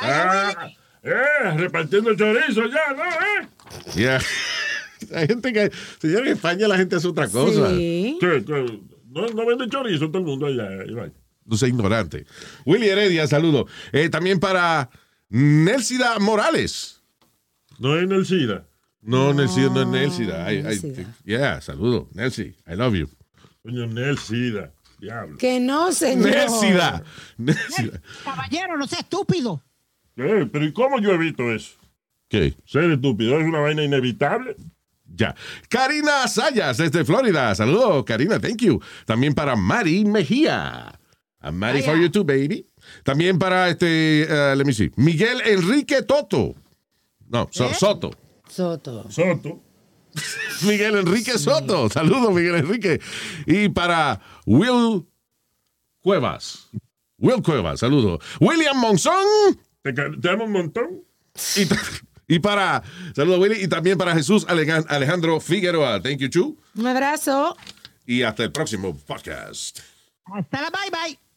Ah, 0.00 0.68
eh, 1.02 1.50
repartiendo 1.58 2.14
chorizo 2.16 2.62
ya, 2.68 2.94
¿no? 2.96 3.04
Eh? 3.04 3.48
Yeah. 3.94 4.20
Hay 5.14 5.26
gente 5.26 5.52
que, 5.52 5.70
señor, 6.00 6.26
en 6.26 6.32
España 6.32 6.66
la 6.68 6.76
gente 6.78 6.96
hace 6.96 7.08
otra 7.08 7.28
cosa. 7.28 7.68
Sí. 7.70 8.18
No, 9.10 9.26
no 9.26 9.46
vende 9.46 9.68
chorizo 9.68 10.06
todo 10.08 10.18
el 10.18 10.24
mundo 10.24 10.46
allá. 10.46 10.84
Iván. 10.86 11.12
No 11.44 11.56
sea 11.56 11.68
ignorante. 11.68 12.24
Willy 12.64 12.88
Heredia, 12.88 13.26
saludo. 13.26 13.66
Eh, 13.92 14.08
también 14.08 14.40
para 14.40 14.88
Nelsida 15.32 16.18
Morales. 16.18 17.00
No 17.78 17.96
es 17.96 18.04
en 18.04 18.12
el 18.12 18.26
SIDA. 18.26 18.66
No, 19.00 19.32
Nelsida, 19.32 19.70
no 19.70 19.80
es 19.82 19.88
Nelsida. 19.88 20.52
I- 20.52 20.62
Nelsida. 20.62 21.14
yeah, 21.24 21.60
saludo. 21.60 22.08
Nelsi, 22.12 22.54
I 22.68 22.74
love 22.76 22.94
you. 22.94 23.08
Coño, 23.62 23.86
Nel 23.86 24.18
SIDA. 24.18 24.72
Diablo. 25.00 25.38
Que 25.38 25.58
no, 25.58 25.90
señor. 25.90 26.28
Nelsida. 26.28 27.02
Nelsida. 27.38 28.00
Caballero, 28.22 28.76
no 28.76 28.86
sea 28.86 29.00
estúpido. 29.00 29.62
Eh, 30.16 30.46
pero 30.52 30.64
¿y 30.66 30.72
cómo 30.72 31.00
yo 31.00 31.10
evito 31.12 31.50
eso? 31.50 31.72
¿Qué? 32.28 32.54
Ser 32.66 32.90
estúpido 32.90 33.40
es 33.40 33.46
una 33.46 33.60
vaina 33.60 33.82
inevitable. 33.82 34.54
Ya. 35.06 35.34
Karina 35.68 36.28
Sayas, 36.28 36.76
desde 36.76 37.04
Florida. 37.04 37.54
Saludos, 37.54 38.04
Karina, 38.04 38.38
thank 38.38 38.58
you. 38.62 38.80
También 39.06 39.34
para 39.34 39.56
Mari 39.56 40.04
Mejía. 40.04 40.92
A 41.40 41.50
Mari 41.50 41.82
for 41.82 41.96
you 41.96 42.08
too, 42.10 42.22
baby. 42.24 42.64
También 43.04 43.38
para 43.38 43.68
este, 43.68 44.26
uh, 44.28 44.56
let 44.56 44.64
me 44.64 44.72
see, 44.72 44.90
Miguel 44.96 45.40
Enrique 45.44 46.02
Toto. 46.02 46.54
No, 47.28 47.48
So- 47.50 47.66
¿Eh? 47.70 47.74
Soto. 47.74 48.10
Soto. 48.48 49.10
Soto. 49.10 49.62
Miguel 50.66 50.96
Enrique 50.96 51.38
Soto. 51.38 51.88
Saludos, 51.88 52.32
Miguel 52.34 52.56
Enrique. 52.56 53.00
Y 53.46 53.68
para 53.70 54.20
Will 54.44 55.06
Cuevas. 56.02 56.68
Will 57.18 57.42
Cuevas, 57.42 57.80
saludos. 57.80 58.18
William 58.40 58.76
Monzón. 58.78 59.14
Te, 59.82 59.92
te 59.92 60.28
amo 60.30 60.44
un 60.44 60.52
montón. 60.52 61.04
Y, 61.56 62.34
y 62.36 62.38
para, 62.40 62.82
saludos, 63.16 63.40
Willy. 63.40 63.62
Y 63.64 63.68
también 63.68 63.96
para 63.96 64.12
Jesús 64.14 64.46
Alejan- 64.48 64.84
Alejandro 64.88 65.40
Figueroa. 65.40 66.02
Thank 66.02 66.18
you, 66.18 66.28
Chu. 66.28 66.58
Un 66.76 66.86
abrazo. 66.86 67.56
Y 68.04 68.22
hasta 68.22 68.42
el 68.44 68.52
próximo 68.52 68.94
podcast. 69.06 69.78
Hasta 70.26 70.60
la 70.60 70.70
bye 70.70 70.90
bye. 70.90 71.31